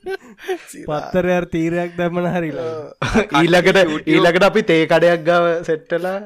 පත්තරයක් 0.00 1.46
තීරයක් 1.52 1.90
දැමන 1.96 2.26
හරිලා. 2.34 2.70
ඊලකට 3.40 3.78
ඊලකට 4.06 4.44
අපි 4.48 4.62
තේ 4.70 4.86
කඩයක් 4.86 5.24
ගව 5.26 5.44
සෙට්ටලා 5.68 6.16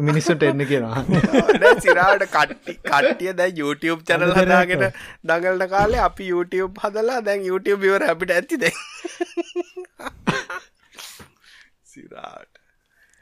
මිනිස්සුට 0.00 0.42
එන්න 0.42 0.64
කියෙනවා. 0.64 1.02
සිරාට 1.84 2.24
කට්ටි 2.28 2.76
කට්ටිය 2.82 3.32
දැ 3.34 3.50
YouTube 3.52 4.00
චැනල් 4.04 4.34
හදාගෙන 4.34 4.84
දඟලට 5.24 5.70
කාලේ 5.70 6.02
අපි 6.08 6.30
YouTube 6.30 6.82
හදලා 6.84 7.20
දැන් 7.22 7.46
YouTube 7.50 7.80
විවර 7.80 8.06
අපිට 8.08 8.34
ඇතිද 8.36 8.68
සිරාට 11.86 12.52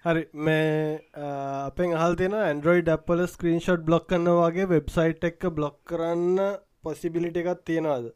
හරි 0.05 0.25
මේ 0.41 0.99
අපෙන් 1.17 1.97
හල් 1.97 2.19
තියෙන 2.21 2.37
ඇන්ඩරෝයි 2.41 2.85
ඩප්පල 2.87 3.25
ස්ක්‍රීන්ෂොට් 3.29 3.89
බ්ලොක් 3.89 4.05
කන්න 4.09 4.29
වගේ 4.41 4.69
වෙබ්සයිට් 4.71 5.29
එක්ක 5.31 5.49
බ්ලොක් 5.59 5.79
කරන්න 5.87 6.59
පොසිබිලිට 6.85 7.41
එකත් 7.43 7.65
තියෙනවාද 7.65 8.07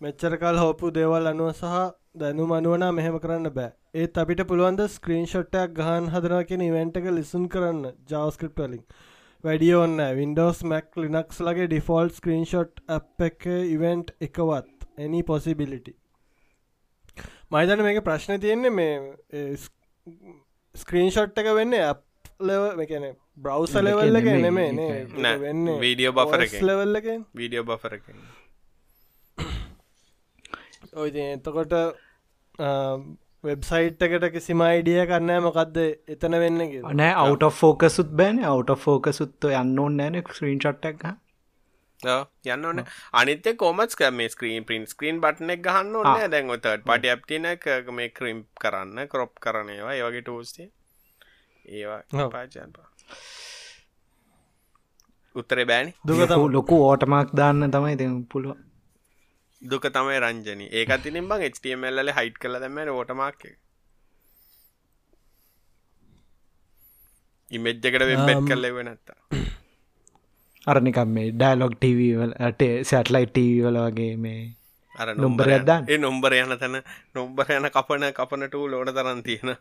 මෙච්චරකල් 0.00 0.60
හෝපු 0.60 0.92
දේවල් 0.96 1.30
අනුව 1.30 1.50
සහ 1.52 1.80
දැනු 2.20 2.46
මනුවනා 2.48 2.92
මෙහෙම 2.92 3.16
කරන්න 3.20 3.50
බෑ. 3.56 3.72
ඒත් 3.94 4.22
අපිට 4.22 4.44
පුළුවන්ද 4.48 4.84
ස්ක්‍රීන්ෂොට්ටයක් 4.90 5.74
ගහන් 5.78 6.12
හදරවා 6.14 6.46
කියෙන 6.48 6.64
ඉවෙන්ට 6.66 7.00
එක 7.00 7.10
ලිසුන් 7.16 7.48
කරන්න 7.48 7.82
ජවස්කප් 8.10 8.62
වලින්. 8.62 8.84
වැඩිය 9.44 9.74
ඔන්න 9.76 10.00
වින්ඩෝස් 10.18 10.60
මැක් 10.70 10.96
ලිනක්ස් 10.96 11.40
ලගේ 11.46 11.68
ඩිෆෝල්් 11.68 12.10
ස්ක්‍රීන්ෂොට් 12.18 12.80
අප් 12.96 13.24
එක 13.26 13.46
ඉවෙන්ට් 13.48 14.12
එකවත් 14.26 14.86
එනි 14.98 15.20
පොසිබිලිටි 15.30 15.92
මයිතන 17.52 17.82
මේක 17.86 18.00
ප්‍රශ්න 18.06 18.40
තියෙන්නේ 18.40 18.72
මේ 18.72 19.42
ස්ක්‍රීන්ෂොට් 20.74 21.42
එක 21.42 21.50
වෙන්න 21.58 21.76
අප් 21.82 22.00
ලෙව 22.42 22.80
එකන 22.86 23.04
බ්‍රව්ස 23.38 23.76
ලෙවල්ල 23.80 24.20
එක 24.20 24.30
නෙමේ 24.38 24.88
වෙන්න 25.42 25.68
වීඩියෝ 25.80 26.14
බෆර 26.14 26.64
ලෙවල්ලක 26.70 27.10
වීඩියෝ 27.34 27.68
බෆර 27.68 28.00
ඔයි 30.94 31.26
එතකොට 31.26 31.74
වෙබ්සයිට් 33.44 34.02
එකට 34.02 34.26
කිසිම 34.32 34.62
අයිඩිය 34.62 35.02
කරන්නෑ 35.06 35.40
මොකක්ද 35.40 35.76
එතන 36.08 36.36
වෙන්න 36.42 36.62
නෑ 36.94 37.12
අවුට 37.16 37.44
ෆෝකසුත් 37.54 38.14
බෑන 38.14 38.40
අවුට 38.46 38.72
ෆෝකසුත්ත 38.80 39.50
යන්න 39.50 39.78
ඕන්න 39.78 40.00
ෑන 40.00 40.18
ස්ක්‍රීන් 40.28 40.60
චට්ටක් 40.60 41.14
යන්න 42.46 42.64
ඕන. 42.64 42.82
අනිත 43.12 43.46
කොමත් 43.56 43.96
මේ 44.12 44.28
ස්ක්‍රීන් 44.28 44.64
පින් 44.64 44.86
ස්ක්‍රීන් 44.86 45.20
බට්නෙක් 45.20 45.62
ගහන්න 45.62 45.96
ඕන්න 45.96 46.30
දැන් 46.30 46.52
තට 46.56 46.84
පටි 46.84 47.10
අප්තින 47.10 47.48
මේ 47.92 48.08
ක්‍රීම් 48.10 48.44
කරන්න 48.60 49.08
කොප් 49.08 49.40
කරනේවා 49.40 49.94
ඒවගේ 49.94 50.22
ටෝස්ටේ 50.22 50.68
ඒවා 51.64 52.28
පාචන්පා 52.30 52.88
උත්තරේ 55.36 55.66
බෑනි. 55.66 55.94
දුක 56.06 56.52
ලොකු 56.52 56.80
ඕටමක් 56.84 57.34
දාන්න 57.34 57.70
තමයි 57.70 57.96
දෙ 57.96 58.08
පුළුව 58.30 58.56
දුක 59.64 59.84
තමයි 59.88 60.18
රංජනී. 60.20 60.70
ඒකත් 60.72 61.02
තිනින් 61.02 61.28
බං 61.28 61.44
HTML 61.48 62.12
හයිට් 62.12 62.38
කළ 62.38 62.60
දැම 62.60 62.80
ඕටමක් 62.88 63.44
ඉමෙජ් 67.50 67.76
එකට 67.82 68.04
වෙබ්බෙට් 68.04 68.42
කල්ල 68.48 68.66
වෙනත්තා 68.72 69.18
අරනිකම් 70.66 71.10
මේ 71.10 71.32
ඩයිලොග් 71.32 71.74
ටවල්ට 71.76 72.62
සැටලයි 72.84 73.26
ටවල 73.28 73.78
වගේ 73.80 74.16
මේ 74.16 74.42
අර 74.94 75.12
නොම්බර 75.16 75.50
යදන්න 75.50 75.88
ඒ 75.88 75.98
නොම්බර 75.98 76.36
යන 76.38 76.56
තැන 76.56 76.80
නොම්බර 77.14 77.54
යන 77.56 77.70
කපන 77.70 78.08
කපනට 78.12 78.60
ලෝන 78.66 78.90
තරන් 78.90 79.22
තියෙන. 79.22 79.56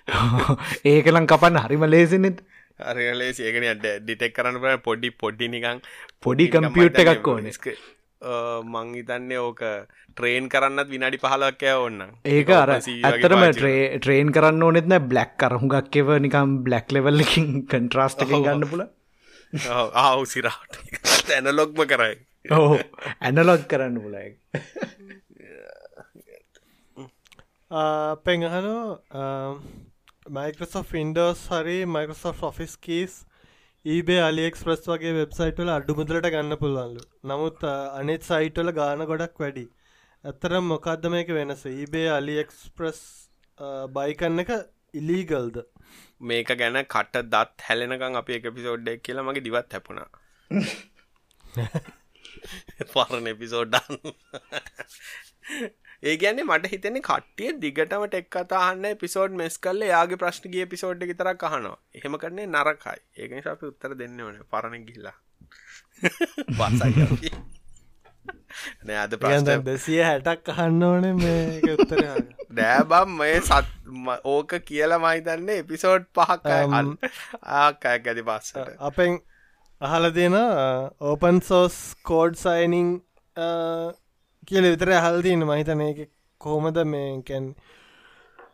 ඒකලං 0.92 1.26
කපන්න 1.26 1.60
හරිම 1.64 1.86
ලේසිනෙත් 1.86 2.44
අරලේ 2.84 3.30
ඒකන 3.30 3.68
ඩ 3.72 3.96
ඩිටෙක් 4.00 4.34
කරන්න 4.34 4.80
පොඩි 4.82 5.10
පොඩ්ඩි 5.14 5.50
නිකං 5.50 5.82
පොඩි 6.22 6.48
කම්පියුට් 6.48 7.02
එකක් 7.04 7.28
ඕනෙස්ක 7.28 7.70
මං 8.64 8.90
හිතන්නේ 8.94 9.40
ඕක 9.40 9.62
ට්‍රේන් 10.10 10.48
කරන්නත් 10.48 10.88
විනාඩි 10.88 11.20
පහලක් 11.20 11.64
ඇය 11.64 11.78
ඔන්න 11.80 12.02
ඒක 12.30 12.52
අර 12.56 12.74
ඇතරම 12.74 13.46
ට්‍රේන් 13.52 14.32
කරන්න 14.32 14.62
ඕනෙත්න 14.62 14.98
බ්ලක් 15.06 15.38
කරහුගක් 15.38 16.02
එව 16.02 16.12
නිකම් 16.20 16.58
බ්ලක් 16.64 16.92
ලෙවල්ලකින් 16.92 17.50
කන්ට්‍රස්ට 17.66 18.26
ගන්න 18.26 18.68
පුල 18.68 18.86
ආව් 19.96 20.24
සිරාට. 20.26 20.78
ඇනලොක්ම 21.30 21.86
කරයි. 21.86 22.14
ඕ 22.50 22.78
ඇනලොක් 23.20 23.68
කරන්න 23.68 24.00
පුලයි 24.00 24.30
පෙහනෝ 28.24 28.98
මයිකසෝ 30.30 30.82
ෆින්ඩෝස් 30.84 31.46
හරි 31.50 31.78
මයිකසෝ 31.88 32.34
ඔෆිස් 32.42 32.76
කීස් 32.78 33.14
ඊබේ 33.84 34.20
අලිෙක්ස්ප්‍රස් 34.20 34.84
වගේ 34.84 35.12
වෙබ්සයිට්වල 35.12 35.70
අඩුමුදලට 35.70 36.26
ගන්න 36.26 36.56
පුළුවන්ලු. 36.56 37.02
නමුත් 37.24 37.64
අනෙත් 37.70 38.22
සයිටවල 38.22 38.70
ගාන 38.72 39.04
ගොඩක් 39.10 39.36
වැඩි. 39.38 39.64
ඇත්තරම් 40.24 40.64
මොකක්ද 40.66 41.04
මේක 41.08 41.32
වෙනස? 41.38 41.64
ඊබේ 41.72 42.06
අලිෙක්ස්ප්‍රස් 42.10 43.02
බයිකන්න 43.90 44.44
එක 44.44 44.52
ඉලීගල්ද 44.94 45.60
මේක 46.22 46.54
ගැන 46.56 46.80
කට 46.86 47.24
දත් 47.28 47.68
හැලෙනකං 47.68 48.20
අපි 48.22 48.38
එක 48.38 48.50
පිසෝඩ්ඩක් 48.56 49.04
කියලා 49.04 49.26
මගේ 49.28 49.46
දිවත් 49.48 49.78
හැපුණා. 49.78 50.08
පරණ 52.92 53.28
එපිසෝඩ්ඩන් 53.28 53.98
ඒ 56.04 56.16
ගැන්නේ 56.16 56.44
මට 56.44 56.70
හිතෙන 56.70 57.00
කට්ටිය 57.00 57.58
දිගටම 57.58 58.06
ටෙක් 58.06 58.30
කතාහන්න 58.30 58.96
පිසෝඩ් 58.98 59.34
මෙස් 59.34 59.58
කල්ල 59.58 59.86
යාගේ 59.86 60.18
ප්‍රශ්ටිගිය 60.18 60.68
පිසෝඩ් 60.68 61.04
තරක් 61.12 61.42
කහනවා 61.42 61.78
එහෙම 61.94 62.18
කරන්නේ 62.18 62.48
නරකයි. 62.48 63.00
ඒකන 63.18 63.48
අපි 63.48 63.66
උත්තර 63.66 63.96
දෙන්න 63.96 64.20
ඕන. 64.20 64.38
පරණ 64.50 64.86
ගිල්ලා 64.88 65.16
නෑ 68.84 68.98
අද 68.98 69.16
ප්‍රශ්න 69.20 69.64
දෙසිය 69.64 70.02
හැටක් 70.02 70.48
අහන්න 70.54 70.82
ඕන 70.90 71.16
මේ 71.16 71.74
උත්තර 71.74 72.04
දෑබම් 72.58 73.16
මේ 73.18 73.40
සත් 73.40 73.66
ඕක 74.26 74.50
කියලා 74.66 75.00
මහිතන්නේ 75.00 75.58
එපිසෝඩ් 75.58 76.04
පහක් 76.12 76.46
ආකයක් 77.56 78.06
ඇති 78.06 78.22
පස්සට. 78.22 78.76
අපෙන් 78.88 79.12
අහල 79.80 80.04
දෙන 80.14 80.34
ඕපන් 80.38 81.42
සෝස් 81.50 81.96
කෝඩ් 82.04 82.34
සයිනිං 82.38 82.88
කියල 84.46 84.64
විතර 84.66 84.92
හල්තින්න 84.96 85.44
මහිතන 85.44 85.82
එක 85.82 85.98
කොහොමද 86.40 86.78
මේකැන් 86.86 87.46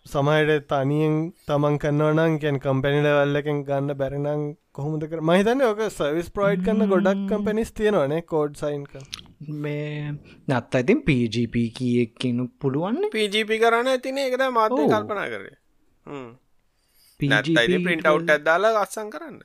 සමහට 0.05 0.67
තනියෙන් 0.69 1.17
තමන් 1.47 1.79
කන්නවනන් 1.79 2.37
කැන් 2.39 2.59
කම්පැනිල 2.59 3.09
වල්ලකෙන් 3.11 3.65
ගන්න 3.65 3.97
බැරිනං 3.97 4.45
කොහොමද 4.73 5.03
කර? 5.05 5.21
මහිතන්න 5.23 5.63
ඕක 5.63 5.83
සවිස් 5.91 6.31
ප්‍රයිඩ් 6.31 6.65
කන්න 6.67 6.89
ගොඩක් 6.89 7.25
කම්පැනිස් 7.29 7.73
තියෙනවනේ 7.73 8.23
කෝඩ් 8.25 8.57
සයින්ක 8.57 8.93
මේ 9.59 10.15
නත් 10.49 10.75
ඇතින් 10.75 11.03
පජප 11.03 11.65
කියක්කනු 11.77 12.49
පුළුවන් 12.59 13.01
පජප 13.11 13.61
කරන්න 13.63 13.89
ඇතින. 13.89 14.19
එකද 14.21 14.47
ඔව්. 14.77 14.87
කල්පනා 14.89 15.29
කරේ. 15.29 15.57
පින්ට 17.21 18.07
අවට් 18.07 18.31
ඇදාලා 18.31 18.83
අත්සං 18.83 19.11
කරන්න 19.11 19.41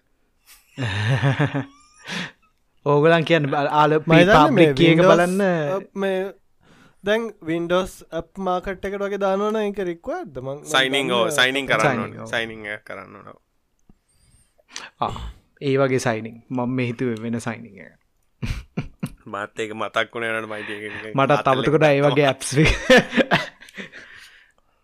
ඕගලන් 2.86 3.25
කියන්න 3.25 3.53
ආල 3.53 3.91
මහිතන්න 4.01 4.53
මේ 4.53 4.73
කියක 4.73 4.99
Windows 4.99 5.11
බලන්න. 5.11 5.41
මේ 5.95 6.19
දැන් 7.03 7.23
වින්ඩෝස් 7.43 7.95
අප් 8.11 8.29
මාකට් 8.39 8.86
එකට 8.86 9.01
වගේ 9.01 9.19
දානවන 9.19 9.57
එක 9.61 9.79
රික්වද 9.83 10.39
ම 10.39 10.61
සයිනිං 10.65 11.11
සයිනිං 11.31 11.67
කරන්න. 11.67 12.15
සයිනිං 12.27 12.63
කරන්න 12.83 13.17
නො 13.23 13.33
ආ, 14.99 15.11
ඒ 15.61 15.75
වගේ 15.77 15.99
සයිනිං 16.01 16.41
මම 16.51 16.79
හිතුව 16.81 17.21
වෙන 17.21 17.39
සයිනිං 17.41 17.75
එක. 17.79 17.93
මත් 19.27 19.59
ඒක 19.59 19.71
මතක් 19.73 20.13
වුණේ 20.13 20.31
නට 20.36 20.49
මයිට 20.49 20.69
මටත් 21.15 21.47
අමතකොට 21.47 21.86
ඒ 21.86 22.01
වගේ 22.01 22.27
ඇප්ස් 22.27 22.49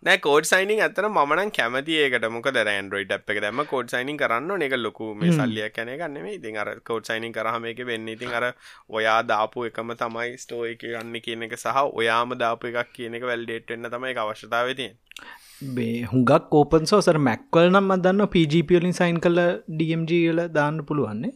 නෑ 0.02 0.18
කෝඩ් 0.18 0.44
සයිනිං 0.44 0.80
ඇතන 0.84 1.08
මන 1.10 1.50
කැමති 1.58 1.98
ඒකට. 2.04 2.24
මොක 2.36 2.48
ද 2.48 2.64
රන්ඩරෝයිට 2.64 3.12
අප් 3.16 3.30
එක 3.32 3.40
දැම 3.44 3.62
කෝඩ් 3.72 3.92
සයිනිං 3.92 4.16
කරන්න 4.22 4.64
එක 4.66 4.74
ලොකු 4.78 5.10
මේ 5.14 5.32
සල්ලිය 5.32 5.68
කැන 5.76 5.92
ගන්න 6.00 6.30
ඉතින් 6.30 6.58
අර 6.62 6.70
කෝඩ් 6.88 7.10
සයිනිං 7.10 7.36
කරහම 7.36 7.68
එක 7.72 7.84
වෙන්න. 7.90 8.08
ඉතින් 8.08 8.34
අර 8.38 8.46
ඔයා 8.90 9.20
දාපු 9.24 9.68
එකම 9.68 9.94
තමයි 10.00 10.34
ස්ටෝ 10.44 10.64
එක 10.72 10.82
ගන්න 10.86 11.22
කියන 11.26 11.46
එක 11.48 11.56
සහ 11.56 11.78
ඔයාම 11.92 12.34
දාපු 12.38 12.72
එකක් 12.72 12.92
කියන 12.96 13.20
එක 13.20 13.28
වැල්ඩේට් 13.30 13.70
වෙන්න 13.70 13.92
තමයි 13.94 14.18
අවශ්‍යතාව 14.24 14.74
තියෙන් 14.74 14.98
බේ 15.76 15.98
හුඟක් 16.12 16.50
කෝපන් 16.50 16.90
සෝසර 16.90 17.18
මැක්වල් 17.28 17.68
නම් 17.70 17.94
අදන්න 17.96 18.26
පජපලින් 18.32 18.98
සයින් 18.98 19.20
කල 19.20 19.38
ඩම්ගල 19.70 20.40
දාන්න 20.56 20.82
පුළුවන්නේ 20.88 21.34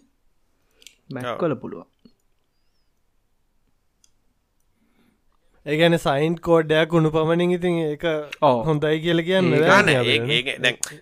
මැක්වල 1.10 1.54
පුළුවන් 1.62 1.88
ඒගැන 5.66 5.96
සයින්් 5.98 6.34
කෝඩ්ඩයක් 6.46 6.92
උුණු 6.96 7.10
පමණින් 7.14 7.52
ඉතින් 7.56 7.78
ඒක. 7.84 8.04
හොඳයි 8.66 8.98
කියල 9.04 9.20
කියන්න 9.28 9.48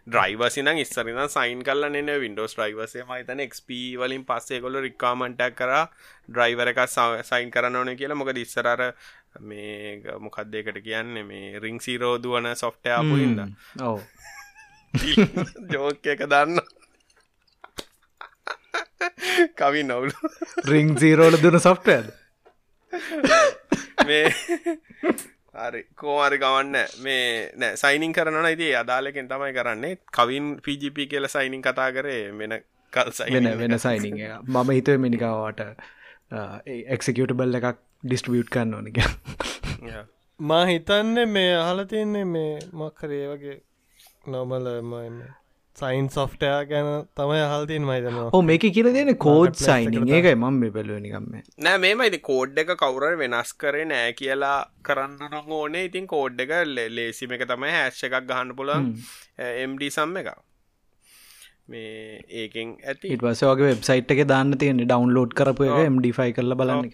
ඩ්‍රයිවසින 0.09 0.71
ඉස්සරන 0.85 1.21
සයින් 1.35 1.61
කල 1.67 1.85
න 1.91 2.13
විඩෝස් 2.23 2.57
්‍රයිවසේ 2.61 3.05
මතන 3.09 3.43
එක්ප 3.47 3.75
වලින් 4.03 4.25
පස්සේ 4.31 4.63
කොල 4.65 4.81
රිකාමටක් 4.87 5.59
කර 5.61 5.75
ඩ්‍රයිවර 6.29 6.73
එක 6.73 6.81
සයින් 6.89 7.53
කරන්න 7.57 7.77
ඕන 7.83 7.93
කියලා. 8.01 8.17
මොක 8.17 8.33
දිස්සරර 8.41 8.85
මේ 9.51 10.01
මොකක්දේකට 10.25 10.81
කියන්න? 10.89 11.13
මේ 11.29 11.61
රිං 11.61 11.79
සීරෝදුවන 11.87 12.49
සොෆ්ටයාපු 12.65 13.21
හිද 13.21 13.45
ඔව. 13.91 14.01
ජෝක 15.77 16.13
එක 16.17 16.25
දන්න. 16.25 16.59
කවි 19.61 19.89
නොවුලු. 19.93 20.35
රිං 20.73 20.97
සීරෝල 20.97 21.43
දුන 21.45 21.61
සොෆ්ටද 21.61 22.15
මේ 24.09 24.25
හරි 25.63 25.83
කෝමරි 26.03 26.39
ගවන්න 26.45 26.77
මේ 27.07 27.25
නෑ 27.63 27.81
සයිනින් 27.83 28.15
කරන 28.19 28.49
ඉති 28.53 28.71
අදාලකෙන් 28.83 29.29
තමයි 29.33 29.53
කරන්නේ. 29.59 29.99
කවින් 30.19 30.47
පිජිප 30.65 31.03
කියල 31.13 31.29
සයිනින් 31.29 31.63
කතා 31.67 31.91
කරේ 31.99 32.23
වෙන 32.41 32.57
කල් 32.93 33.11
වෙන 33.35 33.51
වෙන 33.59 33.79
සයිනිං 33.79 34.19
එක. 34.21 34.33
මම 34.49 34.75
හිතුව 34.79 34.99
මිනිකාවට 35.07 35.63
එක්සිකට 36.97 37.33
බල්ල 37.39 37.61
එකක් 37.61 37.81
ඩිස්ට්‍රියුට් 38.05 38.51
කන්න 38.55 38.75
ඕනක 38.75 38.99
මා 40.41 40.65
හිතන්නේ 40.67 41.27
මේ 41.37 41.55
අහල 41.61 41.85
තියන්නේ 41.93 42.25
මේ 42.35 42.53
මක්කරේ 42.73 43.25
වගේ 43.33 43.57
නොමල 44.27 44.67
සයින් 45.77 46.09
සොෆ්ටයා 46.11 46.61
ගැන 46.67 46.91
තමයි 47.17 47.41
අහල්තින් 47.47 47.89
මයිතනවා 47.89 48.29
ඕ 48.33 48.43
මේක 48.51 48.69
කියල 48.77 48.91
දෙන 48.97 49.15
කෝඩ් 49.19 49.59
සයිනිං 49.63 50.09
ඒකයි 50.11 50.37
මම 50.37 50.63
බැලුවනිකම්ම 50.77 51.35
නෑ 51.67 51.83
මේමයිති 51.85 52.23
කෝඩ් 52.31 52.63
එක 52.65 52.77
කවුර 52.83 53.11
වෙනස් 53.23 53.53
කරේ 53.63 53.89
නෑ 53.91 54.13
කියලා 54.21 54.59
කරන්න 54.87 55.53
ඕනේ. 55.59 55.85
ඉතින් 55.91 56.07
කෝඩ් 56.07 56.41
එක 56.45 56.53
ලේසිම 56.97 57.37
එක 57.37 57.47
තමයි 57.51 57.73
හැශ් 57.77 58.03
එකක් 58.09 58.19
ගහන්න 58.31 58.53
පුළන් 58.59 58.91
එම්ඩ 59.65 59.87
සම්ම 59.89 60.21
එක 60.23 60.31
මේ 61.69 62.21
ඒකෙන් 62.43 62.77
ඇති. 62.85 63.13
ඉටවස 63.17 63.43
වගේ 63.51 63.73
වෙබ්සයිට් 63.73 64.15
එක 64.15 64.23
දාන්න 64.33 64.59
තියෙන 64.63 64.83
ඩවන්ලෝඩ් 64.85 65.37
කරපු 65.41 65.69
එක 65.69 65.91
MD5 65.93 66.31
කරල 66.39 66.57
බලන්න. 66.61 66.91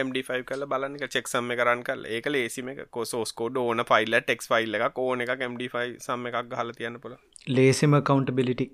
MD5 0.00 0.40
කල 0.44 0.64
බලන්න 0.66 1.08
චෙක් 1.08 1.28
සම්ම 1.28 1.52
කරන්න 1.58 1.84
කල් 1.84 2.06
ඒක 2.10 2.28
ලේසිම 2.28 2.70
කොසෝස්කෝඩ් 2.90 3.60
ඕන 3.62 3.84
ෆයිල්ල 3.90 4.18
ටෙක් 4.20 4.46
ෆයිල් 4.46 4.80
එක 4.80 4.98
ඕන 5.00 5.26
එක 5.26 5.34
MD5 5.48 5.84
සම්ම 5.98 6.30
එකක් 6.32 6.56
හල 6.60 6.72
තියන්න 6.78 6.98
පුළ 7.04 7.16
ලේසිම 7.52 8.00
කවන්ටබිලිටි 8.02 8.68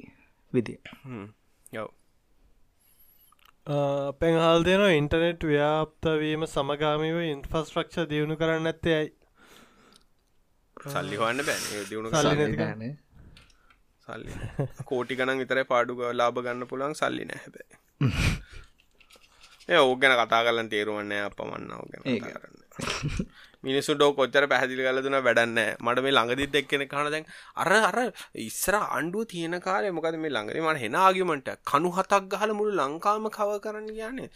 විදි 0.52 0.78
යව 1.74 1.88
පෙන් 4.18 4.34
හල් 4.38 4.64
දෙන 4.64 4.82
ඉන්ටනෙට් 4.92 5.44
ව්‍යාප්තවීම 5.50 6.42
සමගාමීව 6.46 7.20
ඉන්ෆස්ට්‍රක්ෂ 7.26 8.10
දියුණු 8.10 8.36
කරන්න 8.36 8.70
ඇත්තේ 8.70 8.96
ඇයි? 8.96 9.14
සල්ලි 10.76 11.16
හන්න 11.18 11.46
බැන. 11.48 11.64
දියුණු 11.88 12.10
සල්ලි 12.12 12.34
සල්ලි 12.34 12.58
නැති 12.58 12.90
සල්ලි 14.08 14.32
කෝටි 14.84 15.16
ගනන් 15.16 15.40
විතර 15.42 15.62
පාඩු 15.66 15.96
ලාබ 16.14 16.40
ගන්න 16.40 16.66
පුළන් 16.66 16.94
සල්ලි 16.94 17.24
නැහැබේ 17.24 17.66
ඒ 19.68 19.78
ඕ 19.78 19.96
ගැන 19.96 20.16
කතා 20.18 20.44
කලන් 20.44 20.68
තේරුවන්නේ 20.68 21.22
අපමන්න 21.22 21.72
ඕ 21.72 21.86
ගැන 21.86 22.02
ඒක. 22.06 22.22
කතා 22.22 22.38
කරන්න. 22.38 23.26
මිනිසු 23.64 23.94
ඩෝ 23.94 24.10
කොච්චර 24.12 24.44
පැහදිලි 24.46 24.82
කල 24.82 24.98
දුන 25.00 25.16
වැඩන්න 25.18 25.60
මට 25.78 26.02
මේ 26.04 26.12
ළඟදිත් 26.12 26.56
එක්කෙන 26.60 26.84
කන 26.86 27.08
දැන් 27.08 27.26
අර 27.56 27.70
අර 27.80 27.98
ඉස්සර 28.40 28.76
අන්ඩුව 28.90 29.24
තියෙන 29.26 29.56
කාලය 29.60 29.88
මොකද 29.90 30.18
මේ 30.18 30.34
ළඟරි 30.36 30.64
මට 30.64 30.82
හෙන 30.82 30.96
ආගිමට 30.96 31.48
කණු 31.64 31.94
හතක් 31.96 32.24
ගහල 32.32 32.52
මුළු 32.52 32.74
ලංකාම 32.80 33.30
කව 33.30 33.56
කරන්න 33.64 33.88
කියන්නේ 33.90 34.28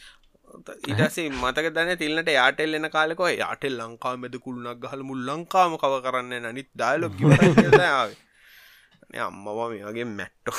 ඉටසේ 0.91 1.29
මතක 1.33 1.67
දන 1.71 1.93
තිල්න්නට 1.97 2.31
යාටෙල් 2.31 2.73
එන 2.75 2.89
කාලෙක 2.91 3.23
යාටෙල් 3.35 3.77
ලංකා 3.81 4.15
මෙද 4.17 4.35
කුළුණක් 4.41 4.81
ගහල 4.85 5.03
මුල් 5.03 5.21
ලංකාම 5.29 5.77
කව 5.77 6.01
කරන්න 6.05 6.35
නනිත් 6.47 6.71
දායලොක් 6.75 7.15
අම්මවා 9.21 9.69
මේ 9.71 9.85
වගේ 9.85 10.09
මැට්ටෝ 10.11 10.59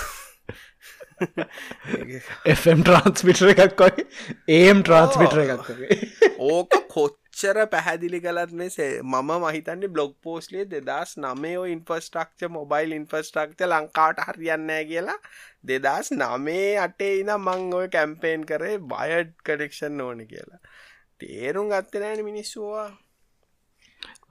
FM 2.56 2.84
ට්‍රන්ස්මිටර 2.84 3.50
එකක් 3.54 3.82
වයි 3.82 4.06
ඒම් 4.58 4.84
ට්‍රන්ස්මිටර 4.84 5.42
එකක් 5.44 5.66
වගේ. 5.70 5.98
ඕක 6.52 6.78
කොච්චර 6.94 7.60
පැහැදිලි 7.74 8.22
කලත් 8.22 8.54
මෙසේ 8.62 8.90
මම 9.04 9.32
මහිතන්නේ 9.44 9.92
බ්ලොග් 9.96 10.14
පෝස්ලිය 10.24 10.66
දෙදස් 10.72 11.16
නමයෝ 11.18 11.66
ඉන්ෆස්ටක්ෂ 11.74 12.50
මොබයිල් 12.50 12.96
ඉන්ෆස්ටක්ෂ 13.00 13.68
ලංකාට 13.68 14.24
හරියන්නෑ 14.28 14.86
කියලා. 14.92 15.20
දෙදස් 15.64 16.14
නමේ 16.14 16.72
අටේ 16.80 17.14
ඉන 17.20 17.34
මං 17.38 17.68
ඔය 17.74 17.88
කැම්පේන් 17.90 18.46
කරේ 18.46 18.80
බයඩ් 18.88 19.36
කඩෙක්ෂන් 19.44 20.02
ඕන 20.02 20.26
කියලා. 20.26 20.64
තේරුම් 21.20 21.70
ගත්තනෑන 21.70 22.26
මිනිස්සුවා 22.26 22.90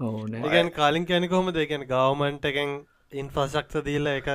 ඕන. 0.00 0.34
ඒගැන් 0.36 0.72
කාලින් 0.72 1.06
කැනෙ 1.06 1.28
කොහොම 1.28 1.52
දෙකැන 1.54 1.86
ගවමන්ට 1.86 2.50
එකෙන් 2.52 2.74
ඉන්ෆස්ක්ෂ 3.14 3.84
දීල 3.84 4.06
එක 4.08 4.28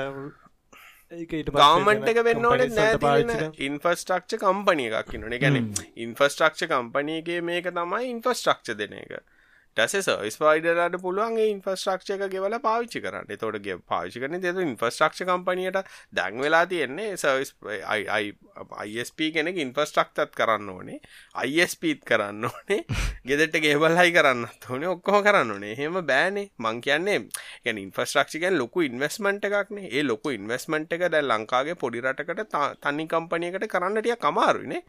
ගවමන්ට 1.13 2.09
එක 2.09 2.19
වෙන්න 2.23 2.45
ඕන 2.45 2.63
නෑ 2.71 3.49
ඉන්ෆස්ටක්ෂ 3.61 4.39
කම්පනිය 4.41 4.89
එකක් 4.93 5.13
න 5.19 5.37
ගැන 5.37 5.59
ඉන්ෆස්ටක්ෂ 5.97 6.67
කම්පනයගේ 6.67 7.41
මේක 7.43 7.69
තමයි 7.71 8.09
ඉන්ෆස්ටක්ෂ 8.09 8.77
දෙන 8.77 8.97
එක 8.97 9.17
ටස 9.77 10.05
සර්ස් 10.05 10.35
පයිඩරට 10.37 10.95
පුළුවන් 11.01 11.37
ඉන්ෆස්ට්‍රක්ෂ 11.43 12.11
එක 12.15 12.23
ගෙවල 12.29 12.55
පාවිච්චි 12.61 12.99
කරන්න. 13.01 13.29
තොටගේ 13.35 13.77
පාවිච්චි 13.83 14.21
කරන 14.21 14.37
දෙතු 14.39 14.61
ඉන්ෆස්ට්‍රක්ෂ 14.61 15.23
කම්පනියට 15.25 15.79
දැන් 16.11 16.37
වෙලා 16.39 16.65
තියෙන්නේ 16.65 17.17
සර්ස් 17.17 17.55
අයිස්ප 18.77 19.23
කෙනෙක් 19.33 19.57
ඉන්ෆස්ට්‍රක්ටත් 19.57 20.35
කරන්න 20.37 20.69
ඕනේ. 20.69 20.99
අයිස්පීත් 21.35 22.03
කරන්න 22.03 22.45
ඕනේ. 22.45 22.79
ගෙදෙට 23.27 23.57
ගෙවල් 23.59 23.97
හයි 23.97 24.13
කරන්න 24.13 24.45
ඕනේ. 24.69 24.89
ඔක්කොම 24.89 25.19
කරන්න 25.23 25.51
ඕනේ. 25.51 25.73
හෙම 25.75 25.97
බෑනේ. 26.03 26.51
මං 26.57 26.81
කියන්නේ 26.81 27.17
ගැන 27.65 27.79
ඉන්ෆස්ට්‍රක්ෂිකන් 27.79 28.59
ලොකු 28.59 28.85
ඉන්වස්මන්ට් 28.85 29.49
එකක්නේ 29.49 29.89
ඒ 29.89 30.05
ලොකු 30.05 30.35
ඉන්වස්මන්ට් 30.37 30.93
එක 30.93 31.07
දැ 31.09 31.23
ලංකාගේ 31.23 31.77
පොඩිරටකට 31.77 32.59
තනි 32.83 33.07
කම්පනියකට 33.07 33.67
කරන්නටිය 33.69 34.19
කමාරුනේ 34.21 34.83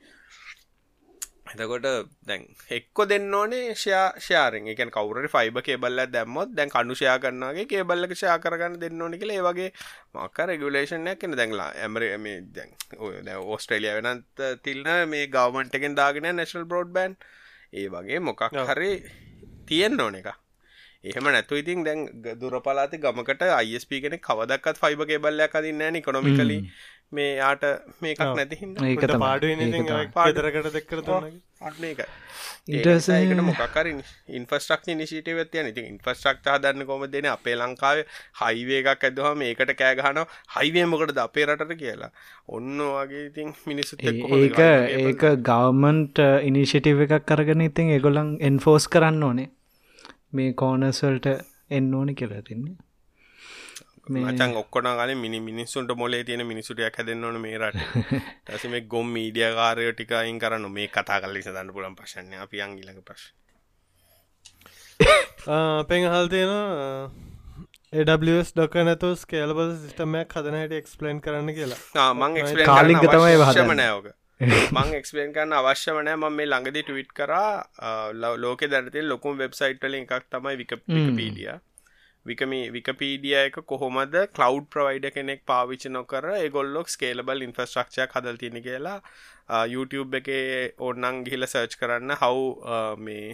එතකොට 1.54 1.86
දැන් 2.22 2.42
එක්කො 2.68 3.06
දෙන්න 3.06 3.34
ඕනේ 3.34 3.74
ෂයා 3.74 4.06
ෂාරෙන් 4.18 4.68
එකන් 4.68 4.90
කවුර 4.90 5.28
ෆයිබ 5.28 5.58
කේබල්ල 5.62 6.04
දැම්මොත් 6.08 6.52
දැන් 6.52 6.70
කනුෂයා 6.70 7.16
කරන්නගේ 7.18 7.66
කේබල්ලක 7.66 8.12
ෂයා 8.12 8.38
කරගන්න 8.38 8.78
දෙන්න 8.80 9.02
ඕනි 9.02 9.18
කියලා 9.18 9.38
ඒ 9.38 9.46
වගේ 9.48 9.70
මක්ක 10.14 10.46
රෙගුලේෂන්යක් 10.46 11.18
කෙන 11.18 11.36
දැන්ලා 11.36 11.70
ඇමර 11.78 12.06
මේ 12.18 12.40
දැන් 12.52 12.70
ඔය 12.98 13.14
ඕස්ට්‍රේලිය 13.48 13.94
වෙනත් 13.98 14.46
තිල්න 14.62 14.88
මේ 15.08 15.26
ගවමන්ට 15.28 15.74
එකෙන් 15.74 15.94
දාගෙන 15.94 16.30
නැශල් 16.32 16.66
බ්‍රෝඩ් 16.66 16.90
බෑන් 16.92 17.18
ඒ 17.72 17.86
වගේ 17.88 18.20
මොකක් 18.20 18.48
හරි 18.70 18.90
තියෙන් 19.66 20.00
ඕන 20.00 20.16
එක 20.16 20.34
එහෙම 21.04 21.26
නැතු 21.28 21.56
ඉතින් 21.56 21.84
දැන් 21.84 22.02
දුරපලාති 22.40 22.98
ගමකට 22.98 23.42
අයිස්ප 23.52 23.90
කෙනෙ 24.00 24.18
කවදක්ත් 24.20 24.78
ෆයිබ 24.78 25.00
කේබල්ලයක් 25.04 25.54
අදින්න 25.54 25.82
න 25.86 26.02
කොමිකලි 26.02 26.58
මේ 27.12 27.30
යාට 27.36 27.64
මේකක් 28.00 28.20
නැති 28.30 28.60
හිද 28.60 28.78
ඒක 28.82 29.02
තමයි. 29.04 29.18
පාඩුව 29.18 30.12
පාදරකට 30.14 30.70
දෙක්කර 30.76 31.00
අන්න 31.60 31.84
එක 31.90 32.00
ඒකට 32.66 33.40
මොකර 33.40 33.88
ඉන්ෆස්ටක් 34.38 34.86
නිසිට 34.98 35.28
වෙත්ය 35.38 35.62
නති 35.62 35.84
ඉන්ෆස්ටක් 35.90 36.48
දන්න 36.62 36.86
කොම 36.86 37.04
දෙන 37.14 37.28
අපේ 37.32 37.56
ලංකාව 37.56 38.00
හයිවේ 38.42 38.80
එකක් 38.82 39.04
ඇදවා 39.08 39.34
මේකට 39.34 39.74
කෑගහන 39.80 40.22
හයිවේ 40.56 40.86
මොකට 40.86 41.12
ද 41.12 41.24
අපේ 41.24 41.46
රටට 41.46 41.76
කියලා. 41.82 42.10
ඔන්න 42.48 42.78
වගේ 42.88 43.26
ඉතින් 43.26 43.52
මිනිස්සුත් 43.66 44.00
එක්ක 44.02 44.22
කොහොමද 44.22 44.46
ඒක 44.46 44.62
ඒක 45.02 45.26
ගවමන්ට් 45.50 46.24
ඉනිශිටව් 46.48 47.04
එකක් 47.06 47.28
කරගෙන 47.30 47.66
ඉතින් 47.68 47.92
එගොලන් 47.98 48.32
එන්ෆෝස් 48.50 48.88
කරන්න 48.88 49.22
ඕනේ. 49.22 49.50
මේ 50.32 50.52
කෝනස්වල්ට 50.60 51.26
එන්න 51.70 51.94
ඕනි 51.94 52.14
කියලා 52.14 52.42
තින්නේ 52.48 52.76
මචන් 54.06 54.56
ඔක්කොන 54.56 54.88
ගල 54.92 55.14
මිනි 55.16 55.40
මිනිස්සුන්ට 55.40 55.92
මොලේ 55.96 56.24
තියෙන 56.24 56.46
මිනිසුටයක් 56.46 56.96
හැදෙන්න්න 56.98 57.24
ඕන 57.24 57.40
මේ 57.40 57.58
රට. 57.58 57.78
ඇස 58.48 58.64
මේ 58.66 58.80
ගොම් 58.82 59.06
මීඩිය 59.08 59.48
කාරය 59.54 59.92
ටිකයින් 59.92 60.38
කරන්න 60.38 60.68
මේ 60.70 60.88
කතා 60.88 61.20
කල්ලි 61.20 61.42
සඳන්න 61.42 61.72
පුලන් 61.72 61.96
පශන්න 61.96 62.42
අපි 62.44 62.60
අංගිලක 62.60 63.00
ප්‍රශ් 63.02 63.24
පෙන් 65.88 66.04
හල් 66.06 66.28
තියෙන 66.28 66.52
ඩොක 68.50 68.74
නැතු 68.82 69.14
ස්කේලබල් 69.16 69.72
සිිටමයක් 69.78 70.36
හදන 70.36 70.60
හැට 70.60 70.74
එක්ස්පලන් 70.74 71.20
කරන්න 71.20 71.50
කියලා. 71.54 72.12
මං 72.12 72.32
කාලිංග 72.66 73.02
තමයි 73.06 73.34
අවශ්‍යම 73.38 73.64
හදන්නේ. 73.64 73.76
නෑෝක 73.76 74.06
මං 74.72 74.94
එක්ස්පලන් 74.94 75.32
කරන්න 75.32 75.52
අවශ්‍යමනෑ 75.54 76.16
ම 76.16 76.24
මේ 76.32 76.46
ළඟදි 76.46 76.82
ටවිට් 76.82 77.12
කරා 77.14 77.52
ලෝක 78.36 78.66
දැනති 78.68 79.04
ලොකුම් 79.04 79.38
වෙබ්සයිට්ල 79.38 79.94
එකක් 79.98 80.26
තමයි 80.30 80.56
විකපීඩිය 80.58 81.54
විකමි 82.26 82.60
විකපීඩිය 82.70 83.36
එක 83.38 83.56
කොහොමද 83.66 84.14
කලව් 84.32 84.60
ප්‍රවයිඩ 84.70 85.06
කෙනෙක් 85.12 85.42
පාවිච්ච 85.46 85.86
නොකර 85.90 86.28
ඒගොල්ලොක් 86.32 86.88
ස්කේලබල් 86.88 87.46
ඉන්ෆස්ට්‍රක්ෂයක් 87.46 88.14
හදල් 88.16 88.38
තින 88.38 88.60
කියලා 88.60 88.98
YouTube 89.68 90.20
එක 90.20 90.30
ඕන්නන් 90.80 91.24
ගිහිල 91.24 91.46
සර්ච් 91.46 91.80
කරන්න 91.80 92.16
හව් 92.16 92.38
මේ 93.00 93.26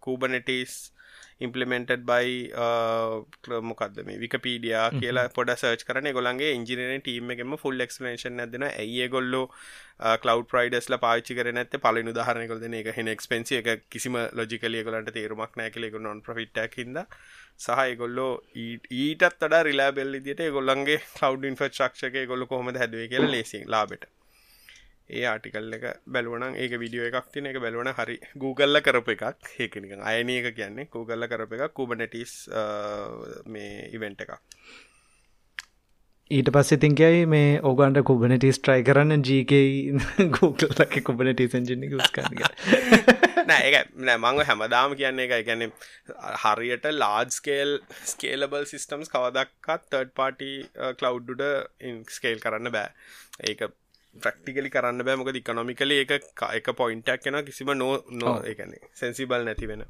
කූබනටස් 0.00 0.78
ඉම්පලිමෙන්ටඩ් 1.40 2.04
බයි 2.06 2.38
මොකක්ද 3.62 3.98
මේ 4.06 4.18
විකපීඩියා 4.22 4.86
කියලා 4.94 5.26
පොඩ 5.36 5.52
සර්ච් 5.54 5.84
කරන 5.88 6.08
ගොලන්ගේ 6.12 6.54
ඉංජිනන 6.54 6.94
ටීම 7.00 7.34
එකම 7.34 7.54
ෆුල් 7.62 7.84
එක්ස්පලේෂන් 7.84 8.44
ඇදෙන 8.44 8.66
ඇඒ 8.68 9.06
ගොල්ලෝ 9.12 9.44
කලව් 10.22 10.46
ප්‍රයිඩස්ල 10.52 10.98
පාච්චි 11.04 11.36
කර 11.38 11.52
නැත 11.52 11.76
පලනු 11.78 12.14
දහරනකොද 12.16 12.66
එක. 12.72 12.90
හෙන 12.96 13.12
එක්ස්පෙන්සි 13.14 13.60
එක. 13.60 13.84
කිසිම 13.88 14.18
ලොජිකලිය 14.32 14.82
ගොලන්ට 14.84 15.12
තේරුමක් 15.12 15.60
නෑකලෙක 15.60 16.00
නොන් 16.00 16.22
ප්‍රෆිට්ක් 16.22 16.80
හිද 16.80 16.98
සහ 17.58 17.96
ගොල්ලෝ 18.00 18.32
ඊටත් 18.98 19.24
අඩ 19.46 19.56
රිලාබෙල් 19.68 20.14
දිට 20.26 20.44
ගොල්ලන්ගේ 20.56 21.00
කව් 21.16 21.50
ඉන්ෆස්ට්‍රක්ෂක 21.50 22.16
ගොල්ල 22.30 22.46
කොහොම 22.46 22.70
හැදුව 22.74 23.04
කියලා 23.12 23.34
ලේසි 23.34 23.60
ලාබට 23.74 24.04
ඒ 25.10 25.24
ආටිකල් 25.28 25.76
එක 25.76 25.84
බැලුවන 26.14 26.56
ඒක 26.56 26.74
විඩියෝ 26.82 27.06
එකක් 27.10 27.30
තින 27.34 27.48
එක 27.50 27.60
බැලුවන 27.64 27.92
හරි 27.98 28.16
Googleල 28.42 28.80
කරප 28.80 29.08
එකක්. 29.14 29.24
ඒකනික 29.58 29.94
අයන 30.10 30.34
එක 30.34 30.50
කියන්නේ 30.58 30.90
Googleල 30.94 31.28
කරප 31.30 31.56
එක 31.58 31.74
කුබනටස් 31.78 32.34
මේ 33.48 33.88
ඉවෙන්ට 33.96 34.26
එකක්. 34.26 34.36
ඊට 36.30 36.50
පස්සේ 36.54 36.80
තිංකයි 36.80 37.24
මේ 37.26 37.52
ඕගන්ට 37.62 38.02
කුබනටස් 38.08 38.58
ට්‍රයි 38.60 38.82
කරන්න 38.84 39.22
ජීක 39.24 39.54
ගූකල්ලක 40.34 40.98
කුබනටස් 41.06 41.54
ජිනි 41.64 41.88
ස්කාග 42.04 43.16
නෑ 43.48 43.68
ඒ 43.68 43.82
නෑ 44.06 44.18
මංව 44.18 44.46
හැමදාම 44.48 44.94
කියන්නේ 45.00 45.26
එක 45.38 45.46
ගැන 45.48 45.64
හරියට 46.44 46.86
ලාඩ්ස්කේල් 46.94 47.74
ස්කේලබල් 48.12 48.66
සිිස්ටම්ස් 48.70 49.12
කවදක්කත් 49.14 49.90
තර්ඩ් 49.92 50.14
පාටි 50.20 50.52
කලව්ඩුඩ 51.00 51.44
ස්කේල් 52.16 52.42
කරන්න 52.44 52.72
බෑ. 52.76 52.88
ඒක 53.44 53.68
ප්‍රක්ටිකලි 54.16 54.72
කරන්න 54.74 55.06
බෑ. 55.06 55.20
මොකද 55.20 55.40
ඉකනොමිකල 55.42 55.94
එක 55.98 56.16
එක 56.50 56.72
පොයින්ටක් 56.82 57.22
කෙන 57.24 57.44
කිසිම 57.44 57.72
නෝ 57.76 57.94
නෝ 58.14 58.36
එකන 58.52 58.74
සැන්සිබල් 58.94 59.46
නැති 59.48 59.70
වෙන. 59.72 59.86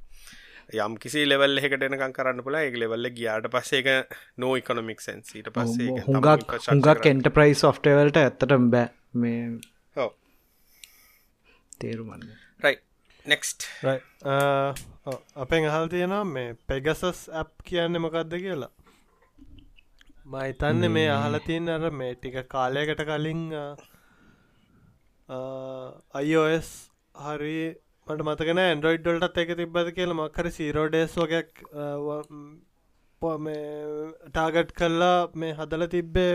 යම් 0.76 0.98
කිසි 1.02 1.24
ලෙවල් 1.26 1.58
එකටනකම් 1.60 2.12
කරන්න 2.12 2.44
පුලා 2.44 2.66
ඒ 2.66 2.74
ලෙවල්ල 2.76 3.10
ගියාට 3.14 3.48
පස්සේ 3.54 3.80
එක 3.82 4.18
නෝ 4.36 4.52
ඉකොනොමික් 4.60 5.00
සැන්සීට 5.00 5.48
පස්සේ 5.54 6.04
හුඟක් 6.06 6.28
හුඟක් 6.66 6.90
කරන්න. 6.90 7.10
එන්ටප්‍රයිස් 7.14 7.64
සොෆ්ටවල්ට 7.66 8.20
ඇත්තට 8.24 8.60
බෑ 8.74 8.86
මේ. 9.14 9.46
තේරුමන්න 11.80 12.47
right. 13.28 14.02
Next 14.32 14.76
අපෙන් 15.44 15.68
අහල් 15.70 15.86
තියෙනවා 15.94 16.24
මේ 16.34 16.50
පෙගසස් 16.70 17.20
ඇප් 17.40 17.52
කියන්න 17.70 18.00
මොකක්ද 18.04 18.32
කියලා? 18.44 18.70
මයිතන්න 20.34 20.82
මේ 20.96 21.10
අහල 21.16 21.38
තියන්න 21.48 21.74
අර 21.74 21.90
මේ 22.00 22.14
ටික 22.14 22.38
කාලයකට 22.54 23.02
කලින් 23.10 23.42
අයිෝස් 26.20 26.68
හරි 27.26 27.58
මට 28.06 28.26
මතකන 28.26 28.60
ඇන්ඩරෝයිඩ් 28.64 29.02
ඩොල්ටත් 29.06 29.40
එක 29.44 29.50
තිබ්බද 29.60 29.88
කියල. 29.96 30.12
මක්කර 30.20 30.46
සීරෝඩේස් 30.58 31.16
වගයක් 31.22 31.50
ටාගට් 33.20 34.72
කල්ලා 34.78 35.30
මේ 35.34 35.54
හදල 35.54 35.84
තිබ්බේ 35.94 36.32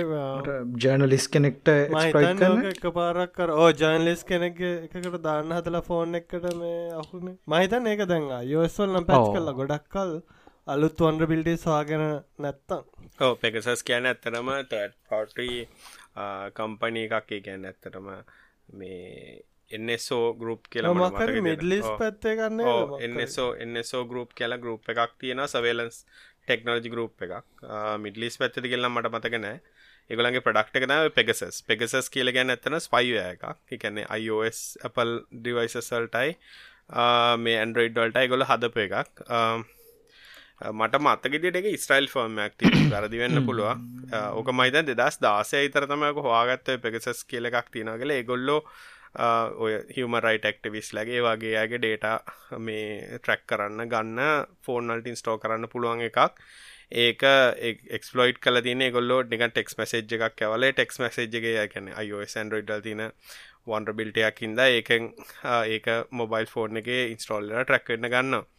ජර්නලිස් 0.78 1.28
කෙනෙක්ට 1.30 1.70
එක 1.72 2.88
පාරක් 2.98 3.32
කර 3.38 3.54
ඕ 3.54 3.70
ජර්නලිස් 3.74 4.24
කෙනෙක් 4.26 4.60
එකකට 4.62 5.18
දාන්න 5.24 5.54
හදලා 5.58 5.82
ෆෝන් 5.82 6.16
එකට 6.16 6.48
මේ 6.56 6.82
අහුන. 6.94 7.38
මහිතන් 7.48 7.88
ඒක 7.88 8.04
දැන් 8.06 8.28
යෝස්වල්නම් 8.46 9.08
පැච්. 9.08 9.30
කල්ලා 9.30 9.56
ගොඩක්කල් 9.62 10.12
අලුත් 10.68 11.00
වන්ඩ 11.00 11.30
බිල්ටි 11.32 11.56
සවාගෙන 11.58 12.04
නැත්තම්. 12.40 12.84
ඕ 13.22 13.34
පෙකසස් 13.38 13.84
කියන 13.84 14.12
ඇත්තරම 14.12 14.52
තඩ් 14.66 14.94
පටි 15.10 15.50
කම්පනී 16.54 17.08
එකක්. 17.10 17.32
ඒ 17.32 17.42
කියන්න 17.48 17.72
ඇත්තරම 17.72 18.12
මේ 18.74 19.42
එන්නසෝ 19.72 20.26
ගරුප් 20.36 20.68
කියලා 20.70 20.94
මකර 20.96 21.34
මිඩලිස්. 21.42 21.88
පැත්තේ 22.00 22.36
කන්න 22.38 22.62
ඕ 22.68 23.00
එන්නසෝ 23.00 23.50
එන්නසෝ 23.58 24.04
ගරුප් 24.06 24.36
කියලා 24.36 24.60
ගරුප් 24.60 24.90
එකක් 24.90 25.18
තියෙන 25.20 25.48
සවේලන්ස් 25.48 25.98
ටෙක්නෝජි 26.44 26.92
ගරුප් 26.94 27.26
එකක්. 27.28 27.64
මිඩලිස් 28.00 28.40
පැත්තති 28.42 28.68
කියල්ලා 28.68 28.94
මට 28.94 29.14
මතක 29.14 29.42
නෑ. 29.46 29.58
ඒගලගේ 30.10 30.44
ප්‍රඩක්ට 30.46 30.80
එකන 30.80 30.96
පෙගසස් 31.18 31.62
පෙගසස් 31.68 32.12
කියල 32.16 32.32
ගැන 32.36 32.56
ඇත්තන 32.56 32.80
ස්පයිය 32.80 33.20
එකක්. 33.24 33.46
එකන්නේ 33.72 34.08
iOS 34.20 34.62
Apple 34.90 35.14
ඩිවයිසසල්ටයි 35.32 36.36
මේ 37.40 37.62
ඇන්ඩරෝයිඩ්වල්ට 37.62 38.28
ගොල 38.30 38.46
හදප 38.50 38.86
එකක්. 38.88 39.24
මට 40.72 41.00
මත්තගෙට 41.00 41.58
එක 41.60 41.68
ස්ටයිල් 41.80 42.08
ෆර්මයක් 42.08 42.54
ති 42.60 42.70
වැරදි 42.92 43.20
වෙන්න 43.20 43.46
පුළුව 43.46 43.72
ඕක 44.40 44.52
මයිත 44.54 44.78
දෙදස් 44.90 45.20
දාසය 45.20 45.64
ඉතරතමයක 45.68 46.20
හවාගත්ත 46.20 46.76
පෙකසස් 46.84 47.24
කියල 47.26 47.50
එකක් 47.50 47.72
තියෙනගල 47.74 48.14
ඒගොල්ලෝ 48.18 48.60
ඔය 49.16 49.74
හිම 49.96 50.16
රයිට 50.18 50.46
ක්ටිවිස් 50.50 50.94
ලගේ 50.94 51.22
වගේ 51.22 51.56
ඇගේ 51.58 51.80
ඩේට 51.80 52.06
මේ 52.60 53.18
ට්‍රැක් 53.18 53.44
කරන්න 53.46 53.88
ගන්න 53.88 54.48
ෆෝර්නල්ටින් 54.62 55.16
ස්ටෝ 55.16 55.38
කරන්න 55.38 55.70
පුළුවන් 55.70 56.02
එකක්. 56.02 56.20
ඒක 56.94 57.24
එක්ස්පලෝයිට් 57.92 58.40
කල 58.40 58.62
තින 58.62 58.82
ගොල්ලෝ 58.92 59.22
නික 59.26 59.44
ටෙක්ස් 59.48 59.78
මසේජ් 59.78 60.18
එකක් 60.20 60.42
ඇවල 60.42 60.66
ටෙක්ස් 60.72 61.00
මසේජ්ගේ 61.00 61.68
කියන 61.68 61.94
අයෝස් 61.96 62.38
ඇන්ඩරෝයිඩල් 62.38 62.82
තින 62.82 63.04
වන්ඩබිල්ටයක් 63.66 64.42
හින්ද 64.42 64.60
ඒකෙන් 64.62 65.14
ඒක 65.68 65.88
මොබයිල් 66.12 66.48
ෆෝර්න් 66.48 66.78
එක 66.78 66.90
ඉන්ස්ටෝල්ල 66.94 67.54
ට්‍රැක්වෙන්න 67.54 68.10
ගන්න 68.10 68.53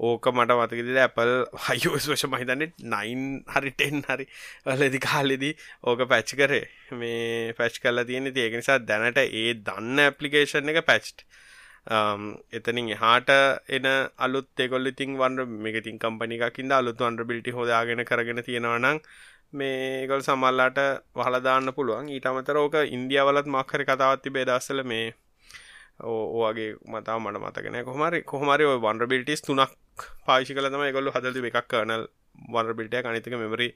ඕක 0.00 0.26
මට 0.30 0.54
මතකෙද 0.54 0.90
ඇපල් 0.98 1.32
හයෝස් 1.64 2.04
වශ 2.06 2.26
මහිතන්න 2.28 2.64
නයින් 2.86 3.22
හරිටෙන් 3.48 4.04
හරි 4.04 4.26
වලදි 4.66 5.00
කාලෙදී 5.00 5.54
ඕක 5.84 6.04
පැච් 6.06 6.34
කරේ. 6.34 6.64
මේ 6.92 7.52
පැච් 7.54 7.80
කල්ලා 7.82 8.04
තියෙන 8.04 8.30
ඒක 8.36 8.54
නිසා 8.54 8.78
දැනට 8.80 9.18
ඒ 9.20 9.54
දන්න 9.60 10.04
ඇපලිකේෂන් 10.04 10.72
එක 10.72 10.80
පැච්ට් 10.86 11.26
um, 11.88 12.22
එතනින් 12.52 12.92
එහාට 12.96 13.30
එන 13.68 13.88
අලුත් 14.18 14.64
එකොල්ල 14.66 14.92
ඉතින් 14.92 15.16
වන්ඩ 15.16 15.58
මේක 15.64 15.80
තින් 15.84 15.98
කම්පනිකින්ද 15.98 16.72
අලුත් 16.72 17.00
වන්ඩ 17.00 17.28
බිල්ටි 17.30 17.56
හෝදාගෙන 17.58 18.04
කරගෙන 18.04 18.42
තියෙනවනං 18.42 19.00
මේගොල් 19.52 20.22
සමල්ලාට 20.22 20.78
වහලදාන්න 21.14 21.72
පුළුවන්. 21.72 22.08
ඊට 22.08 22.26
අමතර 22.26 22.56
ඕක 22.58 22.76
ඉන්දියාවලත් 22.88 23.48
මක්හරි 23.48 23.84
කතාවත්ති 23.86 24.30
බේදස්සල 24.30 24.82
මේ 24.84 25.06
ඕගේ 26.00 26.70
මතාව 26.86 27.20
මට 27.20 27.42
මතගෙන 27.42 27.78
කොහමරි 27.84 28.22
කොහමරි 28.24 28.64
ඔය 28.64 28.78
වන්ඩබිල්ටිස් 28.78 29.42
තුනක් 29.42 30.06
පාශි 30.26 30.54
කල 30.54 30.70
තම 30.70 30.84
ගොල්ලු 30.92 31.10
හදලති 31.10 31.50
එකක් 31.50 31.68
කනල් 31.68 32.04
වන්ඩබිල්ටය 32.48 33.02
අනිතක 33.02 33.34
මෙමරි 33.34 33.68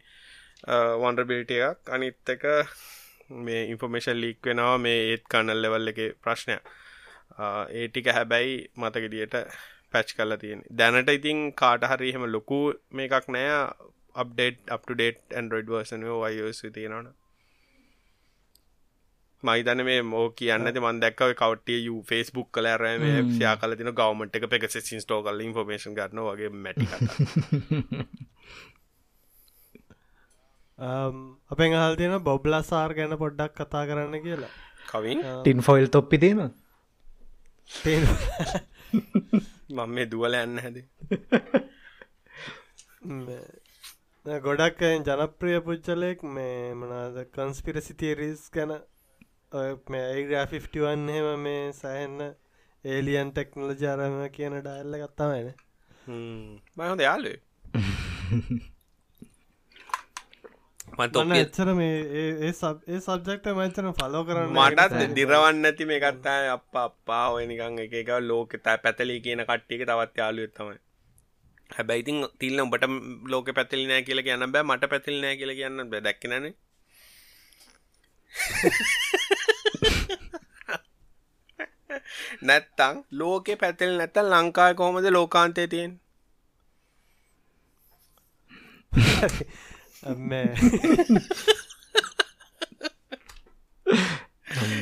වන්ඩබිල්ටියක් 0.96 1.90
අනිත්තක 1.90 2.44
මේ 3.40 3.62
ඉන්ෆර්මේෂන් 3.66 4.16
ලීක් 4.16 4.38
වෙනවා 4.42 4.78
මේ 4.78 5.00
ඒත් 5.06 5.24
කනල් 5.28 5.62
ලෙවල් 5.62 5.92
එක 5.92 6.00
ප්‍රශ්නය 6.22 6.58
ඒටික 7.74 8.06
හැබැයි 8.10 8.54
මතගෙඩියට 8.76 9.34
පැච් 9.92 10.14
කල්ල 10.16 10.36
තියෙන 10.36 10.62
දැනට 10.72 11.10
ඉතින් 11.10 11.40
කාට 11.54 11.88
හරි 11.90 12.10
එහෙම 12.10 12.28
ලොකු 12.28 12.60
මේකක් 12.92 13.26
නෑ. 13.28 13.56
අප්ඩේට් 14.14 14.58
අප්ඩේට් 14.68 15.20
ඇන්ඩරෝයිඩ් 15.30 15.70
වර්සන 15.70 16.02
වයෝස් 16.04 16.62
තියෙනවන 16.68 17.06
මයිතන 19.42 19.84
මේ 19.84 20.04
මෝ 20.04 20.32
කියන්නති 20.32 20.80
මන් 20.80 21.00
දැක්කව 21.00 21.36
කවටිය 21.36 21.80
යු 21.80 22.04
ෆෙස්බුක් 22.04 22.50
කල 22.50 22.66
රම 22.74 23.28
ෂයා 23.28 23.56
කල 23.56 23.76
තින 23.76 23.92
ගවමට 23.92 24.36
එක 24.36 24.48
පෙක 24.48 24.70
සිස්ටෝ 24.70 25.22
කල 25.22 25.42
ඉන්ෆර්මේෂන් 25.42 25.94
ගන්න 25.94 26.20
වගේ 26.26 26.48
මැටි 26.58 26.88
අපෙන් 31.48 31.74
අහල් 31.74 31.96
තියෙන 31.96 32.22
බොබ්ලා 32.22 32.64
සාර් 32.64 32.94
ගැන 32.94 33.16
පොඩ්ඩක් 33.16 33.56
කතා 33.56 33.86
කරන්න 33.86 34.20
කියලා. 34.20 34.48
කවින්? 34.88 35.20
ටින් 35.38 35.60
ෆොයිල් 35.60 35.88
තොප්පි 35.88 36.18
තියෙන 36.18 36.54
මං 39.72 39.90
මේ 39.90 40.06
දුවල 40.06 40.34
යන්න 40.36 40.58
හැද. 40.58 40.84
ගොඩක් 44.42 44.80
ජනප්‍රිය 45.00 45.60
පුච්චලෙක් 45.60 46.22
මේ 46.30 46.76
මනාද 46.76 47.24
කන්ස්පිරසි 47.30 47.96
තීරිස් 47.96 48.50
ගැන 48.50 48.82
මේ 49.88 50.24
ග්‍රෆිෆ්ටිවන් 50.24 51.08
හෙම 51.08 51.42
මේ 51.42 51.62
සෑන්න 51.74 52.18
ඒලියන් 52.84 53.32
ටෙක්නොලජාරම 53.32 54.18
කියන 54.32 54.54
ඩයිල්ල 54.58 55.00
ගත්තාමයින 55.00 55.48
මහොද 56.76 57.00
යාලේ 57.00 57.38
එච්චර 61.36 61.68
මේ 61.74 61.98
ඒ 62.14 62.30
ඒ 62.46 63.00
සබ්ජෙක්ට 63.00 63.46
මචන 63.52 63.90
ෆලෝ 63.98 64.22
කරන්න 64.24 64.56
මටත් 64.56 65.14
දිරවන්න 65.18 65.68
ඇති 65.70 65.84
මේ 65.84 66.00
කත්තා 66.00 66.38
අප 66.54 66.80
අපා 66.80 67.26
ඔයනිකං 67.36 67.78
එක 67.82 68.10
ලෝක 68.22 68.56
තෑ 68.60 68.78
පැතලි 68.78 69.20
කියන 69.20 69.44
කට්ටික 69.44 69.84
තවත් 69.84 70.14
යාලුවත් 70.16 70.54
තමයි. 70.56 70.78
හැබැයිතින් 71.70 72.18
තිල්ල 72.40 72.58
උඹට 72.60 72.84
ලෝක 73.28 73.54
පැතිලි 73.54 73.86
නෑ 73.86 74.02
කියල 74.02 74.20
කියන්න 74.26 74.50
බෑ 74.50 74.64
මට 74.64 74.92
පැතිල් 74.92 75.16
නෑ 75.20 75.36
කියල 75.36 75.54
කියන්න 75.54 75.86
බ. 75.86 75.92
දැක්කනන 76.00 76.52
නැත්තං 82.42 83.02
ලෝකෙ 83.14 83.54
පැතිල් 83.56 83.92
නැත 83.96 84.16
ලංකාය 84.24 84.72
කොහොමද 84.74 85.06
ලෝකාන්තය 85.10 85.66
තියෙන් 85.68 85.92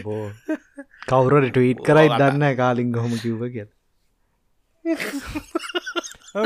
බෝ 0.05 0.24
කවුරට 1.09 1.49
ටීට් 1.49 1.83
කරයි 1.87 2.09
දන්න 2.12 2.47
කාලින් 2.57 2.93
ගොහොම 2.93 3.14
කිව්ව 3.18 3.43
කිය 3.55 3.66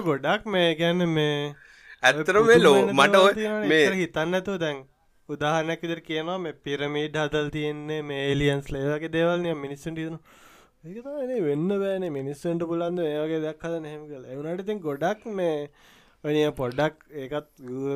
ගොඩක් 0.03 0.43
මේ 0.49 0.71
ගැන්න 0.77 1.07
මේ 1.11 1.37
ඇත්තර 2.03 2.41
මේ 2.43 2.59
ලෝ 2.61 2.79
මට 2.93 3.47
මේ 3.67 3.85
හිතන්නතු 3.95 4.59
දැන් 4.59 4.79
උදාහනැක් 5.29 5.85
විදර 5.85 6.01
කියනවා 6.03 6.39
මේ 6.39 6.55
පිරමීඩ් 6.65 7.15
හදල් 7.17 7.49
තියෙන්නේ 7.51 8.01
මේ 8.03 8.23
ඒලියන්ස් 8.25 8.67
ලේවගේ 8.71 9.13
දේවල්නය 9.13 9.55
මිනිස්සුන් 9.57 9.95
ටියන 9.95 10.19
ඒතනේ 10.85 11.41
වෙන්න 11.43 11.69
බෑන 11.75 12.05
මිනිස්සුන්ට 12.13 12.63
පුලන්ද 12.71 13.03
ඒවගේ 13.03 13.43
දක්හද 13.43 13.77
නෙම 13.83 14.01
කල 14.07 14.25
එවනට 14.33 14.65
තින් 14.67 14.81
ගොඩක් 14.81 15.23
මේ 15.37 15.53
ඔනිය 16.25 16.49
පොඩ්ඩක් 16.59 16.97
ඒකත් 17.23 17.47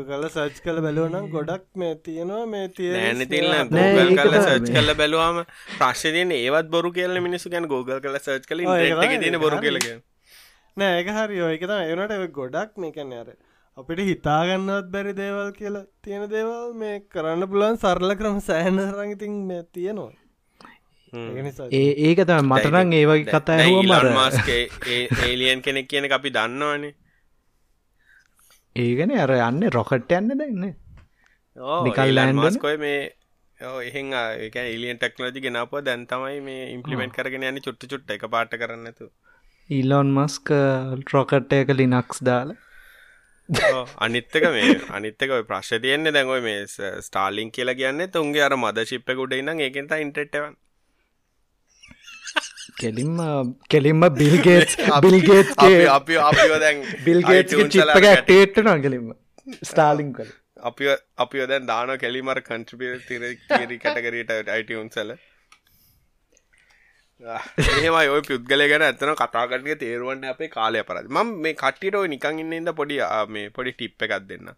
කල 0.09 0.24
සර්ච් 0.28 0.61
කල 0.64 0.78
බැලුවනම් 0.80 1.26
ගොඩක් 1.34 1.66
මේ 1.74 1.97
තියෙනවා 2.07 2.47
මේ 2.47 2.68
තියෙන 2.70 3.24
තිල්න්න 3.26 3.72
ගල් 3.72 4.14
කල 4.20 4.36
සර්ච් 4.39 4.70
කල 4.76 4.93
බැලවාම 4.95 5.41
ප්‍රශ්තියන 5.74 6.32
ඒවත් 6.32 6.70
බොරු 6.70 6.93
කියල 6.93 7.20
මිනිසු 7.20 7.53
ගැන 7.55 7.68
ගෝගල් 7.68 8.01
කල 8.01 8.16
සර්ච් 8.20 8.49
කල 8.49 8.64
තින 9.18 9.36
බොරු 9.39 9.59
කියලක 9.59 9.89
නෑ 10.76 10.97
ඒක 10.97 11.11
හරි. 11.11 11.43
ඔයකත 11.43 11.74
එවනට 11.76 12.32
ගොඩක් 12.34 12.78
මේකන්න 12.78 13.12
අර 13.14 13.28
අපිට 13.76 14.01
හිතාගන්නවත් 14.07 14.89
බැරි 14.95 15.12
දේවල් 15.14 15.53
කියලා 15.53 15.84
තියෙන 16.03 16.24
දේවල් 16.30 16.72
මේ 16.76 16.97
කරන්න 17.11 17.51
පුලන් 17.53 17.76
සරල 17.78 18.16
ක්‍රම 18.16 18.41
සෑහන 18.43 18.80
රඟඉතින් 18.86 19.36
මේ 19.51 19.62
තියෙනවා 19.74 20.11
ඒ 21.12 21.90
ඒක 22.06 22.24
තම 22.30 22.48
මටරං 22.52 22.92
ඒවගේ 22.92 23.28
කතා 23.32 23.59
ඒලියන් 25.24 25.62
කෙනෙක් 25.62 25.88
කියන 25.88 26.11
අපි 26.18 26.30
දන්නවානේ. 26.30 26.94
ඒගන 28.76 29.14
අර 29.24 29.32
යන්න 29.36 29.70
රොකට් 29.76 30.12
යන්න 30.18 30.34
දෙන්න 30.40 30.66
නිකල් 31.86 32.12
ලෑන්මස්කොය 32.18 32.76
මේ 32.84 33.00
එහෙන් 33.86 34.12
ඒක 34.18 34.56
ඉලියන් 34.74 35.00
ටෙක්නෝජි 35.00 35.44
ගෙනප 35.46 35.72
දැන් 35.88 36.06
තමයි 36.12 36.38
මේ 36.48 36.68
ඉම්පලිමෙන්ට් 36.76 37.16
කරගෙන 37.16 37.48
යන්න 37.50 37.64
චුට්ට 37.66 37.88
චුට්ට 37.92 38.14
එක 38.16 38.28
පාට 38.36 38.54
කරන්නතු 38.62 39.11
ඊලොන් 39.70 40.14
මස්ක 40.16 40.62
රොකට් 41.14 41.52
එක 41.61 41.74
ලිනක්ස් 41.80 42.22
දාලා. 42.30 42.56
අනිත්තක 44.06 44.44
මේ 44.54 44.78
අනිත්තක 44.96 45.30
ප්‍රශ් 45.50 45.74
තියන්නේ 45.84 46.14
දැන්ගොයි 46.16 46.42
මේ 46.46 46.61
ස්ටාලින් 47.06 47.50
කියලා 47.56 47.78
කියන්න 47.80 48.06
තුන්ගේ 48.16 48.46
අර 48.46 48.56
මද 48.62 48.88
ශිප්ප 48.90 49.12
ගුඩ 49.20 49.36
ඉන්න 49.40 49.66
ඒකෙන්ත 49.66 49.94
ඉන්ටෙට්වන් 50.04 50.56
කෙලින්ම 52.74 53.54
කෙලින්ම 53.68 54.04
බිල්ගේට් 54.14 54.76
බිල්ගේට් 55.00 55.54
අපි 55.96 56.18
අපි 56.22 56.50
දැන් 56.56 56.84
බිල්ගේට් 57.04 57.56
චිප්පක 57.70 58.06
ඇටේට 58.06 58.60
නොගලින්ම 58.64 59.08
ස්ටාලිං 59.62 60.12
කල 60.12 60.30
අපි 60.62 60.92
අපි 61.18 61.46
දැන් 61.46 61.66
දාන 61.66 61.96
කෙලිමර 61.98 62.40
කන්ට්‍රිපිය 62.42 62.94
තිර 63.02 63.26
තේරි 63.48 63.78
කටකරට 63.78 64.50
අයිටවුන්සල 64.50 65.16
ඒම 67.20 67.94
ඔය 67.96 68.22
පුද්ගල 68.22 68.62
ගැන 68.66 68.82
ඇතන 68.82 69.14
කතාගටය 69.16 69.76
තේරුවන්න 69.76 70.28
අපේ 70.28 70.50
කාලය 70.50 70.82
පරද 70.84 71.10
ම 71.10 71.34
මේ 71.38 71.54
කට්ටිට 71.56 71.96
ඔය 71.96 72.08
නිකං 72.08 72.42
ඉන්නද 72.42 72.74
පොඩි 72.74 73.00
මේ 73.28 73.50
පොඩි 73.50 73.72
ටිප්ප 73.72 74.06
එකක් 74.06 74.18
දෙන්න 74.26 74.52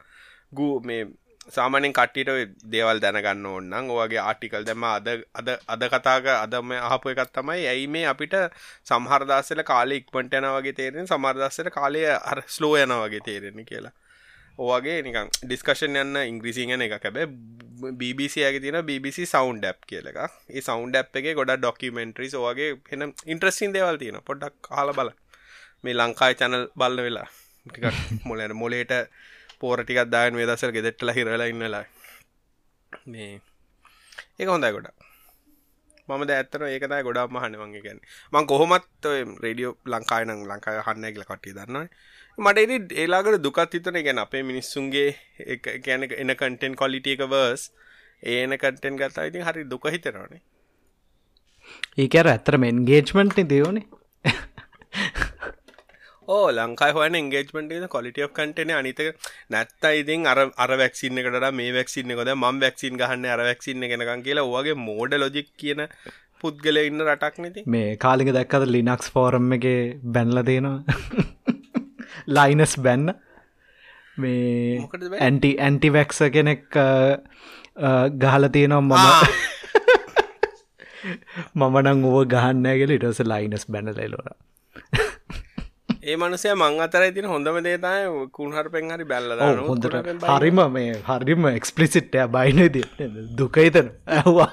ගූ 0.52 0.72
මේ 0.82 1.06
සාමානෙන් 1.48 1.92
කට්ටිට 1.92 2.52
දේවල් 2.72 3.00
දැනගන්න 3.00 3.46
ඕන්නම් 3.46 3.90
ඔවගේ 3.90 4.20
ආටිකල් 4.22 4.64
දැම 4.64 4.84
අද 4.84 5.08
අද 5.34 5.48
අද 5.66 5.82
කතාක 5.88 6.26
අදම 6.34 6.72
අහපු 6.80 7.12
එකත් 7.12 7.32
තමයි 7.32 7.64
ඇයි 7.66 7.86
මේ 7.88 8.04
අපිට 8.06 8.36
සම්හරදාස්සල 8.84 9.62
කාලෙ 9.62 9.96
ඉක්මට 9.96 10.34
යන 10.34 10.48
වගේ 10.50 10.76
තේරෙන 10.80 11.08
සමර්දස්සට 11.08 11.72
කාලය 11.72 12.04
අර 12.10 12.42
ස්ලෝ 12.48 12.76
යන 12.76 12.94
වගේ 12.96 13.22
තේරෙන 13.22 13.64
කියලා. 13.64 13.94
ඕගේ 14.60 14.98
නිකන් 15.02 15.32
ඩිස්කශන් 15.42 15.96
යන්න 15.96 16.20
ඉංග්‍රීසිගෙන 16.22 16.84
එක 16.86 16.94
කැබ 17.00 17.18
BBC 17.96 18.44
ඇගේ 18.44 18.60
තින 18.60 18.78
BBC 18.84 19.26
සෞන්් 19.26 19.60
ඩැප් 19.60 19.88
කියල 19.88 20.12
එක 20.12 20.20
ඒ 20.20 20.60
සෞන්් 20.60 20.92
ඩැප් 20.92 21.16
එක 21.16 21.32
ගොඩ 21.34 21.56
ඩොකිමෙන්ට්‍රිස් 21.56 22.36
ඕගේ 22.36 22.70
හෙන 22.92 23.08
ඉන්ට්‍රසින් 23.26 23.72
දේවල් 23.72 23.98
තියෙන 23.98 24.20
පොඩ්ඩක් 24.22 24.60
කාල 24.68 24.92
බල 24.92 25.12
මේ 25.84 25.96
ලංකායි 25.96 26.40
චැනල් 26.40 26.66
බල්ල 26.76 27.04
වෙලා 27.06 27.28
මොලන 28.24 28.56
මොලේට 28.56 28.92
පෝර 29.60 29.78
ටිකක් 29.82 30.10
දායන 30.14 30.34
මේ 30.38 30.48
දසල් 30.50 30.74
ගෙදෙට්ල 30.76 31.12
හිරලා 31.16 31.48
ඉන්නලා. 31.52 31.84
මේ 33.06 33.32
ඒක 34.38 34.48
හොඳයි 34.54 34.72
ගොඩ 34.76 34.88
මම 36.08 36.22
ඇත්තන 36.28 36.64
ඒකතයි 36.68 37.02
ගොඩක් 37.08 37.34
මහන්න 37.34 37.58
වගේ 37.62 37.82
ගැන 37.86 38.00
මං 38.32 38.46
කොහොමත් 38.52 39.08
රඩියෝ 39.42 39.74
ලංකායනං 39.92 40.42
ලංකාය 40.50 40.80
හන්න 40.86 41.14
කියල 41.14 41.26
කටිය 41.30 41.54
දන්න 41.58 41.86
මට 42.38 42.58
එරි 42.64 42.76
ඒලාකට 43.02 43.42
දුකත් 43.46 43.74
හිතන. 43.74 43.98
ගැන 44.06 44.22
අපේ 44.24 44.42
මිනිස්සුන්ගේ 44.50 45.10
ගැන 45.86 46.08
එන 46.22 46.36
කටෙන් 46.40 46.74
කොලිටිය 46.82 47.16
එක 47.16 47.26
වර්ස් 47.34 47.64
ඒන 48.34 48.56
කටෙන් 48.62 48.98
ගත්තා 49.00 49.28
ඉතින් 49.30 49.46
හරි 49.48 49.68
දුක 49.72 49.86
හිතරනේ 49.94 50.42
ඒකර 51.98 52.26
ඇතරම 52.26 52.62
එන්ගේජ්මන්ට්නි 52.64 53.44
දෙවනේ. 53.52 53.86
ඕ 56.30 56.46
ලංකායි 56.52 56.96
හොන 56.96 57.18
එන්ගේජ්මට 57.20 57.88
කොලිටිය 57.88 58.28
කටන 58.30 58.72
අනිතක 58.72 59.28
නැත්ත 59.50 59.90
ඉතින් 59.92 60.26
අර 60.26 60.38
අර 60.58 60.70
වැක්සින්න 60.76 61.22
එකට 61.22 61.50
මේ 61.54 61.76
වැක්සින්න 61.78 62.16
කොද 62.16 62.32
ම 62.34 62.64
වැක්සින් 62.64 62.98
ගහන්න 63.02 63.30
අර 63.36 63.44
වැක්සින්න 63.48 63.88
ගෙනකන් 63.92 64.26
කියලා 64.26 64.48
ඔගේ 64.54 64.80
මෝඩ 64.80 65.14
ලොජික් 65.16 65.50
කියන 65.56 65.86
පුද්ගල 66.40 66.82
ඉන්න 66.82 67.06
රටක් 67.06 67.40
නැති 67.40 67.66
මේ 67.68 67.96
කාලික 67.98 68.32
දැක්කද 68.32 68.68
ලිනක්ස් 68.68 69.14
ෆෝරම් 69.16 69.56
එක 69.58 69.66
බැන්ල 70.14 70.44
තියෙනවා 70.44 70.78
ලයිනස් 72.28 72.74
බැන්න. 72.78 73.14
මේ 74.16 74.78
ඇන්ටි 75.20 75.50
ඇන්ටි 75.58 75.92
වැක්ස 75.92 76.18
කෙනෙක් 76.32 76.64
ගහල 78.16 78.44
තියෙනවා 78.48 78.82
මම. 78.82 78.94
මම 81.58 81.76
නං 81.82 82.04
ඔව 82.06 82.16
ගහන්නෑගෙල 82.26 82.90
ඉටස 82.92 83.20
ලයිනස් 83.24 83.64
බැනලලොර 83.66 84.26
ඒ 86.02 86.16
මනුසය 86.16 86.48
මං 86.50 86.80
අතර 86.80 87.02
තින 87.12 87.26
හොඳම 87.26 87.56
දේතයි 87.60 88.28
කුණහර 88.30 88.66
පෙන් 88.68 88.86
හරි 88.90 89.04
බැල්ල 89.04 89.32
හොඳට. 89.62 89.96
හරිම 90.30 90.60
මේ 90.72 90.94
හරිම 91.08 91.48
එක්ස්පලිසිට්ය 91.50 92.22
බයිනද 92.28 92.78
දුකයිතන 93.36 93.90
ඇහවා. 94.08 94.50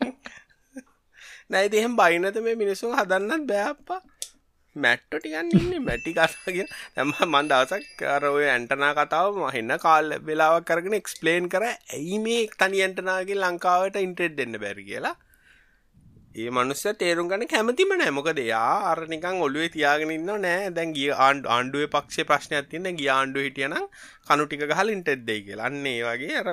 නැයිති 1.50 1.78
එහෙම 1.78 1.94
බයිනත 1.96 2.40
මේ 2.40 2.56
මිනිසුන් 2.56 2.96
හදන්නත් 2.96 3.46
බෑප්පා 3.46 4.00
මැට්ටටියන් 4.76 5.54
ඉන්න 5.54 5.78
මැටි 5.84 6.12
කතාගේ 6.12 6.66
ඇම 6.96 7.14
මන් 7.28 7.50
දවසක් 7.50 7.86
කරඔය 8.00 8.44
ඇන්ටනා 8.48 8.92
කතාව 8.96 9.38
මහෙන්න 9.38 9.78
කාල් 9.78 10.14
වෙලාවක් 10.26 10.66
කරගෙන 10.66 11.00
එක්ස්පලේන් 11.00 11.48
කර. 11.48 11.64
ඇයි 11.94 12.18
මේ 12.20 12.42
තනි 12.58 12.82
ඇන්ටනාගේ 12.82 13.38
ලංකාවට 13.38 14.02
ඉන්ටෙඩ් 14.02 14.38
දෙන්න 14.38 14.58
බැරි 14.58 14.84
කියලා 14.84 15.16
ඒ 16.34 16.50
මනුස්ස 16.50 16.84
තේරුම් 16.98 17.28
ගන්න 17.30 17.48
කැමතිම 17.52 17.92
නෑ. 18.00 18.10
මොකද 18.18 18.38
යා 18.38 18.74
අර 18.90 19.00
නිකන් 19.12 19.40
ඔළුවේ 19.46 19.70
තියාගෙන 19.76 20.10
ඉන්නව 20.16 20.38
නෑ. 20.46 20.70
දැන් 20.76 20.94
ගිය 20.96 21.10
ආණ්ඩුවේ 21.26 21.90
පක්ෂේ 21.94 22.28
ප්‍රශ්නයක් 22.30 22.68
තියෙන 22.70 22.96
ගිය 23.00 23.10
ආණ්ඩුව 23.16 23.46
හිටියනම් 23.46 23.74
කණු 24.28 24.46
ටික 24.46 24.62
ගහලා 24.70 24.86
ඉන්ටෙඩ් 24.96 25.26
දෙයි 25.28 25.42
කියලා. 25.46 25.66
අන්න 25.70 25.86
ඒ 25.86 26.02
වගේ 26.06 26.36
අර 26.42 26.48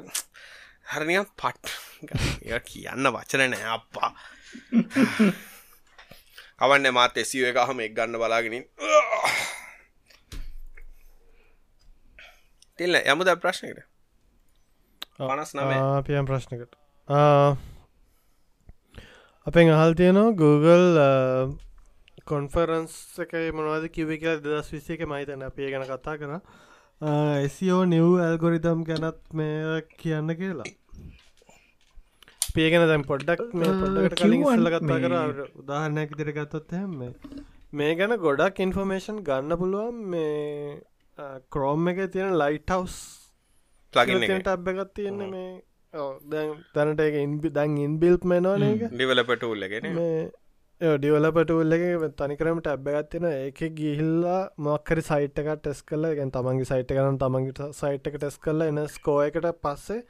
හරනිය 0.94 1.22
පට් 1.42 1.64
කියන්න 2.72 3.14
වචන 3.18 3.46
නෑ. 3.54 3.66
අප්පා. 3.78 4.12
කවන්න 6.60 6.94
මාත 6.98 7.18
එසිව 7.22 7.46
එක 7.52 7.62
හම 7.70 7.80
එක් 7.86 7.94
ගන්න 7.98 8.18
බලාගෙනින් 8.18 8.66
තිල්ල 12.80 12.98
යමුද 13.14 13.30
ප්‍රශ්නකට? 13.46 13.86
පනස් 15.18 15.52
නම 15.58 15.72
පියම් 16.08 16.26
ප්‍රශ්නකට 16.30 16.74
අපෙන් 19.50 19.70
අහල් 19.74 19.94
තියනවා 20.00 20.32
Google 20.40 20.88
කොන්ෆරන්ස් 22.30 22.96
එකයි 23.24 23.52
මොනවද 23.58 23.86
කිව 23.98 24.10
කියලා 24.24 24.42
දස් 24.46 24.72
විස්සේ 24.74 24.96
එක 24.98 25.04
මහිතන 25.12 25.46
අපේ 25.48 25.70
ගැන 25.74 25.86
කතා 25.92 26.16
කර. 26.22 26.32
එසිෝ 27.46 27.78
නිව් 27.92 28.08
ඇල්ගොරිතම් 28.24 28.82
ගැනත් 28.90 29.22
මේ 29.42 29.78
කියන්න 30.02 30.34
කියලා. 30.42 30.68
පේගෙන 32.56 32.84
දැම් 32.92 33.06
පොඩ්ඩක් 33.12 33.56
මේ 33.62 33.72
පොඩ්ඩකට 33.84 34.18
කලින් 34.24 34.44
ඉස්සල 34.50 34.72
කතා 34.76 35.00
කර. 35.06 35.16
උදාහරණයක් 35.64 36.18
දිර 36.22 36.34
ගත්තොත් 36.40 36.76
හැම 36.80 37.00
මේ 37.82 37.96
ගැන 38.02 38.18
ගොඩක් 38.26 38.62
ඉන්ෆර්මේෂන් 38.68 39.24
ගන්න 39.30 39.60
පුළුවන් 39.64 40.04
මේ 40.16 40.76
ක්‍රෝම් 41.56 41.88
එක 41.94 42.04
තියෙන 42.18 42.36
ලයිට් 42.44 42.76
හවස් 42.76 43.00
ලගට 43.94 44.54
අබ්බගත් 44.58 44.94
තියෙන්නේ 45.00 45.32
මේ 45.38 45.50
දැනට 46.76 47.06
එක 47.06 47.18
ඉන්බි 47.20 47.52
දැන් 47.52 47.78
ඉන්බිල්ප් 47.80 48.28
මෙනවාන 48.32 48.68
එක 48.68 48.86
ඩිවලපටූල්ලගෙන 48.92 49.90
ඩිවලපටූල්ල 50.82 51.76
එක 51.76 51.84
තනිකරමට 52.16 52.72
ඇබ්බගත්තින 52.72 53.28
ඒක 53.30 53.62
ගිහිල්ලා 53.76 54.40
මොක්කරි 54.60 55.04
සයිට් 55.04 55.44
එක 55.44 55.52
ටෙස් 55.58 55.84
කල 55.84 56.10
ගැන් 56.18 56.34
තමන්ගේ 56.34 56.72
සයිට් 56.72 56.94
කරන 56.94 57.22
තමන්ගේ 57.22 57.70
සයිට් 57.74 58.10
එක 58.10 58.18
ටෙස් 58.18 58.38
කරල 58.40 58.66
එන 58.66 58.84
ස්කෝ 58.96 59.20
එකට 59.24 59.48
පස්සේ 59.62 60.02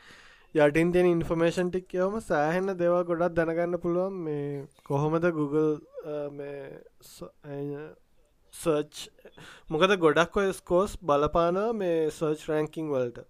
යටින් 0.55 0.91
තියෙන 0.91 1.07
ඉන්ෆර්මේෂන් 1.07 1.69
ටික් 1.69 1.93
යවම 1.95 2.17
සෑහෙන්න 2.21 2.73
දේවල් 2.79 3.03
ගොඩක් 3.07 3.35
දැනගන්න 3.35 3.79
පුළුවන්. 3.79 4.13
මේ 4.25 4.65
කොහොමද 4.83 5.25
Google 5.31 5.79
මේ 6.31 6.79
සර්ච් 8.53 9.09
මොකද 9.69 9.93
ගොඩක් 9.99 10.37
ඔය 10.37 10.49
ස්කෝස් 10.53 10.97
බලපානවා 11.03 11.73
මේ 11.73 11.99
සර්ච් 12.09 12.47
රැංකිං 12.49 12.89
වලට 12.89 13.25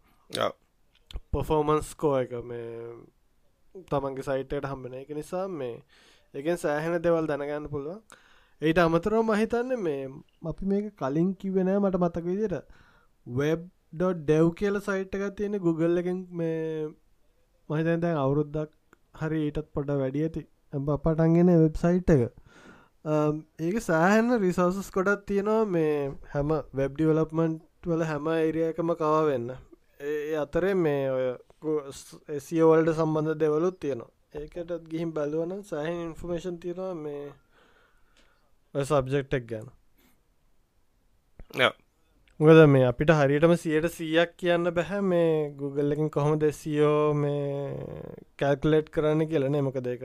පොෆෝමන්ස් 1.32 1.90
කෝ 1.96 2.16
එක 2.20 2.32
මේ 2.44 2.68
තමන්ගේ 3.86 4.24
සයිටයට 4.24 4.66
හම්බෙන 4.66 4.96
එක 4.96 5.10
නිසා 5.12 5.46
මේ 5.50 5.76
එකෙන් 6.34 6.58
සෑහෙන 6.58 7.02
දෙවල් 7.02 7.28
දැනගන්න 7.28 7.70
පුළුවන්. 7.70 8.00
ඒට 8.62 8.80
අමතරව 8.80 9.22
මහිතන්න 9.24 9.74
මේ 9.80 10.02
අපි 10.46 10.66
මේක 10.66 10.88
කලින් 10.96 11.30
කිවෙනෑ 11.36 11.80
මට 11.80 12.02
මතක 12.02 12.26
විදිට 12.26 12.56
වෙබ්.ඩෙව් 13.28 14.48
කියල 14.54 14.82
සයිට් 14.82 15.16
එකක් 15.16 15.36
තියෙන 15.36 15.60
Google 15.60 16.02
එකෙන් 16.02 16.20
මේ 16.32 16.90
මහිතන් 17.70 18.04
දැන් 18.04 18.18
අවුරුද්දක් 18.18 18.72
හරි 19.22 19.40
ඊටත් 19.44 19.72
පොඩ 19.74 19.94
වැඩි 19.94 20.24
ඇති. 20.24 20.44
ඇබ 20.74 20.92
පටන්ගෙන 20.98 21.54
වෙබ්සයිට් 21.56 22.10
එක. 22.10 22.24
Um, 23.06 23.36
ඒක 23.60 23.78
සෑහන්න 23.82 24.40
රිසෝසස් 24.42 24.92
කොඩත් 24.92 25.24
තියෙනවා 25.26 25.64
මේ 25.68 25.94
හැම 26.34 26.50
වෙබ් 26.74 26.92
ඩිවලප්මන්ට් 26.94 27.88
වල 27.88 28.04
හැම 28.04 28.28
ඒරියකම 28.34 28.94
කවා 28.96 29.22
වෙන්න. 29.28 29.50
ඒ 30.00 30.36
අතරේ 30.38 30.76
මේ 30.76 31.04
ඔය 31.12 31.26
එසිෝවල්ට 32.30 32.94
සම්බන්ධ 32.94 33.40
දෙවලුත් 33.40 33.80
තියෙනවා. 33.80 34.12
ඒකටත් 34.36 34.88
ගිහිම් 34.92 35.12
බැලුවන 35.14 35.64
සෑහන් 35.64 36.00
ඉන්ෆර්මේෂන් 36.02 36.58
තියෙනවා 36.60 36.94
මේ 36.96 38.86
සබ්ජෙක්ටක් 38.86 39.46
ගැන. 39.50 39.68
මොකද 42.40 42.60
මේ 42.68 42.86
අපිට 42.86 43.12
හරියටම 43.12 43.54
සියට 43.56 43.88
සීයක් 43.90 44.32
කියන්න 44.38 44.72
බැහැ 44.72 45.02
මේ 45.02 45.32
එකින් 45.94 46.10
කොහොම 46.10 46.40
දෙසියෝ 46.40 47.02
මේ 47.14 47.74
කැල්කලේට් 48.38 48.90
කරන්න 48.90 49.30
කියලනේ 49.32 49.62
මොක 49.62 49.80
දෙක 49.82 50.04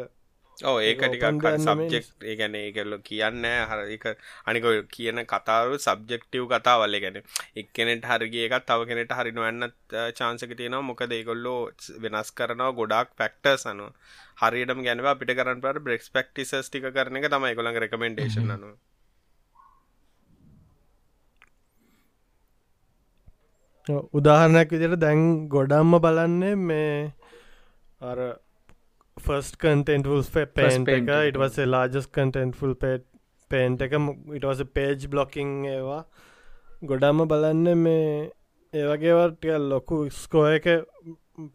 ඕ 0.61 0.77
ඒක 0.81 1.01
ටිකක් 1.03 1.47
සබ්ජෙක්් 1.59 2.07
ඒගැන 2.25 2.55
ඒකල්ල 2.57 2.95
කියන්න 3.01 3.47
හරික 3.71 4.05
අනික 4.47 4.67
කියන 4.89 5.19
කතාරු 5.25 5.79
සබ්ජෙක්ටව් 5.79 6.45
කතාවල්ල 6.53 6.97
ගැන 6.99 7.19
එක්කනෙට 7.57 8.05
හරිගේ 8.05 8.45
එකත් 8.49 8.69
තව 8.69 8.87
කෙනෙට 8.87 9.13
හරි 9.13 9.33
නොවන්න 9.33 9.73
චාන්සක 10.13 10.53
තියෙනවා. 10.53 10.83
මොක 10.83 11.03
දෙකොල්ලෝ 11.07 11.61
වෙනස් 11.99 12.31
කරනවා 12.33 12.71
ගොඩක් 12.75 13.11
ෆෙක්ටර් 13.17 13.57
සනුව 13.57 13.91
හරියටම 14.43 14.81
ගැනව 14.83 15.07
අපිට 15.09 15.35
කරන්න 15.35 15.61
පට 15.61 15.83
බ්‍රෙක්ස් 15.83 16.09
පෙක්ටිසස් 16.11 16.55
ටික 16.63 16.89
කරන 16.91 17.19
එක 17.19 17.29
තමයි 17.29 17.55
කොළඟ 17.55 17.83
රෙකමෙන්ඩේශන 17.83 18.47
නවා 18.47 18.77
උදාහරණයක් 24.13 24.71
විදිට 24.71 25.01
දැන් 25.01 25.49
ගොඩම්ම 25.49 25.93
බලන්නේ 25.99 26.55
මේ 26.61 26.97
අර 28.03 28.19
ෆස්ට 29.25 29.59
කටෙන්ටල් 29.63 30.45
පේන්ට 30.59 30.93
එක 30.95 31.11
ඉටවස 31.23 31.59
ලාජස් 31.69 32.07
කටෙන්ටෆුල් 32.11 32.77
පේට් 32.77 33.09
පේන්ට 33.51 33.83
එක. 33.87 33.97
ඉටවස 34.39 34.63
පේජ් 34.75 35.09
බ්ලොකිං 35.09 35.51
ඒවා. 35.73 36.05
ගොඩම්ම 36.85 37.27
බලන්න 37.31 37.67
මේ 37.79 38.07
ඒවගේවටිය 38.73 39.59
ලොකු 39.65 39.99
ස්කෝ 40.13 40.47
එක 40.57 40.67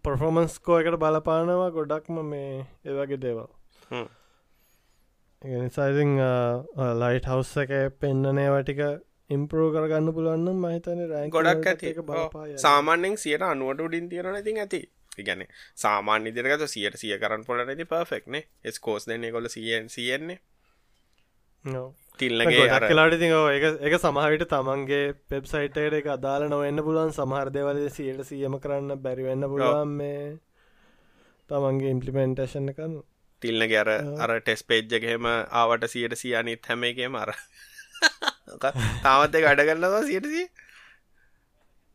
පොෆෝමන්ස් 0.04 0.60
කෝ 0.60 0.78
එකට 0.82 1.00
බලපානවා 1.02 1.72
ගොඩක්ම 1.72 2.22
මේ 2.30 2.54
ඒවගේ 2.86 3.20
දේවල්. 3.24 3.50
නිසාඉතිං 5.42 6.14
ලයිට් 7.02 7.28
හවස් 7.32 7.52
එක 7.64 7.74
පෙන්න්නනේ 8.02 8.50
වටික 8.54 8.82
ඉම්පරෝ 9.30 9.70
කරගන්න 9.74 10.14
පුළුවන්න 10.16 10.62
මහිතන 10.62 11.02
රෑ 11.10 11.30
ගොඩක් 11.30 11.68
ඇති. 11.72 11.96
සාමාන්‍යෙන් 12.58 13.18
සියට 13.24 13.50
අනුවට 13.50 13.84
උඩින් 13.88 14.10
තියෙන 14.10 14.40
ඉතින් 14.42 14.62
ඇති 14.64 14.82
ගැන 15.24 15.46
සාමාන්‍ය 15.76 16.32
දිරගත 16.32 16.68
සියට 16.68 16.98
සිය 16.98 17.18
කරන්න 17.18 17.46
පොල 17.46 17.64
ඇති 17.64 17.86
පර්ෆෙක්නේ 17.86 18.44
එස් 18.64 18.80
කෝස් 18.80 19.08
දෙන්නේ 19.08 19.32
කොල 19.32 19.50
සියෙන් 19.50 19.90
සියෙන්නේ. 19.90 20.40
කලාට 22.88 23.18
ති 23.18 23.30
එක 23.88 24.00
සමහවිට 24.00 24.48
තමන්ගේ 24.48 25.04
පෙබ්සයිටට 25.28 25.78
එක 25.94 26.10
අදාල 26.10 26.48
නොවන්න 26.48 26.84
පුළුවන්. 26.84 27.14
සමහරදවල 27.14 27.84
සියට 27.92 28.26
සියම 28.26 28.60
කරන්න 28.60 28.98
බැරිවෙන්න 29.00 29.48
පුළුවන් 29.48 29.96
මේ 30.00 30.26
තමන්ගේ 31.50 31.94
ඉම්පලිමෙන්ටේෂන් 31.96 32.70
එකන්න 32.70 32.98
තිල්නගේ 33.42 33.80
අර 33.80 33.90
අර 34.20 34.32
ටෙස් 34.40 34.64
පේජ්ජගහෙම 34.64 35.28
ආවට 35.28 35.88
සියට 35.88 36.16
සියනිත් 36.16 36.66
හැම 36.66 36.84
එකේ 36.84 37.10
මර 37.10 37.34
තාමත් 39.04 39.36
එක 39.36 39.46
අඩ 39.46 39.62
කරන්නවා 39.62 40.04
සියටසිය 40.04 40.48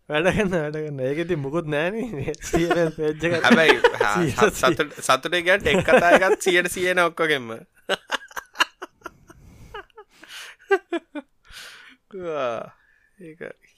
වැඩගන්න 0.09 0.53
වැඩගන්න. 0.55 1.01
ඒකති 1.09 1.37
මුකුත් 1.45 1.67
නෑන 1.73 1.95
හැබයි 3.47 3.75
සතුට 5.09 5.37
ගැට 5.49 5.67
එක් 5.73 5.83
කතායකත් 5.89 6.41
සියට 6.47 6.69
සියන 6.75 6.99
ඔක්කොගෙම. 7.05 7.47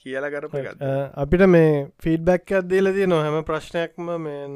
කියල 0.02 0.24
කරප 0.32 0.54
අපිට 1.22 1.44
මේ 1.54 1.70
ෆීඩ්බැක් 2.04 2.52
අදදීලදී 2.60 3.06
නොහැම 3.12 3.36
ප්‍රශ්නයක්ම 3.50 4.06
මෙන් 4.26 4.52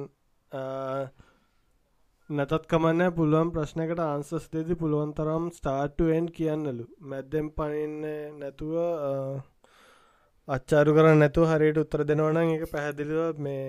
නැතත් 2.30 2.64
කමන්න 2.72 3.14
පුළුවන් 3.18 3.52
ප්‍රශ්නකට 3.54 4.00
ආන්සස් 4.06 4.48
දෙදි 4.54 4.74
පුළුවන් 4.80 5.12
තරම් 5.18 5.44
ස්ටාර්ටුවෙන් 5.58 6.26
කියන්නලු. 6.38 6.84
මැද්දෙම් 7.10 7.46
පනින්න 7.56 8.02
නැතුව 8.40 8.74
අච්චාරු 10.54 10.92
කර 10.96 11.06
නැතු 11.20 11.42
හරියට 11.48 11.78
උත්තර 11.80 12.02
දෙනවන 12.08 12.38
එක 12.42 12.62
පැහැදිලිව 12.74 13.40
මේ 13.46 13.64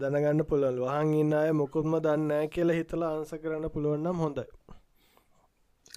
දැනගන්න 0.00 0.42
පුළුවන්. 0.50 0.80
වහන් 0.86 1.12
ඉන්න 1.20 1.32
අය 1.40 1.52
මොකුත්ම 1.60 1.94
දන්න 2.06 2.50
කියලා 2.54 2.76
හිතලා 2.78 3.12
ආන්ස 3.12 3.30
කරන්න 3.42 3.70
පුළුවන්නම් 3.74 4.18
හොඳයි. 4.24 4.44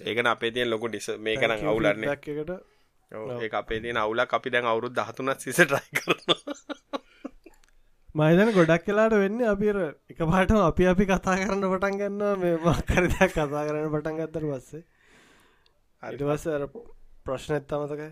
ඒකන 0.08 0.28
අපේ 0.32 0.50
තියෙන් 0.54 0.70
ලොකු 0.72 0.88
ඩිස 0.88 1.08
මේ 1.26 1.36
කන 1.42 1.52
අවුලන්න 1.72 2.06
එකට. 2.12 2.52
ඒ 3.42 3.50
අපේ 3.60 3.80
තියන 3.84 4.00
අවුලක් 4.04 4.32
අපි 4.38 4.52
දැන් 4.54 4.68
අවුරුද් 4.70 4.94
දහතුනත් 4.98 5.44
සිස 5.46 5.60
ට්‍රයි 5.60 5.90
කරනවා. 5.98 6.38
මයිදන 8.20 8.52
ගොඩක් 8.58 8.86
කලාට 8.86 9.16
වෙන්න 9.24 9.42
අපිර 9.52 9.76
එක 10.12 10.22
පාට 10.32 10.54
අපි 10.60 10.86
අපි 10.92 11.08
කතා 11.10 11.34
කරන්න 11.42 11.66
පටන් 11.74 11.98
ගන්න 12.00 12.40
මේ 12.44 12.54
මක්කරදයක් 12.64 13.36
කතා 13.36 13.66
කරන්න 13.68 13.92
පටන් 13.96 14.16
ගත්තර 14.22 14.48
පස්සේ. 14.52 14.82
අරිවස 16.02 16.48
ප්‍රශ්නත් 17.26 17.76
අමතකයි 17.80 18.10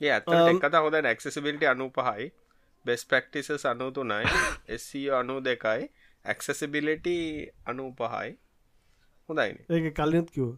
ඒ 0.00 0.12
ඇත 0.12 0.60
කතා 0.60 0.82
හොද 0.82 0.96
ක්සසිබිලිට 1.16 1.66
අනු 1.72 1.88
පහයි 1.90 2.30
බෙස් 2.84 3.04
පැක්ටිසස් 3.06 3.66
අනු 3.66 3.90
තුනයි. 3.92 4.22
එස්සෝ 4.68 5.18
අනු 5.18 5.40
දෙකයි. 5.40 5.90
ඇක්සසිබිලිට 6.24 7.08
අනු 7.66 7.90
පහයි. 7.94 8.30
හොඳයින 9.28 9.56
ඒ 9.70 9.90
කලින්ත් 9.92 10.30
කිව් 10.30 10.48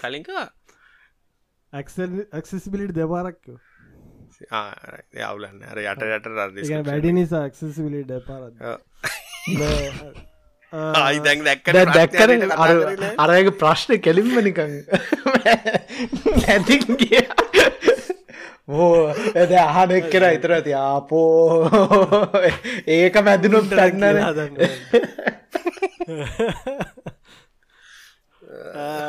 කලින්කා 0.00 0.46
ඇක්සසිබිලිට 1.72 2.94
දෙපාරක්කෝ 2.94 3.58
අවුලන්න. 5.22 5.62
අර 5.64 5.78
යට 5.78 6.04
යට 6.08 6.26
රද 6.28 6.84
වැඩි 6.86 7.12
නිසා 7.12 7.46
ක්සිවිලිට 7.50 8.12
පාර 8.26 8.42
ආයි 10.72 11.18
දැන් 11.24 11.44
දැක්ක 11.44 11.72
දැක්කර 11.90 12.30
අරයක 13.18 13.50
ප්‍රශ්න 13.58 14.00
කෙලින්ම 14.00 14.30
නිකං 14.40 14.72
ඇති 16.48 16.78
ඕ 18.76 18.90
ඇද 19.34 19.52
අහන 19.60 19.90
එක්කෙන 19.92 20.26
ඉතර 20.28 20.54
ඇති 20.56 20.74
ආපෝ. 20.80 21.32
ඒක 22.96 23.18
මැදිනුම් 23.22 23.64
ටන්නන 23.68 24.18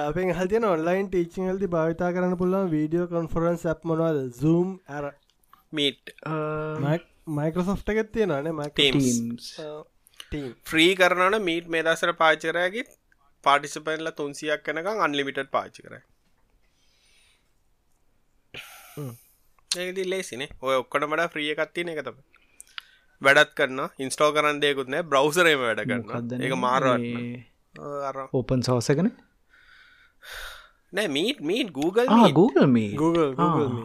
අපෙන් 0.04 0.34
හතින 0.34 0.66
ඔන්ලයින් 0.66 1.08
ටීචිං 1.08 1.50
හල්ති 1.50 1.68
භාවිතා 1.70 2.12
කරන්න 2.12 2.38
පුල්ලන් 2.38 2.72
වීඩියෝ 2.72 3.08
කොන්ෆරන්ස් 3.08 3.66
ඇප් 3.66 3.82
මොනවාද? 3.84 4.20
සූම් 4.36 4.70
ඇර 4.90 5.06
මීට් 5.72 6.14
මයිකෝසොෆ්ට 7.32 7.90
එකත් 7.90 8.12
තියෙනනේ 8.12 8.70
ටීම් 8.74 10.50
ෆ්‍රී 10.66 10.92
කරනන 10.96 11.38
මීට් 11.42 11.68
මේ 11.68 11.84
දසර 11.84 12.14
පාචරයගේ 12.16 12.86
පාටිසිපන්ල 13.44 14.10
තුන්සියක් 14.18 14.66
කනකං 14.66 15.06
අන්ලිමිටඩ් 15.06 15.50
පාචි 15.52 15.86
කර 15.86 15.96
ඒදි 19.72 20.06
ලේසිනේ. 20.06 20.50
ඔය 20.62 20.76
ඔක්කොට 20.76 21.08
මට 21.08 21.34
්‍රිය 21.34 21.50
එකත්තින 21.56 21.92
එක 21.94 22.02
තම 22.06 22.20
වැඩත් 23.22 23.54
කරන්න 23.58 23.82
ඉන්ස්ටෝ 24.00 24.30
කරන් 24.36 24.62
දෙයකුත් 24.62 24.92
නෑ? 24.94 25.04
බ්‍රවසරේම 25.06 25.60
වැඩ 25.62 25.84
කරන්න 25.84 26.46
එක 26.48 26.56
මාරවට 26.58 28.34
ඕපන් 28.34 28.64
සෝසකන 28.70 29.12
නෑ 30.94 31.08
මීට 31.10 31.42
මීට 31.42 31.74
Google 31.74 32.08
Google 32.34 32.68
මේ 32.68 32.96
Google 32.96 33.30
Google. 33.34 33.84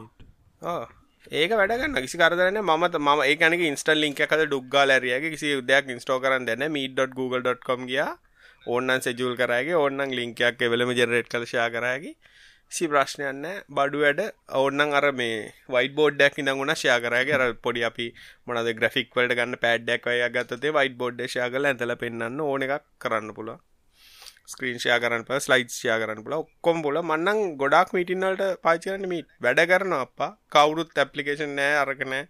ඒක 1.32 1.52
වැඩගන්න 1.52 2.00
කිසි 2.04 2.18
කරදරන 2.18 2.62
මත 2.62 2.94
ම 2.98 3.10
ඒකනක 3.24 3.62
ඉන්ස්ටල් 3.64 4.00
ලින්ක 4.04 4.24
කද 4.24 4.46
ඩුක්ගා 4.46 4.86
ලැරියගේ 4.86 5.34
කිසි 5.34 5.54
දෙයක් 5.64 5.92
ඉන්ස්ටෝ 5.94 6.18
කරන්න 6.20 6.48
දෙන්න 6.48 6.66
මීට.google.com 6.70 7.86
ගිය. 7.86 8.04
ඕන්නන් 8.66 9.00
සෙජුල් 9.00 9.36
කරගේ 9.36 9.76
ඕන්නන් 9.76 10.12
ලින්කයක් 10.12 10.62
එවලම 10.62 10.92
ජෙරේට් 10.92 11.30
කලශා 11.32 11.68
කරගේ 11.70 12.14
සි 12.70 12.88
ප්‍රශ්නයන්න 12.88 13.44
බඩු 13.70 14.00
වැඩ. 14.02 14.20
ඔන්නන් 14.56 14.96
අර 14.98 15.06
මේ 15.12 15.38
වයි 15.68 15.88
බෝඩ්ඩක් 15.98 16.40
ඉඳගුණ 16.42 16.74
ශයා 16.74 16.98
කරගේ 17.04 17.36
අර 17.36 17.44
පොඩි 17.64 17.84
අපි 17.88 18.06
මොනද 18.46 18.68
ග්‍රෆික් 18.80 19.16
වලට 19.16 19.38
ගන්න 19.38 19.62
පෑඩ්ඩක් 19.62 20.10
අය 20.12 20.20
ගත්තේ 20.34 20.74
වයි 20.76 20.90
බෝඩ් 21.00 21.24
ශයා 21.26 21.48
කල 21.54 21.70
ඇතල 21.70 21.94
පෙන්න්න 22.02 22.44
ඕන 22.46 22.66
එකක් 22.66 22.84
කරන්න 22.98 23.32
පුළ 23.38 23.50
ස්ක්‍රීන්ෂයා 24.48 24.98
කරන්න 25.00 25.24
ප 25.24 25.40
ස්ලයිඩ් 25.46 25.72
ෂයා 25.72 25.96
කරන්න 26.02 26.22
පුල 26.26 26.36
ඔක්කොම් 26.36 26.84
පුල 26.84 27.00
මන්නන් 27.02 27.40
ගොඩක් 27.62 27.96
මිටින්නලට 27.96 28.44
පාචරන 28.66 29.08
මීට 29.10 29.32
වැඩ 29.40 29.64
කරන 29.72 29.96
අපා 29.96 30.30
කවුරුත් 30.50 31.02
ඇපලිකේෂන් 31.04 31.56
නෑ 31.58 31.74
අරකනෑ 31.80 32.22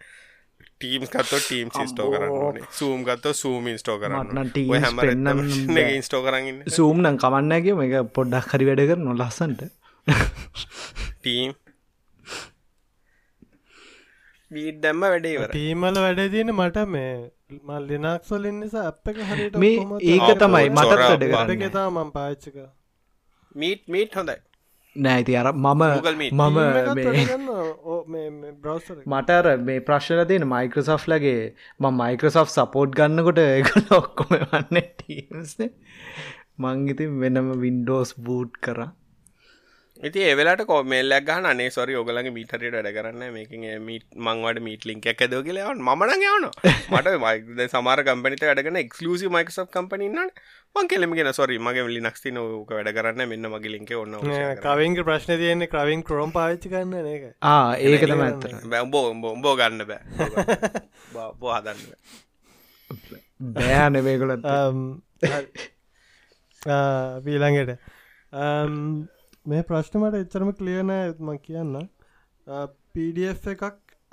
ටීම් 0.79 1.07
කත්ත 1.07 1.41
ටීම් 1.41 1.75
සිස්ටෝ 1.77 2.09
කරන්න 2.13 2.63
සූම් 2.79 3.03
ගත්ත 3.07 3.35
සූම් 3.41 3.67
ඉස්ටෝ 3.73 3.99
කරන්න 3.99 4.55
හැම 4.77 5.83
ඉස්ටෝ 5.97 6.23
කරන්න 6.27 6.63
සූම් 6.77 7.03
නම් 7.03 7.21
කමන්නගේ 7.25 7.77
මේ 7.81 8.05
පොඩ්ඩක් 8.17 8.55
හරි 8.55 8.71
වැඩ 8.71 8.85
කර 8.91 9.05
නොලස්සන්ට 9.05 9.67
ටීම් 11.19 11.57
වීඩ් 14.51 14.79
දැම්ම 14.83 15.03
වැඩේවර 15.07 15.51
ටීමල 15.51 15.99
වැඩ 15.99 16.25
තියෙන 16.35 16.55
මට 16.55 16.87
මේ 16.89 17.13
මල් 17.51 17.89
ලිනක්සොල් 17.91 18.51
නිසා 18.55 18.85
අප 18.89 19.09
එක 19.11 19.23
හරිට 19.29 19.57
මේ 19.59 19.79
ඒක 20.09 20.29
තමයි 20.41 20.69
මට 20.71 20.99
වැඩ 20.99 21.25
කරන්න. 21.25 21.73
තා 21.73 21.89
මම් 21.89 22.13
පාච්චක 22.13 22.61
මීට් 23.55 23.83
මීට් 23.89 24.15
හොඳයි. 24.15 24.37
නෑති 24.97 25.37
අර 25.37 25.49
මම. 25.55 25.83
මම 26.33 26.59
බ්‍රවසර 28.63 29.03
මටර 29.07 29.49
මේ 29.63 29.81
ප්‍රශ්න 29.81 30.23
තියෙන 30.29 30.47
මයිකරසෝ් 30.53 30.99
ලගේ 31.07 31.43
ම 31.81 31.91
මයිකරසෝ් 32.01 32.47
සපෝට් 32.49 32.97
ගන්නකොට 32.99 33.43
එක 33.45 33.69
ඔක්කොම 34.01 34.39
වන්න 34.45 34.81
ටීම්ස්න 34.95 35.69
මංගිතින් 36.59 37.21
වෙනම 37.21 37.53
වින්ඩෝස් 37.61 38.17
බූට් 38.21 38.61
කරා 38.61 38.91
ඉති 39.99 40.21
ඒවෙලට 40.23 40.61
කොමල්ලක් 40.65 41.25
ගහන 41.27 41.47
අනේ 41.51 41.71
සොරි 41.71 41.95
ඔගලගේ 41.97 42.31
මීටරට 42.31 42.75
වැඩ 42.75 42.89
කරන්න 42.97 43.33
මේක 43.33 43.51
මීට 43.83 44.07
මංවට 44.17 44.61
මීට 44.63 44.85
ලින්ක් 44.87 45.09
එක 45.13 45.25
දෝ 45.33 45.43
කියලවන් 45.43 45.83
මන 45.85 46.13
යවන 46.19 46.47
මට 46.93 47.15
මයිද 47.19 47.65
සමාර 47.69 48.03
කම්පනිත 48.07 48.45
වැඩගන 48.45 48.79
එක්ලසි 48.83 49.27
මයිකසප් 49.29 49.73
කම්පනින්න 49.75 50.21
මං 50.77 50.87
කෙලෙමගෙන 50.87 51.33
සොරි 51.33 51.59
මගේ 51.61 51.89
ලි 51.89 51.99
නක්ති 52.03 52.31
නෝක 52.31 52.71
වැඩ 52.71 52.93
කරන්න 52.95 53.27
මෙන්න 53.27 53.51
මගේ 53.51 53.75
ලින්ක 53.75 53.91
ඔන්න 53.97 54.15
කවින්ක 54.63 55.03
ප්‍රශ්න 55.03 55.35
තියන්නේ 55.43 55.73
ක්‍රවින් 55.75 56.07
ක්‍රෝම් 56.07 56.31
පාච්චි 56.31 56.71
කන්න 56.71 57.11
එක 57.17 57.27
ආ 57.49 57.75
ඒකතම 57.75 58.25
ඇත්තර 58.29 58.57
බැම්බෝ 58.69 59.05
උඹෝ 59.11 59.57
ගන්න 59.57 59.83
බෑ. 59.85 60.03
බෝ 61.41 61.53
හදන්න 61.57 61.83
බෑන 63.53 64.03
වේගොලත් 64.05 64.47
පීළඟට 67.25 67.79
මේ 69.51 69.65
ප්‍රශ්නමට 69.69 70.17
එච්චරම 70.19 70.51
කලියන 70.57 70.91
ඇත්ම 70.95 71.29
කියන්න. 71.45 71.77
පඩF 72.95 73.47
එකක් 73.53 73.63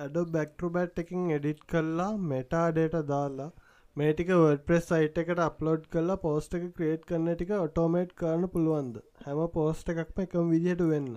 ඇඩ 0.06 0.18
බැක්ටරබැට් 0.36 1.02
එකින් 1.04 1.26
එඩිට් 1.38 1.64
කල්ලා 1.74 2.12
මෙටාඩේට 2.32 2.96
දාලා 3.10 3.48
මේටික 3.96 4.32
වඩ 4.34 4.64
ප්‍රෙස් 4.70 4.88
සයිට් 4.92 5.20
එකට 5.24 5.42
අප්ලෝඩ් 5.48 5.90
කල්ලා 5.96 6.22
පෝස්ට 6.24 6.56
එක 6.60 6.70
ක්‍රේට් 6.78 7.04
කරන 7.10 7.28
ටික 7.34 7.52
ඔටෝමේට් 7.58 8.16
කරන්න 8.22 8.52
පුළුවන්ද? 8.56 9.02
හැම 9.26 9.42
පෝස්ට 9.58 9.92
එකක්ම 9.96 10.24
එකම 10.26 10.54
විදිහට 10.54 10.86
වෙන්න. 10.94 11.12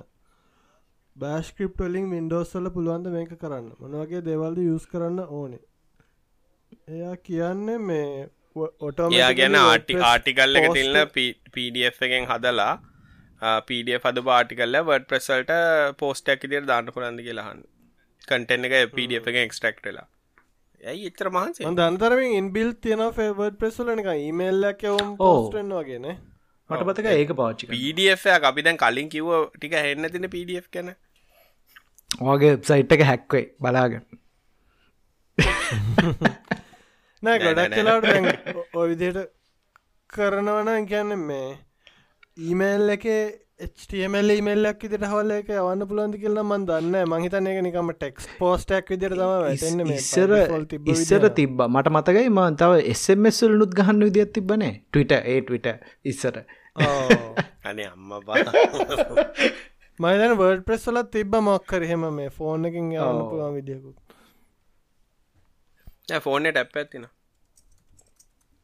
බෑස්ක්‍රප් 1.17 1.87
වලින් 1.87 2.11
වින්ඩෝස්සල 2.15 2.69
පුළුවන්ද 2.77 3.13
මේක 3.15 3.33
කරන්න? 3.45 3.71
මොනවගේ 3.81 4.25
දෙවල්ද 4.33 4.61
යස් 4.67 4.91
කරන්න 4.93 5.25
ඕනේ? 5.29 5.65
එයා 6.97 7.17
කියන්නේ 7.31 7.79
මේ 7.87 8.29
ඔටෝ 8.59 9.11
ගැන 9.15 9.63
ආටි 9.65 10.03
ආටිකල්ල 10.13 10.63
එක 10.63 10.71
තිල්න්න 10.77 11.03
පඩF 11.17 12.07
එකෙන් 12.09 12.31
හදලා 12.31 12.71
පඩ 13.41 13.99
පද 14.01 14.25
පාටිකල්ල 14.25 14.79
වඩ 14.83 15.07
ප්‍රසල්ට 15.07 15.53
පෝස්ටක් 15.99 16.45
ඉදිර 16.45 16.65
දාන්න 16.67 16.93
පුරන්දි 16.93 17.25
කියලාහන් 17.25 17.61
කටෙන් 18.29 18.65
එක 18.65 18.79
පඩ 18.93 19.21
එක 19.25 19.43
එක්ස්ටක්ටලා 19.43 20.07
ඇයි 20.81 21.07
එච්චර 21.07 21.31
මහන්සේ 21.31 21.75
දන්තරමින් 21.75 22.35
ඉන්බිල් 22.37 22.73
තියෙන 22.79 23.05
ෆේවඩ් 23.13 23.59
ප්‍රෙසුල 23.59 23.93
එක 23.95 24.11
ඉමල්ලක් 24.23 24.83
වම් 24.89 25.13
පෝස්ටෙන් 25.19 25.71
වගේන 25.73 26.09
මට 26.71 26.85
පතක 26.85 27.15
ඒක 27.15 27.35
පාච්චි 27.35 27.69
පඩF 27.69 28.27
අපි 28.45 28.63
දැන් 28.63 28.79
කලින් 28.79 29.09
කිව්ව 29.09 29.31
ටික 29.53 29.77
හෙන්න 29.79 30.11
තින 30.11 30.29
පඩF 30.29 30.67
කැන 30.71 30.95
ඕගේ 32.25 32.53
සයිට් 32.65 32.93
එක 32.93 33.05
හැක්වේ 33.05 33.45
බලාගන්න 33.61 34.05
නෑ 37.23 37.39
ගොඩක් 37.39 37.75
කලාට 37.75 38.77
ඔවිදියට 38.77 39.25
කරනවන 40.11 40.87
කියන්න 40.87 41.19
මේ 41.23 41.49
ඊමේල් 42.39 42.91
එක 42.95 43.05
HTML 43.67 44.31
ඉමල්ලක් 44.33 44.85
ඉදිට 44.87 45.05
හවල 45.11 45.31
එක 45.37 45.49
අවන්න 45.61 45.81
පුළන්ති 45.91 46.19
කියල 46.25 46.37
මන් 46.43 46.67
දන්න 46.69 46.95
මහිතන 47.13 47.49
එක 47.53 47.59
නිකම 47.67 47.89
ටෙක්ස් 47.95 48.29
පෝස්ටක් 48.39 48.93
විදිර 48.95 49.13
තම 49.19 49.91
ඉස්සර 49.95 50.31
ඉස්සර 50.95 51.25
තිබ්බ. 51.41 51.59
මට 51.67 51.89
මතකයි 51.97 52.31
ම 52.31 52.39
තව 52.61 52.73
එස්මස්ල් 52.93 53.53
නුත් 53.63 53.73
ගහන්න 53.81 54.01
විදිත් 54.07 54.31
තිබනේ 54.37 54.73
ටවිට 54.77 55.13
ඒටවිට 55.19 55.67
ඉස්සර. 56.13 56.37
අනේ 57.65 57.89
අම්ම 57.91 58.11
බා. 58.29 58.39
මයිදන 59.99 60.35
වර්ඩ 60.41 60.63
ප්‍රෙස්සලත් 60.69 61.09
තිබ්බ 61.19 61.33
මොක්කර 61.51 61.83
හෙම 61.91 62.03
මේ 62.21 62.31
ෆෝන් 62.39 62.71
එකින් 62.71 62.87
යවන්න 62.95 63.23
පුළුවන් 63.31 63.55
විදිියකුත් 63.59 63.97
ෆෝර්න 66.27 66.45
ටැප් 66.53 66.77
ඇතින 66.83 67.05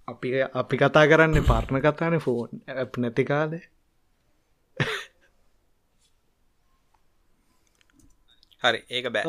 අපි 0.09 0.35
අපි 0.63 0.83
කතා 0.83 1.07
කරන්න 1.11 1.47
පරණ 1.49 1.85
කතාන 1.87 2.19
ෆෝන් 2.27 2.51
ඇප් 2.75 3.01
නැති 3.05 3.25
කාලේ. 3.31 3.65
හරි 8.63 8.81
ඒක 8.91 9.07
බෑ. 9.15 9.25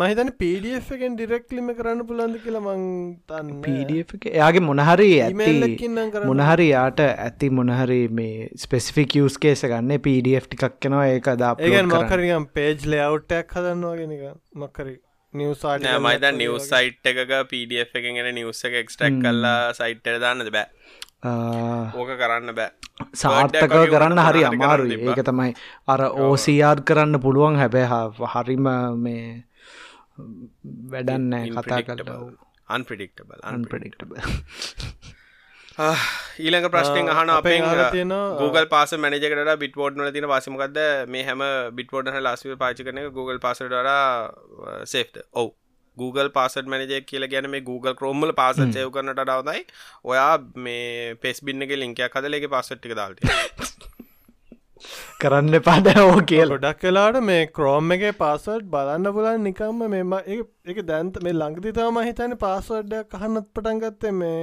මහිතන 0.00 0.30
පඩF 0.40 0.88
එකෙන් 0.94 1.14
ඩිරෙක්ලිම 1.16 1.68
කරන්න 1.76 2.00
පුළන්ද 2.08 2.36
කියලා 2.44 2.64
මං 2.64 2.82
තන්න 3.30 3.60
පඩF 3.62 4.10
එක 4.18 4.24
එයාගේ 4.32 4.64
මොනහරි 4.66 5.08
ඇති 5.26 5.88
මොනහරි 6.30 6.66
යාට 6.68 7.00
ඇති 7.06 7.48
මොනහරි 7.58 8.00
මේ 8.18 8.48
ස්පෙසිෆික් 8.64 9.16
යස් 9.22 9.38
කේස 9.44 9.64
ගන්න. 9.64 9.94
පඩF 10.06 10.48
ටිකක් 10.48 10.78
කෙනවා 10.84 11.06
ඒක 11.14 11.30
දා 11.42 11.52
ඒගන් 11.58 11.88
මකරියම් 11.94 12.48
පේජ් 12.58 12.88
ලවට්ටයක් 12.92 13.54
හදන්නවාගෙනක 13.56 14.24
මක්කරි 14.62 14.94
නිවසාට 15.34 15.82
නෑ 15.84 16.00
මයිත 16.00 16.24
නිවස් 16.36 16.68
සයිට් 16.72 17.04
එකක 17.10 17.32
පඩF 17.50 17.98
එකගෙන 18.00 18.30
නිවස් 18.34 18.64
එක 18.64 18.74
එක්ස්ටක් 18.82 19.18
කල්ලා 19.24 19.72
සයිට්ට 19.76 20.20
දාන්නද 20.24 20.50
බෑ. 20.50 20.68
ඕක 21.94 22.10
කරන්න 22.22 22.54
බෑ. 22.54 22.70
සාර්ථකව 23.14 23.84
කරන්න 23.92 24.22
හරි 24.28 24.44
අමාරු 24.50 24.88
ඒක 24.94 25.20
තමයි 25.28 25.52
අර 25.88 26.00
ඕසියාර් 26.26 26.80
කරන්න 26.82 27.20
පුළුවන්. 27.20 27.60
හැබැ 27.62 27.86
හරිම 28.34 28.72
මේ 29.04 29.44
වැඩන්නෑ 30.92 31.52
කතා 31.56 31.82
කට 31.88 32.10
අන්පිඩික්ටබල් 32.68 33.44
අන්පිඩික්ටබ 33.52 34.10
ඊළඟ 35.78 36.68
ප්‍රශ්නෙන් 36.70 37.08
අහන 37.10 37.30
අපේ 37.30 37.60
තියෙන 37.92 38.16
Google 38.38 38.66
පාස 38.66 38.94
මනජකට 38.96 39.54
බිට්වෝඩ් 39.60 39.98
නල 39.98 40.10
තින 40.10 40.26
පසමකක්ද 40.26 40.82
මේ 41.08 41.24
හැම 41.24 41.44
බිට්වෝඩ 41.74 42.12
ලස්ව 42.16 42.58
පාචි 42.58 42.84
කන 42.84 43.00
Google 43.12 43.38
පාසට 43.38 43.80
සේෆ්ට 44.86 45.24
ඔවු. 45.34 45.54
Google 45.96 46.30
පාසට 46.30 46.66
මනජය 46.66 47.00
කියල 47.04 47.26
ගැන 47.28 47.50
මේ 47.50 47.62
Google 47.62 47.94
ක්‍රෝම්මල 47.94 48.34
පාස 48.34 48.58
චයව 48.58 48.90
කරනට 48.90 49.22
ඩවදයි 49.22 49.64
ඔයා 50.04 50.32
මේ 50.58 51.14
පෙස් 51.22 51.42
බින්නක 51.42 51.74
ලින්කයක් 51.76 52.18
හදලගේ 52.18 52.52
පාසට්ටික 52.54 52.94
දාල්ට 52.94 53.20
කරන්න 55.20 55.58
පාද 55.62 55.90
ඕ 55.96 56.20
කියල. 56.24 56.54
ගොඩක් 56.54 56.80
කලාට 56.82 57.18
මේ 57.22 57.50
ක්‍රෝම් 57.50 57.92
එක 57.96 58.06
පාසවඩ් 58.18 58.70
බලන්න 58.70 59.12
පුලන් 59.16 59.44
නිකම්ම 59.44 59.84
මෙම 59.88 60.16
එක 60.20 60.80
දැන්ත 60.86 61.20
මේ 61.20 61.36
ලංගති 61.36 61.74
තම 61.74 62.00
හිතන 62.04 62.40
පාසවඩ්ඩ 62.42 63.14
කහන්නත් 63.14 63.52
පටන්ගත්තේ 63.52 64.16
මේ 64.16 64.40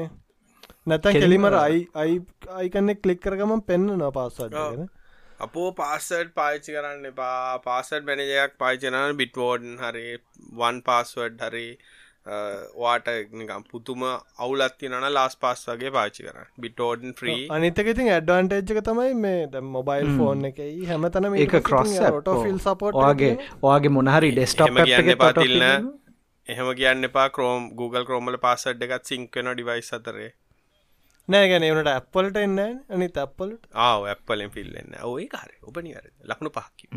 නැතැ 0.88 1.16
කෙලිමර 1.18 1.53
අයි 1.62 1.82
අයි 2.03 2.16
අයිකන්නෙ 2.60 2.95
කලික් 3.02 3.22
කරගම 3.22 3.53
පෙන්න්න 3.70 3.91
න 3.95 4.06
පාසවඩ්ගෙන 4.20 4.88
අපෝ 5.40 5.68
පාස්සඩ් 5.82 6.32
පාච්චි 6.40 6.78
කරන්න 6.78 7.12
එපා. 7.12 7.60
පාසඩ් 7.68 8.10
මැනජයක් 8.10 8.57
පාචනන 8.64 9.20
බිට්වෝඩන් 9.22 9.78
හරි 9.84 10.07
වන් 10.60 10.82
පාස්වඩ් 10.90 11.48
හරි 11.48 11.68
වාට 12.76 13.10
නිකම් 13.40 13.66
පුතුම 13.72 14.03
අවුලත්ති 14.06 14.90
නන 14.90 15.07
ලාස් 15.14 15.36
පාස් 15.38 15.60
වගේ 15.68 15.91
පාචි 15.98 16.24
කර 16.28 16.48
බිටෝඩන් 16.64 17.12
්‍රී 17.20 17.44
අනිතක 17.57 17.91
ඉතින් 17.91 18.10
ඇඩ්වන්ටේජ්ක 18.14 18.80
තමයි 18.88 19.12
මේ 19.16 19.62
මොබයිල් 19.74 20.10
ෆෝන් 20.16 20.48
එක. 20.49 20.62
හැමතන 20.90 21.30
ඒක 21.36 21.60
ක්‍රොස් 21.68 21.94
ෆිල් 22.40 22.57
සපෝට් 22.60 22.98
ඔයාගේ 23.02 23.36
ඔයාගේ 23.62 23.94
මොනහරි 23.98 24.32
ඩෙස්ටප් 24.32 24.82
කියන්න 24.86 25.12
පාතිල්න්න 25.18 25.91
එහෙම 26.48 26.72
කියන්න 26.80 27.10
එපා 27.10 27.28
කරෝම් 27.36 27.70
Google 27.78 28.10
කරෝමල 28.10 28.41
පාසඩ් 28.48 28.90
එකත් 28.90 29.14
සිංකන 29.14 29.53
ඩිවයිස් 29.53 29.94
අතරේ 29.99 30.32
නෑ 31.27 31.47
ගැන 31.49 31.65
වනට 31.68 31.91
ඇප්පලට 31.91 32.38
එන්න 32.38 32.60
අනි 32.89 33.07
තැප්පලට 33.10 33.64
ආව 33.84 34.07
ඇප්පලෙන් 34.11 34.52
පිල්ලන්න 34.52 34.97
ඔය 35.03 35.27
කාර 35.27 35.52
ඔබනිවර 35.64 36.10
ලක්ුණු 36.23 36.52
පහකි 36.52 36.88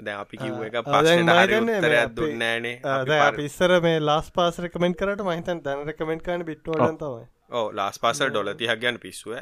දැ 0.00 0.14
අපි 0.16 0.36
කිව් 0.38 0.62
එක 0.62 0.78
පස්සට 0.86 2.16
දුන්නෑනේ 2.16 3.30
පිස්සර 3.36 3.76
මේ 3.82 4.00
ලාස් 4.00 4.32
පාස 4.32 4.60
රකමෙන්ට 4.60 4.98
කරට 4.98 5.24
මහිතන් 5.26 5.62
දැන 5.62 5.84
රකමෙන්ට 5.86 6.24
කන 6.24 6.46
බිට්වල 6.46 6.84
තමයි. 6.96 7.24
ඕ 7.50 7.66
ලාස් 7.72 7.98
පාස 7.98 8.22
ඩොල 8.24 8.52
තිහක් 8.56 8.80
ගැන 8.80 8.98
පිස්සුව 8.98 9.36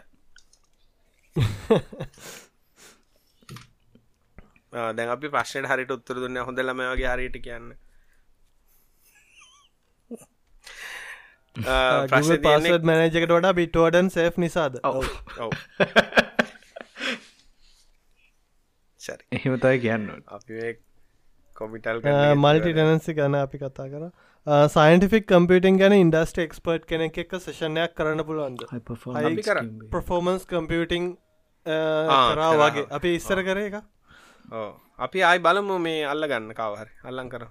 දැන් 4.92 5.10
අපි 5.10 5.30
ප්‍රශ්නයට 5.30 5.70
හරිට 5.72 5.92
උත්තර 5.92 6.18
දුන්න 6.18 6.42
හොඳලම 6.42 6.82
වගේ 6.86 7.12
හරිට 7.12 7.38
කියන්න 7.40 7.70
පස්සත් 11.58 12.84
මැනජකට 12.84 13.28
වඩා 13.28 13.54
බිටෝඩන් 13.54 14.10
සේ් 14.10 14.28
නිසාද 14.38 14.78
එහෙමතයි 19.32 19.80
කියන්න 19.80 20.08
අපි 20.28 20.72
කොමිටල් 21.56 22.00
මල්ටි 22.38 22.72
ටනන්සි 22.72 23.14
ගැන 23.14 23.36
අපි 23.36 23.60
කතා 23.60 23.88
කර 23.88 24.08
සයින්ටිෆික් 24.68 25.26
කම්පියටින් 25.26 25.78
ගැන 25.78 25.94
ඉන්ඩස්ට 25.94 26.42
එක්ස්පර්ට් 26.44 26.86
කෙනෙක් 26.86 27.18
එක 27.18 27.38
සේෂණයක් 27.38 27.94
කරන්න 27.94 28.24
පුළුවන්ද 28.24 28.66
පර්ෆෝමන්ස් 29.90 30.46
කම්පියටිං 30.46 31.14
කරා 31.66 32.52
වගේ 32.56 32.86
අපි 32.92 33.14
ඉස්සර 33.14 33.42
කර 33.42 33.62
එක 33.62 33.78
අපි 35.00 35.24
ආයි 35.24 35.40
බලමු 35.40 35.78
මේ 35.80 36.04
අල්ල 36.06 36.26
ගන්න 36.26 36.54
කවහරි 36.54 36.92
අල්ලං 37.04 37.32
කරා 37.32 37.50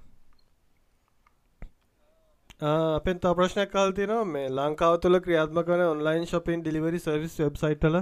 අපෙන් 2.61 3.19
තා 3.19 3.33
ප්‍රශ්නයක් 3.33 3.71
කාල් 3.71 3.91
තියෙනවා. 3.91 4.25
මේ 4.25 4.49
ලංකාව 4.49 4.99
තුළ 5.01 5.19
ක්‍රියාත්මක 5.19 5.67
වන 5.67 5.83
online 5.85 6.25
shopping 6.25 6.61
delivery 6.61 6.99
service 6.99 7.35
වෙබ්සයිට්ල 7.39 7.97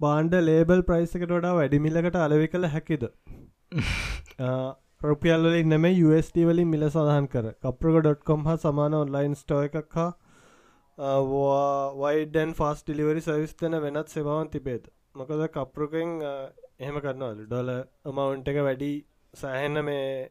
බාන්ඩ 0.00 0.34
label 0.42 0.82
price 0.82 1.14
එකට 1.14 1.30
වඩා 1.30 1.54
වැඩිමිල්ලකට 1.54 2.18
අලවි 2.18 2.48
කළ 2.48 2.68
හැකිද? 2.68 3.06
රුපියල්ල 5.02 5.54
ඉන්නම 5.54 5.86
USD 5.86 6.44
වලින් 6.44 6.68
මිල 6.68 6.88
සඳහන් 6.88 7.28
කර. 7.28 7.48
කප්‍රක.කොම් 7.62 8.44
හා 8.44 8.58
සමාන 8.58 8.94
ඔන්ලයින් 8.94 9.34
ස්ටෝ 9.34 9.62
එකක් 9.62 9.96
හා 9.96 10.10
වයිඩන් 11.96 12.52
ෆස් 12.52 12.84
ඩිලිවරි 12.84 13.22
සවිස් 13.22 13.56
තන 13.56 13.80
වෙනත් 13.80 14.08
සෙවාවන් 14.08 14.50
තිබේද? 14.50 14.92
මොකද 15.14 15.48
කප්රුකෙන් 15.50 16.12
එහෙම 16.78 17.00
කරන්නවල 17.00 17.42
ඩොල 17.46 17.72
අමවුන්ට 18.04 18.48
එක 18.48 18.62
වැඩි 18.62 18.92
සෑහෙන්න 19.34 19.84
මේ 19.84 20.30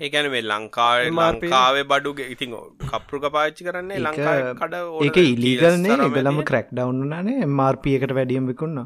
ඒකැන 0.00 0.30
මේ 0.32 0.42
ලංකාව 0.44 1.04
ලංකාවේ 1.12 1.86
බඩුගේ 1.92 2.28
ඉතින් 2.34 2.58
කප්රුක 2.90 3.24
පාච්චි 3.36 3.68
කරන්නේ 3.68 4.02
ලංකා 4.06 4.34
කඩ 4.58 4.82
ඒක 5.06 5.22
ඉලිගල්නේ 5.22 6.10
වෙලම 6.18 6.42
ක්‍රැක් 6.50 6.68
ඩවන්නානේ 6.72 7.38
MRP 7.46 7.96
එකට 7.98 8.14
වැඩියම් 8.18 8.52
විකුන්න 8.52 8.84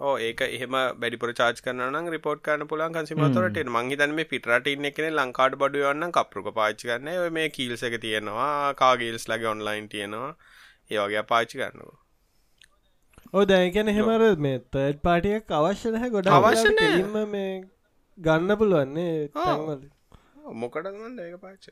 ඕ 0.00 0.14
ඒක 0.20 0.40
එහෙම 0.46 0.74
බැඩිපුර 1.02 1.30
චාච් 1.32 1.60
කරන 1.66 2.10
රිපෝට් 2.14 2.42
කරන 2.42 2.66
පුලන් 2.72 2.96
කන්සිමතොරට 2.96 3.60
මංහිතන් 3.76 4.16
මේ 4.16 4.30
පිටරට 4.32 4.72
ඉන්න 4.72 4.88
එකන 4.90 5.06
ලංකාඩ 5.12 5.60
බඩු 5.62 5.86
යන්න 5.92 6.10
කප්රුක 6.12 6.50
පාච්චි 6.54 6.90
කරන්න. 6.90 7.30
මේ 7.32 7.48
කීල්ස 7.50 7.86
එක 7.90 8.00
තියෙනවා 8.02 8.74
කාගේල්ස් 8.74 9.24
ලගේ 9.32 9.52
ඔන්ලයින් 9.52 9.88
තියෙනවා. 9.88 10.34
ඒවගේ 10.90 11.24
පාච්චි 11.30 11.62
කරනවා. 11.62 11.96
ඕ 13.32 13.44
දැකැන 13.46 13.94
හෙමර 13.96 14.26
මේ 14.38 14.58
තර්ඩ් 14.72 15.00
පාටියක් 15.02 15.56
අවශ්‍යනහ 15.58 16.06
ගොඩ 16.12 16.30
අවශ්‍යන 16.34 16.78
මේ 17.30 17.48
ගන්න 18.18 18.58
පුළුවන්නේ 18.58 19.28
තැන්වල 19.34 19.84
මොකටද 20.54 20.90
මන්ද 20.94 21.18
ඒක 21.20 21.36
පාච්ච 21.40 21.68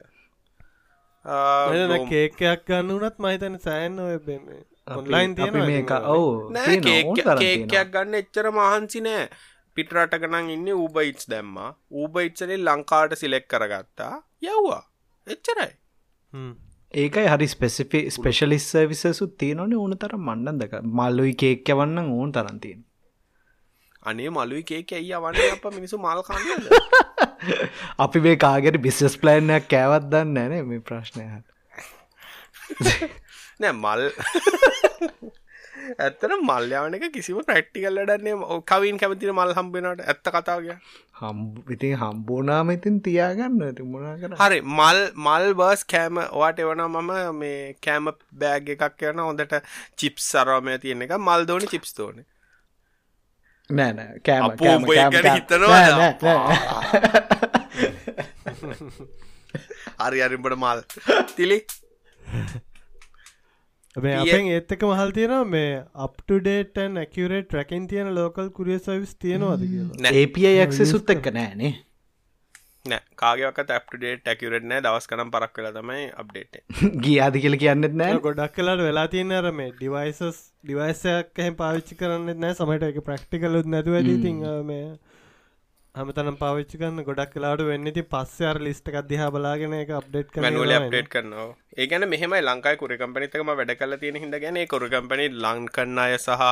කේකයක් 1.25 2.65
ගන්න 2.67 2.95
වනත් 2.95 3.17
මහිතන 3.21 3.59
සෑන් 3.61 3.99
ඔය 4.01 4.17
ඔන්ලයින් 4.89 5.35
තියෙන 5.35 5.55
මේක 5.65 5.91
ඔවු 6.07 6.53
කේකයක් 7.39 7.91
ගන්න 7.91 8.15
එච්චර 8.15 8.51
මහන්සි 8.53 9.01
නෑ. 9.01 9.29
පිටරට 9.77 10.19
ගනන් 10.21 10.51
ඉන්න 10.51 10.69
ඌබයිට්ස් 10.75 11.31
දැම්මා. 11.31 11.71
ඌබයිට්සනේ 11.93 12.59
ලංකාට 12.59 13.17
සිලෙක් 13.17 13.49
කරගත්තා. 13.49 14.13
යව්වා. 14.45 14.83
එච්චරයි. 15.27 15.73
ඒකයි 16.95 17.27
හරි 17.27 17.49
ස්පෙසිෆි 17.49 18.01
ස්පෙශලිස් 18.11 18.69
විසසුත් 18.87 19.33
තියනොනේ 19.39 19.79
ඕන 19.79 19.97
තරම් 19.99 20.23
මණ්ඩන්දක 20.23 20.75
මල්ලුයි 20.93 21.35
කේක්‍ය 21.37 21.73
වන්න 21.75 22.13
ඕන් 22.13 22.33
තරන්තියෙන් 22.33 22.85
අනේ 24.05 24.31
මලුයි 24.31 24.65
කේක 24.65 24.93
ඇයි 24.93 25.21
වන්නේ 25.21 25.53
අප 25.53 25.65
මිනිසු 25.75 25.99
මල් 25.99 26.23
කන්න 26.23 26.69
අපි 27.99 28.21
මේ 28.27 28.39
කාගෙට 28.39 28.83
බිස්සස් 28.87 29.19
ප්ලෑන්යක් 29.23 29.69
කෑවත් 29.69 30.09
දන්න 30.09 30.35
නෑනේ 30.35 30.65
මේ 30.65 30.83
ප්‍රශ්නය 30.83 31.29
නෑ 33.61 33.75
මල් 33.75 34.09
ඇත්තන 35.99 36.35
මල්්‍යාවන 36.43 36.95
එක 36.97 37.13
කිසිම 37.13 37.41
ප්‍රක්ටිකල් 37.43 37.99
ඩන්නේ 38.01 38.61
කවින් 38.67 39.01
කැමතින 39.01 39.33
මල් 39.33 39.55
හම්බෙනට 39.59 40.05
ඇත්ත 40.05 40.29
කතාවග 40.29 40.77
ඉතින් 41.69 41.97
හම්බෝනාම 41.97 42.71
ඉතින් 42.71 43.01
තියාගන්න. 43.01 43.73
තිමුණා 43.73 44.19
කර 44.19 44.37
හරි 44.41 44.61
මල් 44.63 45.01
මල් 45.17 45.55
බර්ස් 45.55 45.87
කෑම 45.87 46.21
වාට 46.35 46.59
එවන 46.59 46.83
මම 46.87 47.39
මේ 47.39 47.77
කෑම 47.81 48.13
බෑග 48.35 48.69
එකක් 48.77 48.97
කියන 48.99 49.21
හොඳට 49.21 49.55
චිප්ස් 49.97 50.31
සරවාමය 50.31 50.79
තියෙන 50.79 51.03
එක. 51.03 51.19
මල් 51.19 51.47
දෝනි 51.47 51.67
චිප්ස් 51.67 51.95
තෝනේ 51.95 52.27
නෑ 53.71 54.21
කෑම 54.25 54.85
හිතනවා 55.37 55.79
හරි 60.05 60.23
අරිම්බට 60.27 60.57
මල්. 60.57 60.81
තිලි. 61.37 61.59
අපෙන් 63.97 64.47
ඒත්තක 64.53 64.83
මහල් 64.89 65.11
තියෙන 65.17 65.35
මේ 65.49 65.73
අප්ටඩේටන් 66.07 67.01
ඇකරේට 67.03 67.51
රැකින් 67.57 67.85
තියෙන 67.93 68.09
ලෝකල් 68.15 68.49
කුරිය 68.59 68.79
සවිස් 68.79 69.13
තියෙනවාද 69.25 69.63
කියලා. 69.73 70.13
ඒපක්ෂ 70.21 70.81
සුත් 70.93 71.11
එක්ක 71.17 71.27
නෑනේ 71.39 71.73
නෑ. 72.85 73.03
කාගේක 73.17 73.59
ඇප්ටේ 73.65 74.13
ටැකවරට 74.19 74.67
නෑ. 74.71 74.83
දවස් 74.85 75.09
කනම් 75.11 75.31
පරක් 75.35 75.55
කල 75.57 75.69
තමයි 75.77 76.03
අප්ඩේට 76.23 76.61
ගියාද 77.05 77.41
කියල 77.45 77.57
කියන්නෙත් 77.63 77.97
නෑ. 78.01 78.21
ගොඩක් 78.21 78.55
කලාට 78.57 78.85
වෙලා 78.87 79.07
තියන්න 79.09 79.33
අර 79.39 79.49
මේ 79.55 79.73
ඩිවයිසස් 79.73 80.45
ඩිවයිසයක් 80.63 81.43
එහෙම 81.45 81.59
පාවිච්චි 81.61 81.99
කරන්න 82.01 82.31
නෑ. 82.37 82.55
සමට 82.55 82.93
එක 82.93 83.03
ප්‍රක්ටිකලුත් 83.09 83.69
නැතුව 83.69 84.01
ති 84.07 84.35
මේ 84.71 84.87
හමතනම් 85.95 86.37
පාවිච්චි 86.39 86.79
කන්න 86.79 87.07
ගොඩක් 87.07 87.33
කලාට 87.33 87.61
වෙන්නති 87.65 88.03
පස්සයාර 88.13 88.59
ලිස්ටක් 88.63 88.97
දිහා 89.11 89.29
බලාගෙන 89.31 89.77
එක 89.77 89.93
අප්ඩේට් 89.99 90.33
කරන 90.33 90.57
අප්ඩේට් 90.79 91.11
කරනවා. 91.11 91.51
ඒගැන 91.79 92.07
මෙහම 92.11 92.35
ලංකායි 92.41 92.81
කුර 92.81 92.95
කම්පනිතකම 92.99 93.53
වැඩ 93.53 93.73
කල 93.79 93.97
තියෙන 94.01 94.19
හිද 94.23 94.35
ගැන 94.43 94.59
කොර 94.69 94.85
කම්පනි 94.89 95.29
ලං 95.35 95.69
කරන්න 95.71 96.03
අය 96.05 96.19
සහ 96.19 96.43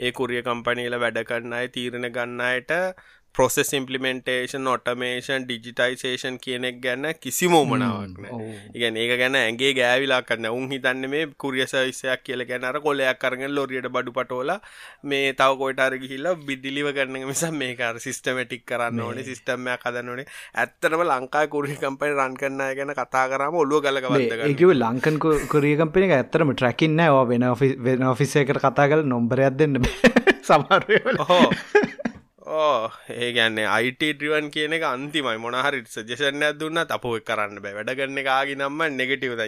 ඒ 0.00 0.12
කුරිය 0.12 0.42
කම්පනීල 0.42 0.98
වැඩ 0.98 1.20
කරන්න 1.26 1.58
අය 1.58 1.68
තීරණ 1.70 2.08
ගන්නයට 2.10 2.74
ප්‍රොසෙස් 3.36 3.70
ඉම්පලිමෙන්ටේෂන් 3.76 4.68
ඔටමේෂන් 4.68 5.42
ඩිජිටයිසේෂන් 5.44 6.36
කියනෙක් 6.40 6.76
ගැන්න 6.84 7.06
කිසි 7.20 7.48
මෝමනාවක් 7.48 8.20
ඉගැන 8.74 8.96
ඒක 8.96 9.12
ගැන 9.20 9.36
ඇගේ 9.40 9.72
ගෑවිලා 9.76 10.20
කරන්න 10.22 10.48
උන් 10.50 10.70
හිතන්න 10.70 11.08
මේ 11.12 11.26
කුරිය 11.36 11.66
සවිස්සයක් 11.66 12.22
කියල 12.22 12.44
ගැනර 12.46 12.78
කොලයක් 12.80 13.18
කරගෙන 13.18 13.52
ලොරියට 13.52 13.88
බඩු 13.90 14.14
පටෝල 14.14 14.52
මේ 15.04 15.34
තව 15.34 15.58
කොයිටර 15.58 15.98
ගිහිල්ල 15.98 16.30
බිදිලිව 16.42 16.88
කරන 16.92 17.18
මිස 17.24 17.44
මේකර 17.54 18.00
සිස්ටමටික් 18.00 18.64
කරන්න 18.64 19.02
ඕනේ 19.02 19.26
සිස්ටම්මයක් 19.26 19.84
කදන්නනේ 19.84 20.26
ඇත්තනම 20.56 21.04
ලංකා 21.06 21.44
කුරිය 21.48 21.76
කම්පයි 21.76 22.14
රන් 22.14 22.36
කරන්න 22.36 22.64
ගැන 22.74 22.94
කතා 22.94 23.26
කරම 23.28 23.60
ඔල්ලුව 23.62 23.84
ගලකවද 23.84 24.46
ඒකව 24.46 24.74
ලංකන් 24.74 25.20
කුරිය 25.48 25.76
කම්පිනි 25.76 26.12
ඇත්තරම 26.14 26.54
ට්‍රැකින්න 26.54 27.04
ඕ 27.08 27.22
වෙන 27.26 28.08
ඔෆිසේකට 28.08 28.64
කතා 28.64 28.88
කල 28.88 29.06
නොම්බරයක් 29.06 29.56
දෙන්න 29.56 29.80
සමරය 30.48 31.02
හෝ 31.24 31.44
ඕ 32.46 32.90
ඒ 33.10 33.28
ගැන්නේ 33.34 33.66
අයිට 33.66 33.98
ඩ්‍රිවන් 33.98 34.50
කියන 34.54 34.74
එක 34.76 34.84
අන්තිමයි. 34.86 35.38
මොනහරි 35.44 35.80
සජෙෂන්යක් 35.84 36.58
දුන්නත් 36.60 36.92
අපෝ 36.96 37.18
කරන්න 37.28 37.58
බෑ. 37.64 37.74
වැඩගන්න 37.78 38.20
කාගි 38.28 38.54
නම්ම 38.54 38.94
නෙගටවද 38.98 39.42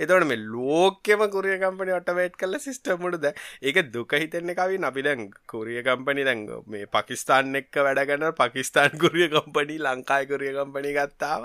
එතවට 0.00 0.26
මේ 0.30 0.40
ලෝකෙම 0.46 1.24
කුරිය 1.34 1.58
කම්පනි 1.60 1.96
ඔටවේට් 1.98 2.38
කල 2.40 2.56
සිිස්ටමුටද 2.58 3.28
ඒක 3.28 3.82
දුක 3.92 4.16
හිතෙන්නේ 4.16 4.56
කවින්. 4.56 4.88
අපි 4.90 5.04
දැන් 5.04 5.28
කුරිය 5.46 5.82
කම්පනි 5.82 6.24
දැන් 6.24 6.46
මේ 6.66 6.88
පකිස්ාන් 6.88 7.52
එක්ක 7.62 7.82
වැඩගන්න 7.86 8.32
පකිස්ාන් 8.40 8.96
කුරිය 8.96 9.28
කම්පනී 9.28 9.80
ලංකායි 9.80 10.30
කුරිය 10.32 10.56
කම්පනි 10.56 10.96
ගත්තාව 10.96 11.44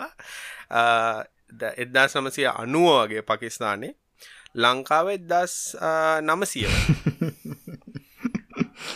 එදදා 1.78 2.08
සමසය 2.08 2.48
අනුව 2.54 2.90
වගේ 3.04 3.28
පකිස්ථානේ 3.28 3.94
ලංකාව 4.56 5.12
එදස් 5.12 5.76
නමසිය 6.24 6.68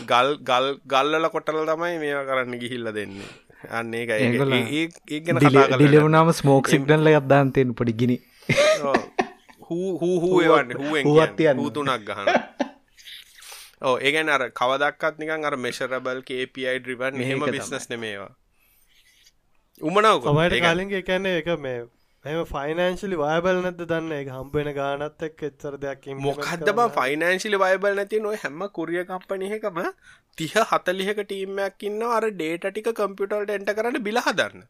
ගල් 0.09 0.33
ගල් 0.49 0.67
ගල්ලල 0.87 1.29
කොටල 1.35 1.61
තමයි 1.65 1.95
මේවා 2.03 2.25
කරන්න 2.29 2.59
ගිහිල්ල 2.63 2.91
දෙන්නේ. 2.97 3.31
අන්න 3.71 3.93
ඒක 3.93 4.09
ඒ 4.11 5.19
ගැන 5.21 5.39
ඩිලවනාම 5.73 6.33
ස්මෝක් 6.33 6.71
සිගනල්ල 6.73 7.13
අදදාන්තයෙන් 7.13 7.75
පොඩි 7.79 7.97
ගිනි. 8.01 8.17
හූහූවන්න 9.69 10.73
හුවෙන් 10.79 11.57
හූතුනක් 11.57 12.05
ගහන 12.07 12.27
ඕ 13.81 13.95
ඒගැන 13.99 14.29
අර 14.29 14.43
කවදක්කත් 14.51 15.21
නිකන් 15.21 15.45
අර 15.45 15.55
මෙශරබල් 15.65 16.21
කපයි 16.23 16.73
ඩ්‍රිවන් 16.79 17.21
හෙම 17.23 17.45
බිස්නස් 17.47 17.85
නෙමේවා 17.91 18.31
උමනාව 19.81 20.21
කොමට 20.23 20.57
කාලින්ගේ 20.65 21.03
කැන්නේ 21.03 21.37
එක 21.41 21.51
මේ 21.59 21.77
එම 22.25 22.39
ෆයිනන්ශලි 22.45 23.17
වයබල් 23.17 23.59
නැද 23.61 23.81
දන්න? 23.81 24.09
එක 24.13 24.29
හම්බෙන 24.29 24.69
ගානත් 24.73 25.21
එක් 25.21 25.43
එච්චර 25.43 25.75
දෙයක් 25.77 26.07
මොකක්දම 26.19 26.81
ෆයිනන්ශලි 26.93 27.59
වයබල් 27.61 27.95
නැති 27.95 28.19
නොය 28.21 28.35
හැම 28.37 28.65
කුරිය 28.71 29.03
කම්පනයකම 29.05 29.79
තිහ 30.37 30.51
හතලිහක 30.71 31.21
ටීම්මයක් 31.21 31.85
ඉන්න 31.85 32.03
අර 32.09 32.27
ඩේට 32.31 32.67
ටික 32.67 32.91
කම්පියුටල්ට 32.97 33.55
එන්ට 33.55 33.71
කරන්න 33.71 34.03
බිල 34.03 34.21
හදරන්න 34.21 34.67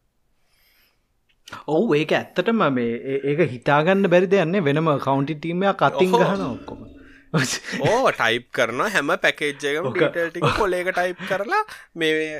ඔවු 1.68 1.98
ඒක 1.98 2.14
ඇත්තටම 2.14 2.62
මේ 2.72 3.18
ඒක 3.24 3.44
හිතාගන්න 3.48 4.06
බැරි 4.08 4.30
දෙයන්නේ 4.30 4.62
වෙනම 4.62 4.94
කවුන්ටි 5.00 5.38
ටීමයක් 5.38 5.86
අතින් 5.88 6.16
ගහන 6.16 6.46
ඔක්කොම 6.46 6.86
ඕ 7.88 8.10
ටයිප් 8.10 8.46
කරන 8.52 8.80
හැම 8.88 9.12
පැකේජ්ජකම 9.18 9.90
ටික 9.96 10.46
කොලේක 10.56 10.88
ටයිප් 10.90 11.20
කරලා 11.24 11.60
මේ 11.96 12.30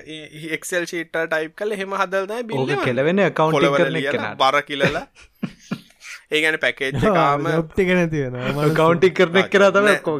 එක්සෙල් 0.52 0.86
ශීට 0.86 1.12
ටයිප් 1.14 1.52
කල 1.56 1.76
හෙම 1.76 1.94
හදල්න 1.96 2.48
බිල්ල 2.48 2.72
කෙලවෙන 2.82 3.22
කරන 3.32 4.26
බර 4.38 4.58
කියලලා 4.64 5.04
ඒගැන 6.30 6.58
පැකේජ්කාම 6.60 7.46
ටිගෙන 7.68 8.10
තියෙන 8.10 8.38
කවුන්ටි 8.74 9.10
කරන 9.12 9.38
කර 9.48 9.66
තම 9.70 9.90
කෝ 10.02 10.18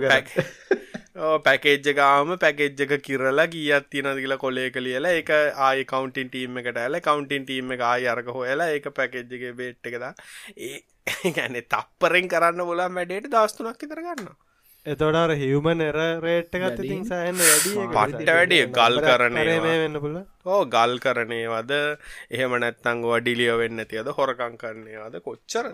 පැකේජ්ජකාම 1.41 2.31
පැකේජ්ජක 2.39 2.95
කිරලා 3.01 3.47
ගියත් 3.49 3.89
තියන 3.89 4.11
කියලා 4.17 4.39
කොලේ 4.39 4.69
කලියලා 4.71 5.17
එක 5.17 5.33
ආය 5.61 5.83
කවන්ටින් 5.87 6.29
ටීම 6.29 6.61
එකට 6.63 6.79
ඇල 6.79 7.01
කවන්ටින් 7.01 7.43
ටීම 7.45 7.75
එක 7.77 7.83
ආය 7.87 8.07
අරක 8.09 8.31
හොයලා 8.33 8.71
ඒක 8.71 8.87
පැකේජ්ජක 8.95 9.45
බේට් 9.57 9.91
එකද 9.91 10.07
ඒ 10.61 11.33
ගැන 11.33 11.59
තප්පරෙන් 11.67 12.31
කරන්න 12.31 12.65
බොලා 12.65 12.89
වැඩේට 12.93 13.29
දස්තුනක් 13.33 13.85
ඉතරගන්නවා 13.89 14.39
එතොඩාර 14.86 15.32
හිවමන් 15.36 15.82
එර 15.85 15.97
රේට් 16.24 16.55
එකත් 16.57 16.78
ඉතින් 16.81 17.02
සෑන්න 17.05 17.36
වැඩිය 17.39 17.82
පට්ට 17.90 18.31
වැඩිය 18.31 18.62
ගල් 18.73 18.97
කරනේ 19.01 19.59
වෙන්න 19.62 20.01
පුල 20.01 20.16
ඕ 20.47 20.62
ගල් 20.66 20.94
කරනේ 20.98 21.51
වද 21.52 21.81
එහෙම 22.31 22.57
නැත්තං 22.65 23.05
වඩිලියෝ 23.05 23.59
වෙන්න 23.61 23.85
තියද? 23.85 24.09
හොරකං 24.19 24.57
කරන්නේ 24.57 25.02
වද 25.02 25.20
කොච්චර? 25.20 25.69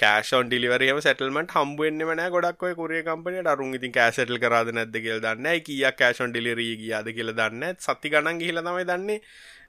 කෑෂන් 0.00 0.48
ඩිලිවරම 0.48 1.00
සටල්මට 1.04 1.52
හම්බුවෙන්න්න 1.52 2.06
මන 2.06 2.22
ගොඩක් 2.32 2.64
කුරිය 2.80 3.02
කම්පනට 3.04 3.52
අරුන් 3.52 3.76
ඉතින් 3.78 3.92
කෑසටල් 3.92 4.40
කරද 4.40 4.72
නැද 4.72 4.96
කියල 4.96 5.20
දන්න 5.20 5.60
කිය 5.66 5.84
කෑෂන් 5.98 6.32
ඩිලිරී 6.32 6.78
ගියාද 6.80 7.10
කියල 7.18 7.34
දන්න 7.34 7.76
සති 7.78 8.14
ගණන් 8.14 8.40
හිල 8.40 8.62
තමයි 8.62 8.86
දන්නේ. 8.92 9.20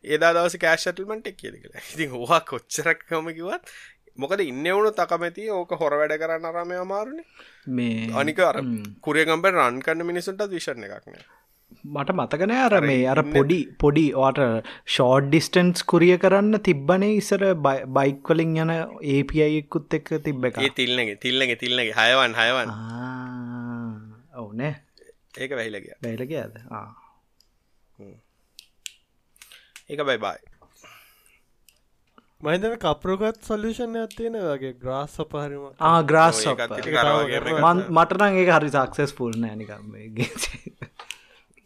ඒදා 0.06 0.32
දවස 0.38 0.56
කෑෂටල්මට 0.64 1.28
එක් 1.28 1.38
කියල. 1.42 1.60
කියලා 1.60 1.84
ඉතින් 1.92 2.16
හවා 2.16 2.40
කොච්චරක්කම 2.52 3.30
කිවත් 3.36 3.76
මොකද 4.18 4.42
ඉන්න 4.42 4.68
වුණු 4.68 4.92
තකමැති 4.94 5.48
ඕක 5.54 5.72
හොර 5.80 5.94
වැඩ 6.02 6.14
කරන්න 6.20 6.46
අරමය 6.52 6.78
අමාරුණ 6.80 7.24
මේ 7.70 8.12
අනික 8.16 8.40
අර 8.50 8.58
කුරියගම්ප 9.02 9.50
රන් 9.50 9.82
කන්න 9.82 10.08
මිනිසුන්ට 10.10 10.46
විෂණ 10.54 10.86
එකක්න 10.88 11.18
මට 11.88 12.16
මතකන 12.16 12.54
අර 12.58 12.76
මේ 12.82 13.04
අර 13.08 13.22
පොඩි 13.28 13.60
පොඩි 13.78 14.06
ඕට 14.18 14.40
ෂෝඩ් 14.88 15.28
ඩිස්ටන්ස් 15.28 15.86
කුරිය 15.92 16.16
කරන්න 16.18 16.60
තිබ්බනේ 16.68 17.12
ඉසර 17.16 17.44
බයික්වලින් 17.98 18.56
යන 18.64 18.74
ඒපියයිකුත් 19.14 19.98
එක්ක 20.00 20.12
තිබ්බ 20.28 20.50
එක 20.52 20.60
තිල්ලගේ 20.76 21.18
තිල්ලගේ 21.18 21.58
තිල්ලගේ 21.58 21.94
හයවන් 21.94 22.40
හයවන්. 22.42 22.76
ඔවුනේ 24.36 24.74
ඒක 25.38 25.52
වැහිලගිය 25.52 25.96
වැහිලගේ 26.00 26.42
ඇද 26.42 26.56
ඒක 29.90 30.02
බයි 30.04 30.20
බයි 30.20 30.55
මහිතන 32.42 32.76
කපරුගත් 32.78 33.38
සොල්ලිෂන් 33.42 33.96
ඇත්තියෙන 33.98 34.36
වගේ 34.38 34.74
ග්‍රාස් 34.76 35.14
සපහරිම 35.14 35.64
ග්‍රාස් 36.06 36.42
මටනං 37.92 38.36
ඒ 38.36 38.50
හරි 38.50 38.72
සක්සෙස් 38.72 39.14
පුල් 39.14 39.34
නෑනිකම්ගේ 39.38 40.30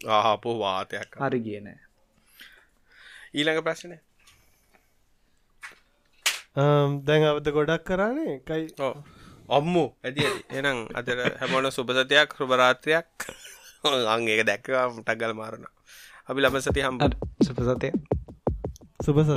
ආහපෝ 0.08 0.54
වාතයක්. 0.58 1.10
හරි 1.18 1.40
කියනෑ 1.40 1.78
ඊළඟ 3.34 3.62
ප්‍රශ්නය 3.62 3.98
දැන් 7.04 7.26
අවද 7.26 7.50
ගොඩක් 7.50 7.84
කරන්නේ 7.84 8.36
එකයි. 8.36 8.64
ඔම්මු 9.50 9.84
ඇති 10.04 10.26
එනම් 10.52 10.86
අතර 10.94 11.20
හැමෝන 11.36 11.70
සුපසතයක් 11.72 12.38
රුබරාත්‍රයක් 12.38 13.28
අං 14.08 14.28
ඒක 14.28 14.46
දැක්කවා 14.46 14.86
ටක්ගල් 14.96 15.34
මාරණ. 15.34 15.66
අපි 16.28 16.40
ලබ 16.40 16.56
සති 16.60 16.80
හම් 16.80 16.96
සුපසතය 17.42 17.90
සුපස 19.00 19.30